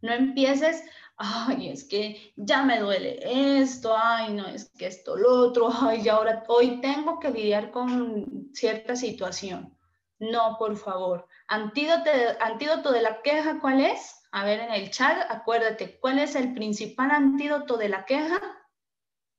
No 0.00 0.14
empieces, 0.14 0.82
ay, 1.18 1.68
es 1.68 1.84
que 1.84 2.32
ya 2.34 2.62
me 2.62 2.80
duele 2.80 3.18
esto, 3.60 3.94
ay, 3.94 4.32
no, 4.32 4.46
es 4.46 4.70
que 4.70 4.86
esto, 4.86 5.18
lo 5.18 5.48
otro, 5.48 5.68
ay, 5.70 6.08
ahora, 6.08 6.44
hoy 6.48 6.80
tengo 6.80 7.20
que 7.20 7.30
lidiar 7.30 7.70
con 7.70 8.54
cierta 8.54 8.96
situación. 8.96 9.76
No, 10.22 10.56
por 10.56 10.76
favor. 10.76 11.26
Antídoto 11.48 12.08
antídoto 12.38 12.92
de 12.92 13.02
la 13.02 13.22
queja, 13.22 13.58
¿cuál 13.58 13.80
es? 13.80 14.22
A 14.30 14.44
ver 14.44 14.60
en 14.60 14.70
el 14.70 14.88
chat, 14.88 15.18
acuérdate, 15.28 15.98
¿cuál 15.98 16.20
es 16.20 16.36
el 16.36 16.54
principal 16.54 17.10
antídoto 17.10 17.76
de 17.76 17.88
la 17.88 18.04
queja? 18.04 18.40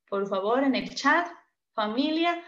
Por 0.09 0.27
favor, 0.27 0.61
en 0.61 0.75
el 0.75 0.93
chat, 0.93 1.25
familia. 1.73 2.43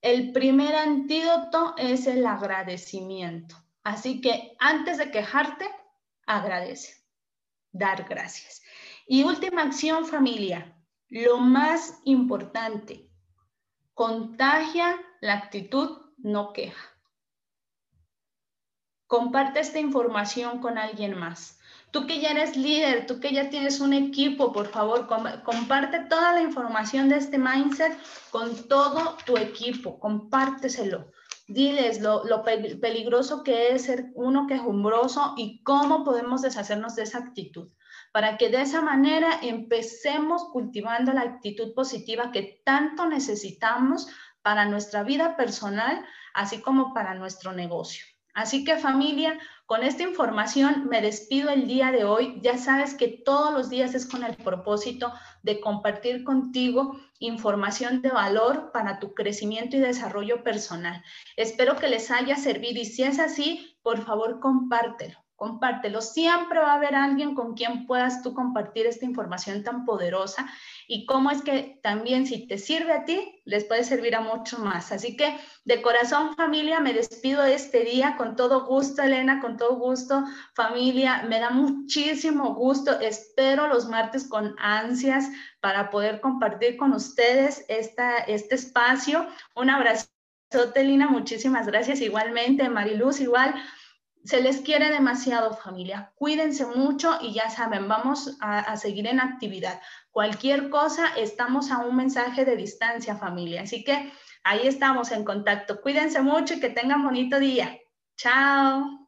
El 0.00 0.32
primer 0.32 0.74
antídoto 0.74 1.74
es 1.76 2.06
el 2.06 2.26
agradecimiento. 2.26 3.56
Así 3.84 4.22
que 4.22 4.56
antes 4.58 4.96
de 4.96 5.10
quejarte, 5.10 5.68
agradece. 6.26 7.04
Dar 7.72 8.08
gracias. 8.08 8.62
Y 9.06 9.24
última 9.24 9.60
acción, 9.60 10.06
familia. 10.06 10.74
Lo 11.08 11.36
más 11.36 12.00
importante, 12.04 13.10
contagia 13.92 14.98
la 15.20 15.34
actitud 15.34 16.00
no 16.16 16.54
queja. 16.54 16.95
Comparte 19.06 19.60
esta 19.60 19.78
información 19.78 20.60
con 20.60 20.78
alguien 20.78 21.16
más. 21.18 21.58
Tú 21.92 22.06
que 22.06 22.20
ya 22.20 22.30
eres 22.30 22.56
líder, 22.56 23.06
tú 23.06 23.20
que 23.20 23.32
ya 23.32 23.48
tienes 23.48 23.80
un 23.80 23.92
equipo, 23.92 24.52
por 24.52 24.66
favor, 24.66 25.06
comparte 25.44 26.00
toda 26.00 26.32
la 26.32 26.42
información 26.42 27.08
de 27.08 27.16
este 27.16 27.38
mindset 27.38 27.96
con 28.30 28.68
todo 28.68 29.16
tu 29.24 29.36
equipo, 29.36 29.98
compárteselo. 30.00 31.10
Diles 31.46 32.00
lo, 32.00 32.42
peligroso 32.42 33.44
que 33.44 33.68
es 33.68 33.84
ser 33.84 34.10
uno 34.14 34.48
quejumbroso 34.48 35.34
y 35.36 35.62
cómo 35.62 36.04
podemos 36.04 36.42
deshacernos 36.42 36.96
de 36.96 37.04
esa 37.04 37.18
actitud 37.18 37.70
para 38.12 38.38
que 38.38 38.48
de 38.48 38.62
esa 38.62 38.80
manera 38.80 39.40
empecemos 39.42 40.44
cultivando 40.44 41.12
la 41.12 41.20
actitud 41.20 41.74
positiva 41.74 42.32
que 42.32 42.62
tanto 42.64 43.06
necesitamos 43.06 44.08
para 44.40 44.64
nuestra 44.64 45.02
vida 45.02 45.36
personal, 45.36 46.04
así 46.32 46.62
como 46.62 46.94
para 46.94 47.14
nuestro 47.14 47.52
negocio. 47.52 48.04
Así 48.36 48.64
que 48.64 48.76
familia, 48.76 49.38
con 49.64 49.82
esta 49.82 50.02
información 50.02 50.88
me 50.90 51.00
despido 51.00 51.48
el 51.48 51.66
día 51.66 51.90
de 51.90 52.04
hoy. 52.04 52.38
Ya 52.42 52.58
sabes 52.58 52.94
que 52.94 53.08
todos 53.08 53.50
los 53.50 53.70
días 53.70 53.94
es 53.94 54.04
con 54.04 54.22
el 54.24 54.36
propósito 54.36 55.10
de 55.42 55.58
compartir 55.58 56.22
contigo 56.22 57.00
información 57.18 58.02
de 58.02 58.10
valor 58.10 58.72
para 58.74 58.98
tu 58.98 59.14
crecimiento 59.14 59.78
y 59.78 59.80
desarrollo 59.80 60.44
personal. 60.44 61.02
Espero 61.38 61.76
que 61.76 61.88
les 61.88 62.10
haya 62.10 62.36
servido 62.36 62.78
y 62.78 62.84
si 62.84 63.04
es 63.04 63.18
así, 63.18 63.78
por 63.82 64.04
favor 64.04 64.38
compártelo. 64.38 65.25
Compártelo. 65.36 66.00
Siempre 66.00 66.58
va 66.58 66.72
a 66.72 66.76
haber 66.76 66.94
alguien 66.94 67.34
con 67.34 67.54
quien 67.54 67.86
puedas 67.86 68.22
tú 68.22 68.34
compartir 68.34 68.86
esta 68.86 69.04
información 69.04 69.62
tan 69.62 69.84
poderosa 69.84 70.48
y 70.88 71.06
cómo 71.06 71.30
es 71.30 71.42
que 71.42 71.78
también 71.82 72.26
si 72.26 72.46
te 72.46 72.58
sirve 72.58 72.92
a 72.92 73.04
ti, 73.04 73.42
les 73.44 73.64
puede 73.64 73.84
servir 73.84 74.16
a 74.16 74.20
mucho 74.20 74.58
más. 74.58 74.92
Así 74.92 75.16
que 75.16 75.36
de 75.64 75.82
corazón 75.82 76.34
familia, 76.36 76.80
me 76.80 76.92
despido 76.92 77.42
de 77.42 77.54
este 77.54 77.84
día 77.84 78.16
con 78.16 78.34
todo 78.34 78.66
gusto, 78.66 79.02
Elena, 79.02 79.40
con 79.40 79.56
todo 79.56 79.76
gusto, 79.76 80.24
familia, 80.54 81.24
me 81.28 81.38
da 81.38 81.50
muchísimo 81.50 82.54
gusto. 82.54 82.98
Espero 83.00 83.68
los 83.68 83.88
martes 83.88 84.26
con 84.28 84.54
ansias 84.58 85.28
para 85.60 85.90
poder 85.90 86.20
compartir 86.20 86.76
con 86.76 86.92
ustedes 86.92 87.64
esta, 87.68 88.18
este 88.18 88.54
espacio. 88.54 89.26
Un 89.54 89.70
abrazo. 89.70 90.06
Lina, 90.76 91.08
muchísimas 91.08 91.66
gracias. 91.66 92.00
Igualmente, 92.00 92.68
Mariluz, 92.68 93.20
igual 93.20 93.54
se 94.26 94.40
les 94.40 94.60
quiere 94.60 94.90
demasiado 94.90 95.54
familia. 95.54 96.12
Cuídense 96.16 96.66
mucho 96.66 97.18
y 97.20 97.32
ya 97.32 97.48
saben, 97.48 97.86
vamos 97.86 98.36
a, 98.40 98.76
seguir 98.76 99.06
en 99.06 99.20
actividad. 99.20 99.80
Cualquier 100.10 100.68
cosa, 100.68 101.14
estamos 101.16 101.70
a 101.70 101.78
un 101.78 101.96
mensaje 101.96 102.44
de 102.44 102.56
distancia 102.56 103.16
familia. 103.16 103.62
Así 103.62 103.84
que 103.84 104.12
ahí 104.42 104.66
estamos 104.66 105.12
en 105.12 105.24
contacto. 105.24 105.80
Cuídense 105.80 106.20
mucho 106.22 106.54
y 106.54 106.60
que 106.60 106.70
tengan 106.70 107.04
bonito 107.04 107.38
día. 107.38 107.78
Chao. 108.16 109.05